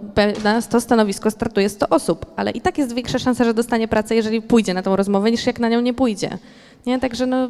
[0.44, 4.16] na to stanowisko startuje 100 osób, ale i tak jest większa szansa, że dostanie pracę,
[4.16, 6.38] jeżeli pójdzie na tą rozmowę, niż jak na nią nie pójdzie.
[6.86, 7.00] Nie?
[7.00, 7.50] Także no,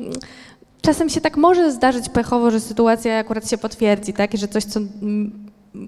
[0.82, 4.38] czasem się tak może zdarzyć pechowo, że sytuacja akurat się potwierdzi, tak?
[4.38, 4.80] Że coś, co,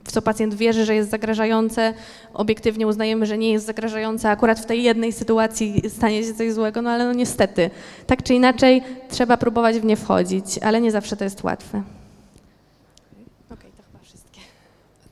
[0.04, 1.94] w co pacjent wierzy, że jest zagrażające,
[2.34, 6.82] obiektywnie uznajemy, że nie jest zagrażające, akurat w tej jednej sytuacji stanie się coś złego,
[6.82, 7.70] no ale no niestety,
[8.08, 11.82] tak czy inaczej trzeba próbować w nie wchodzić, ale nie zawsze to jest łatwe.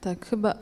[0.03, 0.55] Tak, chyba.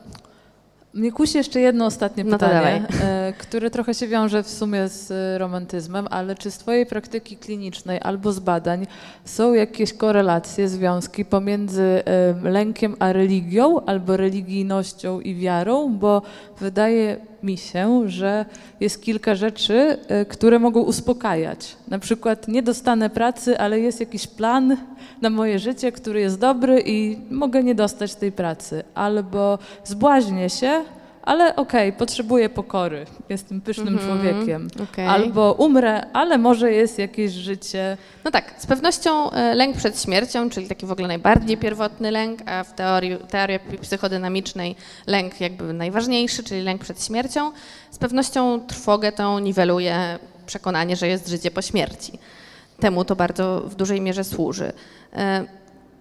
[0.93, 5.11] Mnie kusi jeszcze jedno ostatnie no pytanie, e, które trochę się wiąże w sumie z
[5.11, 8.87] e, romantyzmem, ale czy z Twojej praktyki klinicznej albo z badań
[9.25, 12.03] są jakieś korelacje, związki pomiędzy
[12.43, 15.93] lękiem a religią, albo religijnością i wiarą?
[15.93, 16.21] Bo
[16.59, 18.45] wydaje mi się, że
[18.79, 21.75] jest kilka rzeczy, e, które mogą uspokajać.
[21.87, 24.77] Na przykład nie dostanę pracy, ale jest jakiś plan
[25.21, 28.83] na moje życie, który jest dobry i mogę nie dostać tej pracy.
[28.95, 30.83] Albo zbłaźnię się,
[31.23, 34.67] ale okej, okay, potrzebuję pokory, jestem pysznym mm -hmm, człowiekiem.
[34.91, 35.09] Okay.
[35.09, 37.97] Albo umrę, ale może jest jakieś życie.
[38.23, 42.39] No tak, z pewnością e, lęk przed śmiercią, czyli taki w ogóle najbardziej pierwotny lęk,
[42.45, 44.75] a w teorii, teorii psychodynamicznej
[45.07, 47.51] lęk jakby najważniejszy, czyli lęk przed śmiercią.
[47.91, 52.19] Z pewnością trwogę tą niweluje przekonanie, że jest życie po śmierci.
[52.79, 54.73] Temu to bardzo w dużej mierze służy.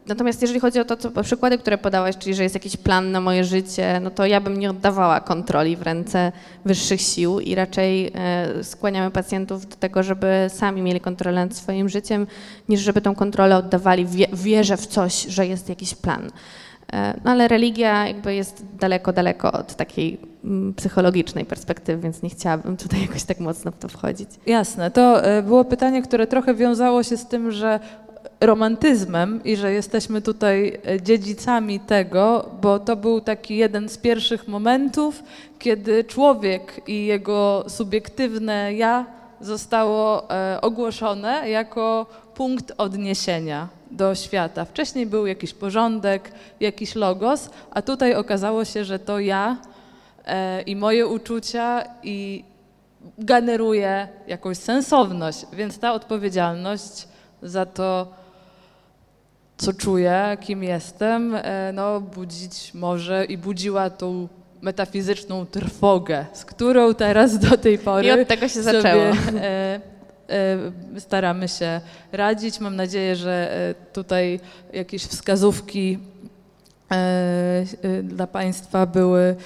[0.07, 3.21] Natomiast jeżeli chodzi o to, co, przykłady, które podałaś, czyli że jest jakiś plan na
[3.21, 6.33] moje życie, no to ja bym nie oddawała kontroli w ręce
[6.65, 11.89] wyższych sił i raczej e, skłaniamy pacjentów do tego, żeby sami mieli kontrolę nad swoim
[11.89, 12.27] życiem,
[12.69, 16.31] niż żeby tą kontrolę oddawali w wierze w coś, że jest jakiś plan.
[16.93, 22.31] E, no ale religia jakby jest daleko, daleko od takiej mm, psychologicznej perspektywy, więc nie
[22.31, 24.29] chciałabym tutaj jakoś tak mocno w to wchodzić.
[24.47, 24.91] Jasne.
[24.91, 27.81] To e, było pytanie, które trochę wiązało się z tym, że
[28.41, 34.49] romantyzmem i że jesteśmy tutaj e, dziedzicami tego, bo to był taki jeden z pierwszych
[34.49, 35.23] momentów,
[35.59, 39.07] kiedy człowiek i jego subiektywne ja
[39.41, 44.65] zostało e, ogłoszone jako punkt odniesienia do świata.
[44.65, 49.57] Wcześniej był jakiś porządek, jakiś logos, a tutaj okazało się, że to ja
[50.27, 52.45] e, i moje uczucia i
[53.19, 57.09] generuje jakąś sensowność, więc ta odpowiedzialność
[57.43, 58.13] za to
[59.57, 64.29] co czuję, kim jestem, e, no, budzić może i budziła tą
[64.63, 69.05] metafizyczną trwogę, z którą teraz do tej pory I od tego się sobie, zaczęło.
[69.37, 69.81] E,
[70.29, 71.81] e, staramy się
[72.13, 72.61] radzić.
[72.61, 74.41] Mam nadzieję, że e, tutaj
[74.73, 75.99] jakieś wskazówki
[78.03, 79.37] dla Państwa były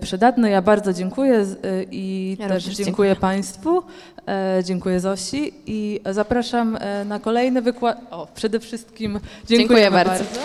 [0.00, 0.50] przydatne.
[0.50, 1.46] Ja bardzo dziękuję
[1.90, 3.82] i ja też dziękuję, dziękuję Państwu.
[4.30, 7.98] E, dziękuję Zosi i zapraszam e, na kolejny wykład.
[8.10, 10.24] O, przede wszystkim dziękuję, bardzo.
[10.24, 10.40] bardzo.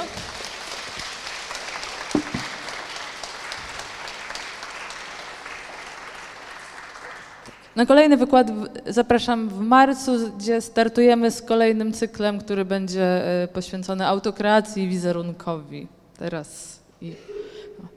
[7.75, 8.47] Na kolejny wykład
[8.87, 13.03] zapraszam w marcu, gdzie startujemy z kolejnym cyklem, który będzie
[13.43, 15.87] e, poświęcony autokreacji i wizerunkowi.
[16.17, 17.13] Teraz i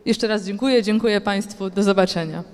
[0.05, 2.45] jeszcze raz dziękuję, dziękuję Państwu, do zobaczenia.